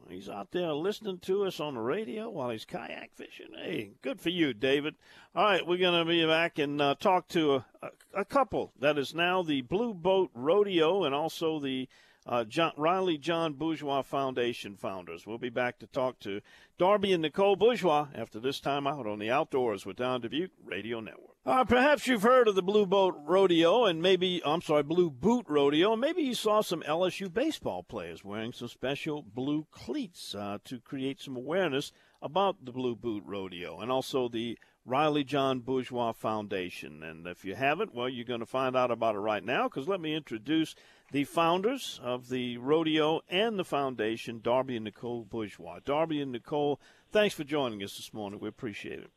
He's 0.09 0.29
out 0.29 0.53
there 0.53 0.73
listening 0.73 1.19
to 1.21 1.45
us 1.45 1.61
on 1.61 1.75
the 1.75 1.81
radio 1.81 2.31
while 2.31 2.51
he's 2.51 2.65
kayak 2.65 3.11
fishing. 3.15 3.49
Hey, 3.57 3.93
good 4.03 4.21
for 4.21 4.31
you, 4.31 4.55
David. 4.55 4.95
All 5.35 5.45
right, 5.45 5.67
we're 5.67 5.79
going 5.79 5.99
to 5.99 6.09
be 6.09 6.25
back 6.25 6.59
and 6.59 6.81
uh, 6.81 6.95
talk 6.95 7.29
to 7.29 7.57
a, 7.57 7.67
a, 7.83 7.91
a, 8.21 8.25
couple 8.25 8.73
that 8.79 8.99
is 8.99 9.15
now 9.15 9.43
the 9.43 9.63
Blue 9.63 9.93
Boat 9.93 10.31
Rodeo 10.35 11.05
and 11.05 11.15
also 11.15 11.59
the 11.59 11.89
uh, 12.27 12.45
John, 12.45 12.73
Riley 12.77 13.19
John 13.19 13.55
Bourgeois 13.55 14.03
Foundation 14.03 14.77
founders. 14.77 15.27
We'll 15.27 15.39
be 15.39 15.51
back 15.51 15.79
to 15.81 15.87
talk 15.87 16.19
to 16.21 16.41
Darby 16.79 17.13
and 17.13 17.23
Nicole 17.23 17.57
Bourgeois 17.57 18.09
after 18.15 18.41
this 18.41 18.61
time 18.61 18.87
out 18.87 19.07
on 19.07 19.19
the 19.19 19.31
Outdoors 19.31 19.87
with 19.87 19.97
Don 19.97 20.21
Dubuque 20.21 20.53
Radio 20.65 21.01
Network. 21.01 21.36
Uh, 21.47 21.63
perhaps 21.63 22.09
you've 22.09 22.25
heard 22.25 22.49
of 22.49 22.57
the 22.57 22.63
Blue 22.63 22.85
Boat 22.85 23.15
Rodeo 23.25 23.85
and 23.85 24.03
maybe, 24.03 24.43
I'm 24.45 24.61
sorry, 24.61 24.83
Blue 24.83 25.13
Boot 25.13 25.47
Rodeo. 25.49 25.93
And 25.93 26.01
maybe 26.01 26.23
you 26.23 26.35
saw 26.35 26.61
some 26.61 26.83
LSU 26.83 27.33
baseball 27.33 27.85
players 27.85 28.25
wearing 28.25 28.53
some 28.53 28.67
special 28.67 29.23
blue 29.23 29.65
cleats 29.71 30.35
uh, 30.35 30.59
to 30.65 30.81
create 30.81 31.21
some 31.21 31.37
awareness 31.37 31.93
about 32.21 32.65
the 32.65 32.73
Blue 32.73 32.97
Boot 32.97 33.23
Rodeo 33.25 33.79
and 33.79 33.93
also 33.93 34.29
the 34.29 34.59
Riley 34.85 35.23
John 35.23 35.61
Bourgeois 35.61 36.11
Foundation. 36.11 37.05
And 37.05 37.29
if 37.29 37.45
you 37.45 37.55
haven't, 37.55 37.95
well, 37.95 38.09
you're 38.09 38.25
going 38.25 38.41
to 38.41 38.47
find 38.47 38.77
out 38.77 38.91
about 38.91 39.15
it 39.15 39.21
right 39.21 39.45
now 39.45 39.69
because 39.69 39.87
let 39.87 40.01
me 40.01 40.17
introduce 40.17 40.75
the 41.13 41.23
founders 41.23 42.01
of 42.03 42.29
the 42.29 42.59
rodeo 42.59 43.21
and 43.29 43.57
the 43.57 43.65
foundation, 43.65 44.41
Darby 44.43 44.75
and 44.75 44.85
Nicole 44.85 45.25
Bourgeois. 45.25 45.79
Darby 45.85 46.21
and 46.21 46.33
Nicole, 46.33 46.81
thanks 47.13 47.37
for 47.37 47.45
joining 47.45 47.85
us 47.85 47.97
this 47.97 48.13
morning. 48.13 48.41
We 48.41 48.49
appreciate 48.49 48.99
it. 48.99 49.11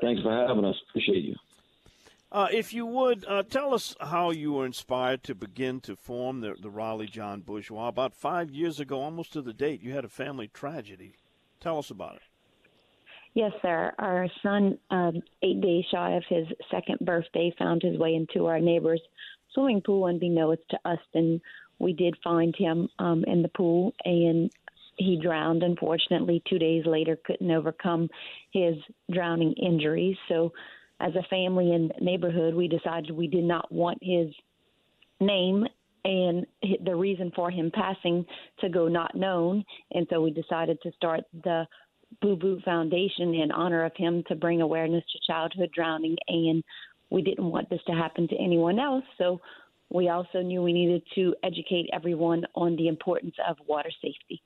Thanks 0.00 0.22
for 0.22 0.30
having 0.30 0.64
us. 0.64 0.76
Appreciate 0.88 1.24
you. 1.24 1.36
Uh, 2.32 2.46
if 2.52 2.72
you 2.72 2.86
would, 2.86 3.24
uh, 3.28 3.42
tell 3.42 3.74
us 3.74 3.96
how 4.00 4.30
you 4.30 4.52
were 4.52 4.64
inspired 4.64 5.24
to 5.24 5.34
begin 5.34 5.80
to 5.80 5.96
form 5.96 6.40
the, 6.40 6.54
the 6.60 6.70
Riley 6.70 7.06
John 7.06 7.40
Bourgeois. 7.40 7.88
About 7.88 8.14
five 8.14 8.50
years 8.50 8.78
ago, 8.78 9.00
almost 9.00 9.32
to 9.32 9.42
the 9.42 9.52
date, 9.52 9.82
you 9.82 9.92
had 9.92 10.04
a 10.04 10.08
family 10.08 10.46
tragedy. 10.46 11.16
Tell 11.58 11.78
us 11.78 11.90
about 11.90 12.16
it. 12.16 12.22
Yes, 13.34 13.52
sir. 13.62 13.92
Our 13.98 14.28
son, 14.42 14.78
um, 14.90 15.22
eight 15.42 15.60
days 15.60 15.84
shy 15.90 16.12
of 16.12 16.24
his 16.28 16.46
second 16.70 16.98
birthday, 17.00 17.52
found 17.58 17.82
his 17.82 17.98
way 17.98 18.14
into 18.14 18.46
our 18.46 18.60
neighbor's 18.60 19.02
swimming 19.52 19.82
pool, 19.82 20.06
unbeknownst 20.06 20.62
to 20.70 20.78
us. 20.84 20.98
And 21.14 21.40
we 21.80 21.92
did 21.92 22.16
find 22.22 22.54
him 22.56 22.88
um, 22.98 23.24
in 23.24 23.42
the 23.42 23.48
pool, 23.48 23.94
and 24.04 24.50
he 25.00 25.18
drowned. 25.20 25.62
Unfortunately, 25.62 26.42
two 26.48 26.58
days 26.58 26.84
later, 26.86 27.18
couldn't 27.24 27.50
overcome 27.50 28.08
his 28.52 28.74
drowning 29.12 29.54
injuries. 29.54 30.16
So, 30.28 30.52
as 31.00 31.14
a 31.14 31.26
family 31.30 31.72
and 31.72 31.92
neighborhood, 32.00 32.54
we 32.54 32.68
decided 32.68 33.10
we 33.10 33.26
did 33.26 33.44
not 33.44 33.72
want 33.72 33.98
his 34.02 34.28
name 35.18 35.64
and 36.04 36.46
the 36.84 36.94
reason 36.94 37.32
for 37.34 37.50
him 37.50 37.70
passing 37.74 38.24
to 38.60 38.68
go 38.68 38.86
not 38.86 39.14
known. 39.14 39.64
And 39.92 40.06
so 40.10 40.20
we 40.20 40.30
decided 40.30 40.78
to 40.82 40.92
start 40.92 41.20
the 41.42 41.66
Boo 42.20 42.36
Boo 42.36 42.60
Foundation 42.64 43.34
in 43.34 43.50
honor 43.50 43.84
of 43.84 43.92
him 43.96 44.22
to 44.28 44.34
bring 44.34 44.60
awareness 44.60 45.04
to 45.12 45.32
childhood 45.32 45.70
drowning. 45.74 46.16
And 46.28 46.62
we 47.08 47.22
didn't 47.22 47.50
want 47.50 47.70
this 47.70 47.80
to 47.86 47.92
happen 47.92 48.28
to 48.28 48.36
anyone 48.36 48.78
else. 48.78 49.04
So 49.16 49.40
we 49.90 50.08
also 50.08 50.42
knew 50.42 50.62
we 50.62 50.72
needed 50.72 51.02
to 51.14 51.34
educate 51.42 51.88
everyone 51.92 52.44
on 52.54 52.76
the 52.76 52.88
importance 52.88 53.34
of 53.48 53.56
water 53.66 53.90
safety. 54.02 54.42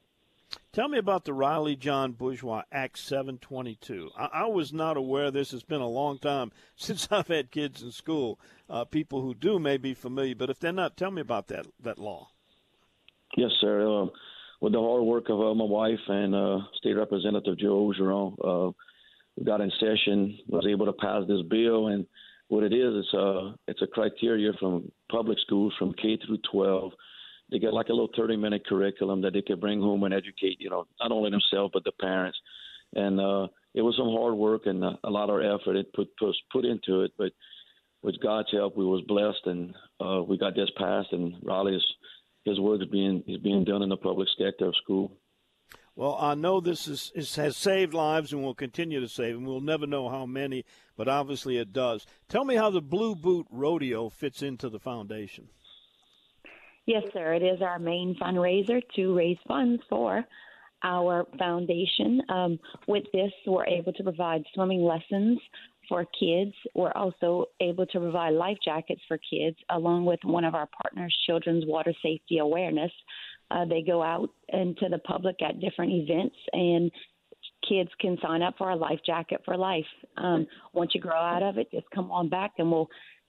Tell 0.74 0.88
me 0.88 0.98
about 0.98 1.24
the 1.24 1.32
Riley 1.32 1.76
John 1.76 2.10
Bourgeois 2.10 2.64
Act 2.72 2.98
722. 2.98 4.10
I, 4.18 4.28
I, 4.32 4.46
was 4.46 4.72
not 4.72 4.96
aware 4.96 5.30
this. 5.30 5.52
It's 5.52 5.62
been 5.62 5.80
a 5.80 5.86
long 5.86 6.18
time 6.18 6.50
since 6.76 7.06
I've 7.12 7.28
had 7.28 7.52
kids 7.52 7.80
in 7.80 7.92
school. 7.92 8.40
Uh, 8.68 8.84
people 8.84 9.20
who 9.20 9.34
do 9.34 9.60
may 9.60 9.76
be 9.76 9.94
familiar, 9.94 10.34
but 10.34 10.50
if 10.50 10.58
they're 10.58 10.72
not, 10.72 10.96
tell 10.96 11.12
me 11.12 11.20
about 11.20 11.46
that 11.48 11.68
that 11.84 11.96
law. 11.96 12.30
Yes, 13.36 13.52
sir. 13.60 13.82
Uh, 13.82 14.06
with 14.60 14.72
the 14.72 14.80
hard 14.80 15.04
work 15.04 15.28
of 15.28 15.40
uh, 15.40 15.54
my 15.54 15.64
wife 15.64 16.00
and 16.08 16.34
uh, 16.34 16.58
State 16.78 16.94
Representative 16.94 17.56
Joe 17.56 17.92
Orgeron, 17.92 18.34
uh, 18.42 18.72
we 19.36 19.44
got 19.44 19.60
in 19.60 19.70
session, 19.78 20.40
was 20.48 20.66
able 20.68 20.86
to 20.86 20.92
pass 20.92 21.22
this 21.28 21.42
bill, 21.48 21.86
and 21.86 22.04
what 22.48 22.64
it 22.64 22.72
is, 22.72 22.94
it's 22.96 23.14
a 23.14 23.54
it's 23.68 23.82
a 23.82 23.86
criteria 23.86 24.50
from 24.58 24.90
public 25.08 25.38
schools 25.46 25.72
from 25.78 25.92
K 25.92 26.18
through 26.26 26.38
12 26.50 26.92
they 27.54 27.60
get 27.60 27.72
like 27.72 27.88
a 27.88 27.92
little 27.92 28.10
30 28.16 28.36
minute 28.36 28.66
curriculum 28.66 29.22
that 29.22 29.32
they 29.32 29.42
could 29.42 29.60
bring 29.60 29.80
home 29.80 30.02
and 30.02 30.12
educate, 30.12 30.56
you 30.58 30.68
know, 30.68 30.86
not 31.00 31.12
only 31.12 31.30
themselves 31.30 31.70
but 31.72 31.84
the 31.84 31.92
parents. 32.00 32.36
And 32.96 33.20
uh, 33.20 33.46
it 33.74 33.82
was 33.82 33.94
some 33.96 34.08
hard 34.08 34.34
work 34.34 34.62
and 34.66 34.82
a 34.82 35.10
lot 35.10 35.30
of 35.30 35.38
effort 35.40 35.76
it 35.76 35.92
put 35.94 36.08
put, 36.16 36.34
put 36.52 36.64
into 36.64 37.02
it, 37.02 37.12
but 37.16 37.30
with 38.02 38.20
God's 38.20 38.48
help, 38.50 38.76
we 38.76 38.84
was 38.84 39.02
blessed 39.06 39.46
and 39.46 39.72
uh, 40.04 40.22
we 40.22 40.36
got 40.36 40.56
this 40.56 40.70
passed. 40.76 41.12
And 41.12 41.36
Raleigh's 41.44 41.84
his 42.44 42.58
work 42.58 42.82
is 42.82 42.88
being 42.88 43.22
is 43.28 43.38
being 43.38 43.64
done 43.64 43.82
in 43.82 43.88
the 43.88 43.96
public 43.96 44.28
sector 44.36 44.66
of 44.66 44.74
school. 44.82 45.12
Well, 45.96 46.18
I 46.20 46.34
know 46.34 46.60
this 46.60 46.88
is, 46.88 47.12
is, 47.14 47.36
has 47.36 47.56
saved 47.56 47.94
lives 47.94 48.32
and 48.32 48.42
will 48.42 48.54
continue 48.54 48.98
to 48.98 49.08
save, 49.08 49.36
and 49.36 49.46
we'll 49.46 49.60
never 49.60 49.86
know 49.86 50.08
how 50.08 50.26
many, 50.26 50.64
but 50.96 51.06
obviously 51.06 51.56
it 51.56 51.72
does. 51.72 52.04
Tell 52.28 52.44
me 52.44 52.56
how 52.56 52.70
the 52.70 52.82
Blue 52.82 53.14
Boot 53.14 53.46
Rodeo 53.48 54.08
fits 54.08 54.42
into 54.42 54.68
the 54.68 54.80
foundation. 54.80 55.50
Yes, 56.86 57.02
sir. 57.12 57.34
It 57.34 57.42
is 57.42 57.62
our 57.62 57.78
main 57.78 58.16
fundraiser 58.20 58.82
to 58.96 59.16
raise 59.16 59.38
funds 59.48 59.82
for 59.88 60.24
our 60.82 61.26
foundation. 61.38 62.20
Um, 62.28 62.58
with 62.86 63.04
this, 63.12 63.32
we're 63.46 63.66
able 63.66 63.92
to 63.94 64.02
provide 64.02 64.44
swimming 64.54 64.82
lessons 64.84 65.40
for 65.88 66.04
kids. 66.18 66.52
We're 66.74 66.92
also 66.92 67.46
able 67.60 67.86
to 67.86 68.00
provide 68.00 68.34
life 68.34 68.58
jackets 68.62 69.00
for 69.08 69.18
kids, 69.18 69.56
along 69.70 70.04
with 70.04 70.20
one 70.24 70.44
of 70.44 70.54
our 70.54 70.68
partners, 70.82 71.16
Children's 71.26 71.64
Water 71.66 71.92
Safety 72.02 72.38
Awareness. 72.38 72.92
Uh, 73.50 73.64
they 73.64 73.82
go 73.82 74.02
out 74.02 74.30
into 74.50 74.88
the 74.90 74.98
public 74.98 75.36
at 75.42 75.60
different 75.60 75.92
events 75.92 76.36
and 76.52 76.90
kids 77.68 77.90
can 78.00 78.18
sign 78.22 78.42
up 78.42 78.54
for 78.58 78.70
a 78.70 78.76
life 78.76 79.00
jacket 79.06 79.40
for 79.44 79.56
life. 79.56 79.84
Um, 80.16 80.46
once 80.72 80.90
you 80.94 81.00
grow 81.00 81.16
out 81.16 81.42
of 81.42 81.56
it, 81.56 81.70
just 81.70 81.86
come 81.94 82.10
on 82.10 82.28
back 82.28 82.52
and 82.58 82.70
we'll 82.70 82.88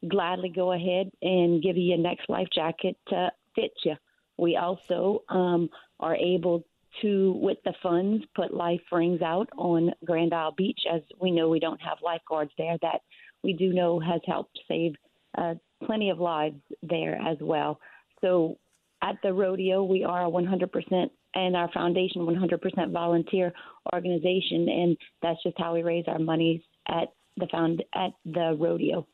gladly 0.10 0.50
go 0.50 0.74
ahead 0.74 1.10
and 1.22 1.64
give 1.64 1.78
you 1.78 1.84
your 1.84 1.98
next 1.98 2.30
life 2.30 2.48
jacket 2.54 2.98
to 3.10 3.30
fit 3.56 3.72
you. 3.84 3.96
We 4.38 4.58
also 4.58 5.24
um, 5.30 5.70
are 6.00 6.16
able 6.16 6.66
to, 7.02 7.34
with 7.42 7.58
the 7.66 7.74
funds, 7.82 8.24
put 8.36 8.54
life 8.54 8.82
rings 8.92 9.22
out 9.22 9.50
on 9.58 9.92
Grand 10.04 10.34
Isle 10.34 10.54
Beach, 10.58 10.80
as 10.94 11.02
we 11.20 11.32
know 11.32 11.50
we 11.50 11.60
don't 11.60 11.82
have 11.82 11.98
lifeguards 12.04 12.52
there. 12.58 12.78
That 12.82 13.02
we 13.44 13.54
do 13.54 13.74
know 13.74 14.00
has 14.00 14.22
helped 14.26 14.60
save 14.68 14.94
uh, 15.38 15.56
plenty 15.86 16.10
of 16.10 16.20
lives 16.20 16.60
there 16.84 17.16
as 17.16 17.38
well. 17.42 17.80
So 18.22 18.58
at 19.02 19.18
the 19.24 19.34
rodeo, 19.34 19.84
we 19.84 20.04
are 20.04 20.26
a 20.26 20.30
100% 20.30 21.10
and 21.36 21.56
our 21.56 21.70
foundation 21.74 22.22
100% 22.22 22.92
volunteer 22.92 23.54
organization, 23.94 24.70
and 24.70 24.98
that's 25.22 25.42
just 25.44 25.58
how 25.60 25.74
we 25.74 25.84
raise 25.84 26.06
our 26.08 26.20
monies 26.20 26.62
at 26.88 27.10
the 27.38 27.48
found 27.52 27.84
at 27.94 28.12
the 28.26 28.56
rodeo. 28.58 29.06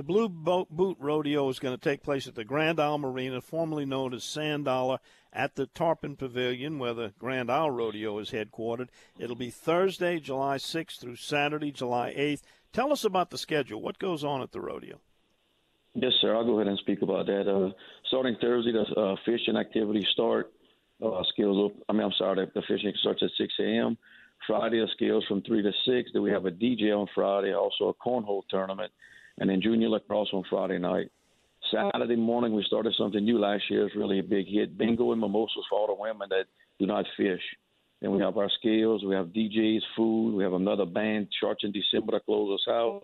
The 0.00 0.04
Blue 0.04 0.30
Boat 0.30 0.70
Boot 0.70 0.96
Rodeo 0.98 1.46
is 1.50 1.58
going 1.58 1.76
to 1.76 1.78
take 1.80 2.02
place 2.02 2.26
at 2.26 2.34
the 2.34 2.42
Grand 2.42 2.80
Isle 2.80 2.96
Marina, 2.96 3.42
formerly 3.42 3.84
known 3.84 4.14
as 4.14 4.24
Sand 4.24 4.64
Dollar, 4.64 4.98
at 5.30 5.56
the 5.56 5.66
Tarpon 5.66 6.16
Pavilion, 6.16 6.78
where 6.78 6.94
the 6.94 7.12
Grand 7.18 7.50
Isle 7.50 7.70
Rodeo 7.70 8.18
is 8.18 8.30
headquartered. 8.30 8.88
It'll 9.18 9.36
be 9.36 9.50
Thursday, 9.50 10.18
July 10.18 10.56
6th 10.56 11.00
through 11.00 11.16
Saturday, 11.16 11.70
July 11.70 12.14
8th. 12.16 12.40
Tell 12.72 12.92
us 12.92 13.04
about 13.04 13.28
the 13.28 13.36
schedule. 13.36 13.82
What 13.82 13.98
goes 13.98 14.24
on 14.24 14.40
at 14.40 14.52
the 14.52 14.60
rodeo? 14.62 15.00
Yes, 15.92 16.12
sir. 16.22 16.34
I'll 16.34 16.46
go 16.46 16.54
ahead 16.54 16.68
and 16.68 16.78
speak 16.78 17.02
about 17.02 17.26
that. 17.26 17.46
Uh, 17.46 17.74
starting 18.06 18.36
Thursday, 18.40 18.72
the 18.72 18.98
uh, 18.98 19.16
fishing 19.26 19.58
activities 19.58 20.06
start. 20.14 20.50
Uh, 21.04 21.22
skills, 21.28 21.72
up. 21.72 21.78
I 21.90 21.92
mean, 21.92 22.04
I'm 22.04 22.12
sorry, 22.16 22.50
the 22.54 22.62
fishing 22.66 22.94
starts 23.00 23.22
at 23.22 23.32
6 23.36 23.52
a.m. 23.60 23.98
Friday, 24.50 24.80
the 24.80 24.88
skills 24.94 25.24
from 25.28 25.42
3 25.42 25.62
to 25.62 25.72
6. 25.86 26.10
Then 26.12 26.22
we 26.22 26.30
have 26.30 26.46
a 26.46 26.50
DJ 26.50 26.96
on 26.96 27.06
Friday, 27.14 27.54
also 27.54 27.88
a 27.88 27.94
cornhole 27.94 28.42
tournament 28.50 28.92
and 29.40 29.48
then 29.48 29.60
junior 29.60 29.88
lacrosse 29.88 30.28
on 30.32 30.44
Friday 30.48 30.78
night. 30.78 31.10
Saturday 31.72 32.16
morning, 32.16 32.54
we 32.54 32.64
started 32.66 32.94
something 32.96 33.24
new 33.24 33.38
last 33.38 33.64
year. 33.70 33.86
It's 33.86 33.96
really 33.96 34.18
a 34.18 34.22
big 34.22 34.46
hit. 34.46 34.78
Bingo 34.78 35.12
and 35.12 35.20
mimosas 35.20 35.64
for 35.68 35.78
all 35.78 35.86
the 35.86 36.00
women 36.00 36.28
that 36.30 36.44
do 36.78 36.86
not 36.86 37.04
fish. 37.16 37.42
Then 38.00 38.12
we 38.12 38.22
have 38.22 38.36
our 38.36 38.50
scales. 38.58 39.04
We 39.04 39.14
have 39.14 39.26
DJs, 39.26 39.80
food. 39.96 40.36
We 40.36 40.42
have 40.42 40.54
another 40.54 40.86
band, 40.86 41.28
Sharks 41.38 41.64
in 41.64 41.72
December, 41.72 42.12
to 42.12 42.20
close 42.20 42.60
us 42.60 42.72
out. 42.72 43.02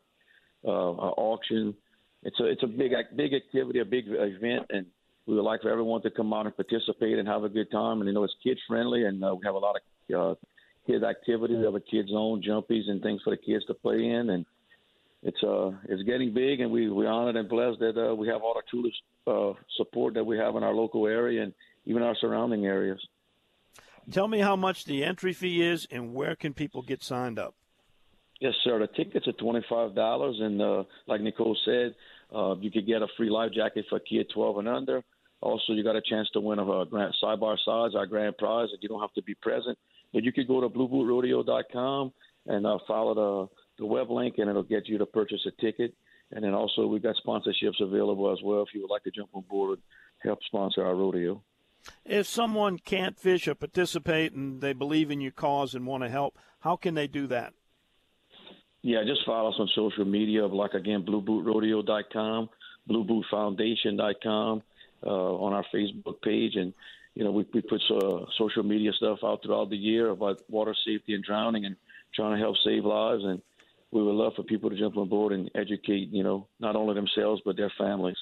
Uh, 0.64 0.70
our 0.70 1.14
auction. 1.16 1.74
It's 2.22 2.40
a 2.40 2.46
it's 2.46 2.62
a 2.62 2.66
big 2.66 2.92
big 3.14 3.34
activity, 3.34 3.78
a 3.78 3.84
big 3.84 4.06
event, 4.08 4.66
and 4.70 4.86
we 5.26 5.34
would 5.34 5.42
like 5.42 5.62
for 5.62 5.70
everyone 5.70 6.02
to 6.02 6.10
come 6.10 6.32
out 6.32 6.46
and 6.46 6.56
participate 6.56 7.18
and 7.18 7.28
have 7.28 7.44
a 7.44 7.48
good 7.48 7.70
time. 7.70 8.00
And 8.00 8.08
you 8.08 8.14
know, 8.14 8.24
it's 8.24 8.34
kid 8.42 8.58
friendly, 8.66 9.04
and 9.04 9.22
uh, 9.22 9.34
we 9.34 9.42
have 9.44 9.54
a 9.54 9.58
lot 9.58 9.76
of 9.76 10.32
uh, 10.32 10.34
kids 10.86 11.04
activities. 11.04 11.64
Have 11.64 11.74
a 11.74 11.80
kids 11.80 12.10
zone, 12.10 12.42
jumpies, 12.46 12.88
and 12.88 13.02
things 13.02 13.20
for 13.22 13.30
the 13.30 13.36
kids 13.36 13.64
to 13.66 13.74
play 13.74 14.04
in, 14.04 14.30
and 14.30 14.46
it's 15.22 15.42
uh 15.42 15.72
it's 15.88 16.02
getting 16.02 16.32
big, 16.32 16.60
and 16.60 16.70
we 16.70 16.88
we're 16.88 17.08
honored 17.08 17.36
and 17.36 17.48
blessed 17.48 17.80
that 17.80 17.96
uh, 17.98 18.14
we 18.14 18.28
have 18.28 18.42
all 18.42 18.54
the 18.54 18.62
truest 18.70 18.96
uh, 19.26 19.52
support 19.76 20.14
that 20.14 20.24
we 20.24 20.38
have 20.38 20.56
in 20.56 20.62
our 20.62 20.74
local 20.74 21.06
area 21.06 21.42
and 21.42 21.52
even 21.84 22.02
our 22.02 22.16
surrounding 22.20 22.66
areas. 22.66 23.00
Tell 24.10 24.28
me 24.28 24.38
how 24.38 24.54
much 24.54 24.84
the 24.84 25.02
entry 25.02 25.32
fee 25.32 25.62
is, 25.62 25.86
and 25.90 26.14
where 26.14 26.36
can 26.36 26.54
people 26.54 26.82
get 26.82 27.02
signed 27.02 27.38
up? 27.38 27.54
Yes, 28.40 28.54
sir. 28.62 28.78
The 28.78 28.86
tickets 28.86 29.26
are 29.26 29.32
twenty 29.32 29.64
five 29.68 29.94
dollars, 29.94 30.36
and 30.40 30.60
uh, 30.60 30.84
like 31.06 31.20
Nicole 31.20 31.56
said, 31.64 31.94
uh, 32.34 32.54
you 32.60 32.70
could 32.70 32.86
get 32.86 33.02
a 33.02 33.08
free 33.16 33.30
life 33.30 33.52
jacket 33.52 33.86
for 33.88 33.96
a 33.96 34.00
kid 34.00 34.28
twelve 34.32 34.58
and 34.58 34.68
under. 34.68 35.02
Also, 35.40 35.72
you 35.72 35.82
got 35.82 35.96
a 35.96 36.02
chance 36.02 36.28
to 36.32 36.40
win 36.40 36.58
a 36.58 36.70
uh, 36.70 36.84
grand 36.84 37.14
sidebar 37.22 37.56
sides, 37.64 37.94
our 37.94 38.06
grand 38.06 38.36
prize, 38.38 38.68
and 38.72 38.82
you 38.82 38.88
don't 38.88 39.00
have 39.00 39.12
to 39.14 39.22
be 39.22 39.34
present. 39.34 39.78
But 40.16 40.24
you 40.24 40.32
could 40.32 40.48
go 40.48 40.62
to 40.62 40.70
bluebootrodeo.com 40.70 42.10
and 42.46 42.66
uh, 42.66 42.78
follow 42.88 43.14
the 43.14 43.82
the 43.82 43.84
web 43.84 44.10
link, 44.10 44.36
and 44.38 44.48
it'll 44.48 44.62
get 44.62 44.88
you 44.88 44.96
to 44.96 45.04
purchase 45.04 45.46
a 45.46 45.50
ticket. 45.60 45.92
And 46.32 46.42
then 46.42 46.54
also 46.54 46.86
we've 46.86 47.02
got 47.02 47.16
sponsorships 47.22 47.82
available 47.82 48.32
as 48.32 48.38
well 48.42 48.62
if 48.62 48.68
you 48.72 48.80
would 48.80 48.90
like 48.90 49.04
to 49.04 49.10
jump 49.10 49.28
on 49.34 49.42
board 49.42 49.72
and 49.72 49.82
help 50.20 50.38
sponsor 50.46 50.86
our 50.86 50.94
rodeo. 50.94 51.42
If 52.06 52.26
someone 52.26 52.78
can't 52.78 53.18
fish 53.18 53.46
or 53.46 53.54
participate 53.54 54.32
and 54.32 54.62
they 54.62 54.72
believe 54.72 55.10
in 55.10 55.20
your 55.20 55.32
cause 55.32 55.74
and 55.74 55.86
want 55.86 56.02
to 56.02 56.08
help, 56.08 56.38
how 56.60 56.76
can 56.76 56.94
they 56.94 57.08
do 57.08 57.26
that? 57.26 57.52
Yeah, 58.80 59.04
just 59.06 59.20
follow 59.26 59.50
us 59.50 59.56
on 59.58 59.68
social 59.74 60.06
media, 60.06 60.46
like 60.46 60.72
again, 60.72 61.04
bluebootrodeo.com, 61.04 62.48
bluebootfoundation.com, 62.88 64.62
uh, 65.04 65.10
on 65.10 65.52
our 65.52 65.64
Facebook 65.74 66.22
page, 66.22 66.56
and 66.56 66.72
you 67.16 67.24
know 67.24 67.30
we 67.32 67.46
we 67.52 67.62
put 67.62 67.80
uh, 67.90 68.26
social 68.38 68.62
media 68.62 68.92
stuff 68.92 69.18
out 69.24 69.42
throughout 69.42 69.70
the 69.70 69.76
year 69.76 70.10
about 70.10 70.42
water 70.48 70.74
safety 70.86 71.14
and 71.14 71.24
drowning, 71.24 71.64
and 71.64 71.74
trying 72.14 72.36
to 72.36 72.40
help 72.40 72.56
save 72.62 72.84
lives. 72.84 73.24
And 73.24 73.40
we 73.90 74.02
would 74.02 74.14
love 74.14 74.34
for 74.36 74.42
people 74.42 74.68
to 74.68 74.76
jump 74.76 74.98
on 74.98 75.08
board 75.08 75.32
and 75.32 75.50
educate, 75.54 76.10
you 76.10 76.22
know, 76.22 76.46
not 76.60 76.76
only 76.76 76.94
themselves 76.94 77.40
but 77.44 77.56
their 77.56 77.72
families. 77.78 78.16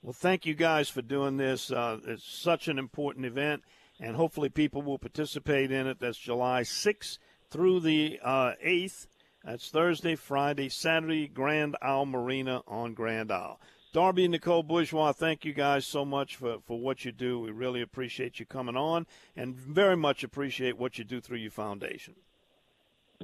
Well, 0.00 0.12
thank 0.12 0.46
you 0.46 0.54
guys 0.54 0.88
for 0.88 1.02
doing 1.02 1.38
this. 1.38 1.72
Uh, 1.72 1.98
it's 2.06 2.24
such 2.24 2.68
an 2.68 2.78
important 2.78 3.26
event, 3.26 3.64
and 3.98 4.14
hopefully 4.14 4.48
people 4.48 4.82
will 4.82 4.98
participate 4.98 5.72
in 5.72 5.88
it. 5.88 5.98
That's 5.98 6.18
July 6.18 6.62
6th 6.62 7.18
through 7.50 7.80
the 7.80 8.20
uh, 8.22 8.52
8th. 8.64 9.08
That's 9.42 9.70
Thursday, 9.70 10.14
Friday, 10.14 10.68
Saturday, 10.68 11.26
Grand 11.26 11.76
Isle 11.82 12.06
Marina 12.06 12.62
on 12.68 12.94
Grand 12.94 13.32
Isle. 13.32 13.58
Darby 13.94 14.24
and 14.24 14.32
Nicole 14.32 14.64
Bourgeois, 14.64 15.12
thank 15.12 15.44
you 15.44 15.52
guys 15.52 15.86
so 15.86 16.04
much 16.04 16.34
for, 16.34 16.58
for 16.66 16.80
what 16.80 17.04
you 17.04 17.12
do. 17.12 17.38
We 17.38 17.52
really 17.52 17.80
appreciate 17.80 18.40
you 18.40 18.44
coming 18.44 18.76
on 18.76 19.06
and 19.36 19.54
very 19.54 19.96
much 19.96 20.24
appreciate 20.24 20.76
what 20.76 20.98
you 20.98 21.04
do 21.04 21.20
through 21.20 21.38
your 21.38 21.52
foundation. 21.52 22.16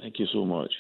Thank 0.01 0.21
you 0.21 0.27
so 0.33 0.45
much. 0.45 0.71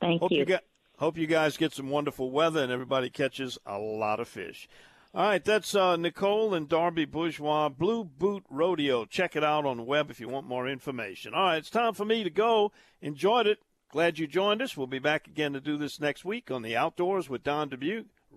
Thank 0.00 0.20
hope 0.20 0.30
you. 0.30 0.38
you 0.38 0.44
get, 0.44 0.64
hope 0.98 1.18
you 1.18 1.26
guys 1.26 1.56
get 1.56 1.72
some 1.72 1.90
wonderful 1.90 2.30
weather 2.30 2.62
and 2.62 2.70
everybody 2.70 3.10
catches 3.10 3.58
a 3.66 3.80
lot 3.80 4.20
of 4.20 4.28
fish. 4.28 4.68
All 5.12 5.24
right, 5.24 5.44
that's 5.44 5.74
uh, 5.74 5.96
Nicole 5.96 6.54
and 6.54 6.68
Darby 6.68 7.04
Bourgeois, 7.04 7.68
Blue 7.68 8.04
Boot 8.04 8.44
Rodeo. 8.48 9.06
Check 9.06 9.34
it 9.34 9.42
out 9.42 9.66
on 9.66 9.78
the 9.78 9.82
web 9.82 10.12
if 10.12 10.20
you 10.20 10.28
want 10.28 10.46
more 10.46 10.68
information. 10.68 11.34
All 11.34 11.46
right, 11.46 11.56
it's 11.56 11.68
time 11.68 11.94
for 11.94 12.04
me 12.04 12.22
to 12.22 12.30
go. 12.30 12.70
Enjoyed 13.02 13.48
it. 13.48 13.58
Glad 13.90 14.20
you 14.20 14.28
joined 14.28 14.62
us. 14.62 14.76
We'll 14.76 14.86
be 14.86 15.00
back 15.00 15.26
again 15.26 15.52
to 15.54 15.60
do 15.60 15.76
this 15.76 15.98
next 15.98 16.24
week 16.24 16.52
on 16.52 16.62
the 16.62 16.76
Outdoors 16.76 17.28
with 17.28 17.42
Don 17.42 17.70
Dubuque 17.70 18.06